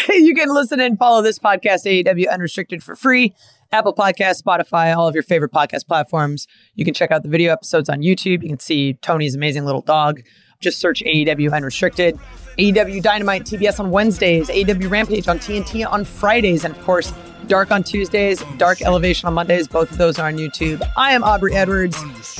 you 0.10 0.34
can 0.34 0.50
listen 0.54 0.80
and 0.80 0.98
follow 0.98 1.22
this 1.22 1.38
podcast, 1.40 1.86
AEW 1.86 2.30
Unrestricted, 2.30 2.84
for 2.84 2.96
free 2.96 3.34
Apple 3.72 3.94
Podcast, 3.94 4.42
Spotify, 4.42 4.96
all 4.96 5.08
of 5.08 5.14
your 5.14 5.24
favorite 5.24 5.52
podcast 5.52 5.88
platforms. 5.88 6.48
You 6.76 6.84
can 6.84 6.94
check 6.94 7.12
out 7.12 7.24
the 7.24 7.30
video 7.30 7.54
episodes 7.54 7.90
on 7.90 8.00
YouTube. 8.02 8.44
You 8.44 8.50
can 8.50 8.60
see 8.60 8.94
Tony's 8.96 9.36
amazing 9.36 9.66
little 9.66 9.82
dog. 9.82 10.22
Just 10.62 10.80
search 10.80 11.04
AEW 11.04 11.54
Unrestricted. 11.54 12.18
AEW 12.58 13.02
Dynamite 13.02 13.44
TBS 13.44 13.80
on 13.80 13.90
Wednesdays, 13.92 14.48
AEW 14.50 14.90
Rampage 14.90 15.28
on 15.28 15.40
TNT 15.40 15.90
on 15.90 16.06
Fridays, 16.06 16.64
and 16.64 16.76
of 16.76 16.82
course, 16.84 17.14
Dark 17.48 17.72
on 17.72 17.82
Tuesdays, 17.84 18.44
Dark 18.58 18.82
Elevation 18.82 19.28
on 19.28 19.34
Mondays. 19.34 19.68
Both 19.68 19.92
of 19.92 19.98
those 19.98 20.20
are 20.20 20.28
on 20.28 20.36
YouTube. 20.38 20.82
I 20.96 21.14
am 21.14 21.24
Aubrey 21.24 21.56
Edwards 21.56 21.98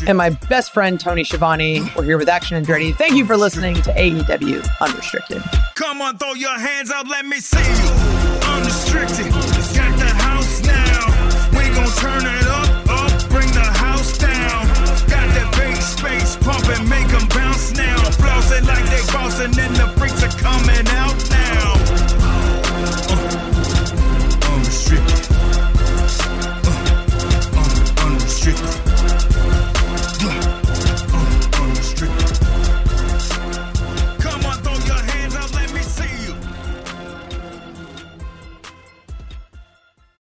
and 0.08 0.18
my 0.18 0.30
best 0.30 0.74
friend 0.74 1.00
Tony 1.00 1.24
Schiavone. 1.24 1.82
We're 1.96 2.04
here 2.04 2.18
with 2.18 2.30
Action 2.30 2.64
Andretti. 2.64 2.96
Thank 2.96 3.16
you 3.16 3.26
for 3.26 3.36
listening 3.36 3.76
to 3.76 3.92
AEW 3.94 4.64
Unrestricted. 4.80 5.42
Come 5.76 6.02
on, 6.02 6.18
throw 6.18 6.34
your 6.34 6.58
hands 6.58 6.92
up, 6.92 7.08
let 7.10 7.26
me 7.26 7.40
see 7.40 7.58
you. 7.58 7.90
Unrestricted, 8.52 9.32
got 9.32 9.98
the 9.98 10.12
house 10.22 10.62
now 10.62 11.50
We 11.58 11.64
gon' 11.74 11.88
turn 11.98 12.24
it 12.24 12.48
up, 12.48 12.90
up, 12.90 13.30
bring 13.30 13.48
the 13.54 13.64
house 13.64 14.18
down. 14.18 14.68
Got 15.10 15.28
that 15.34 15.54
bass 15.58 15.98
space 15.98 16.36
pumping, 16.38 16.88
make 16.88 17.08
them 17.08 17.28
bounce 17.30 17.72
now. 17.74 18.01
Flossing 18.22 18.66
like 18.68 18.86
they 18.86 19.02
bossing, 19.12 19.58
and 19.60 19.76
the 19.76 19.88
freaks 19.98 20.24
are 20.24 20.38
coming 20.40 20.88
out 20.90 21.30
now. 21.30 21.51